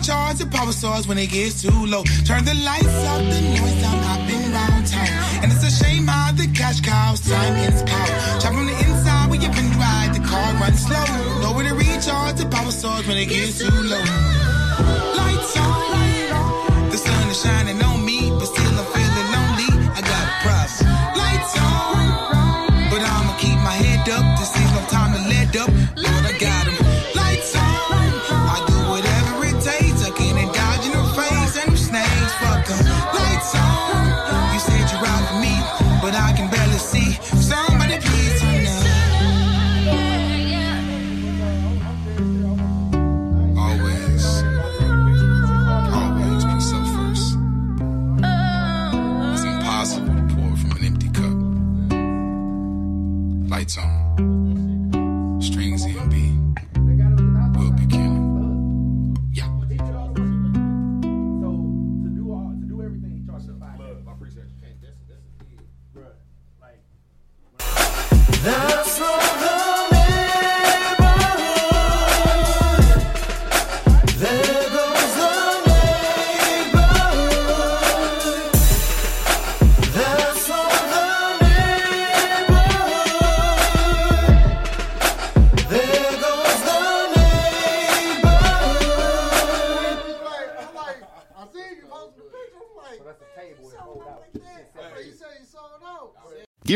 [0.00, 2.02] Recharge the power source when it gets too low.
[2.24, 5.42] Turn the lights up, the noise down, I've been round town.
[5.42, 8.40] And it's a shame how the cash cows, time ends power.
[8.40, 11.04] Shop from the inside where your friends ride, the car runs slow.
[11.42, 14.39] Nowhere to recharge the power source when it gets too low.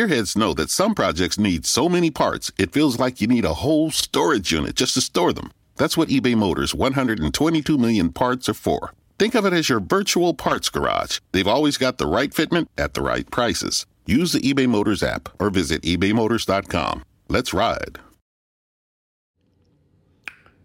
[0.05, 3.55] Gearheads know that some projects need so many parts, it feels like you need a
[3.55, 5.51] whole storage unit just to store them.
[5.77, 8.93] That's what eBay Motors' 122 million parts are for.
[9.19, 11.21] Think of it as your virtual parts garage.
[11.33, 13.87] They've always got the right fitment at the right prices.
[14.05, 17.03] Use the eBay Motors app or visit ebaymotors.com.
[17.29, 17.99] Let's ride.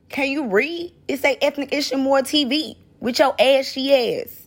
[0.10, 0.92] Can you read?
[1.08, 4.39] It's a Ethnic Issue More TV with your ashy ass.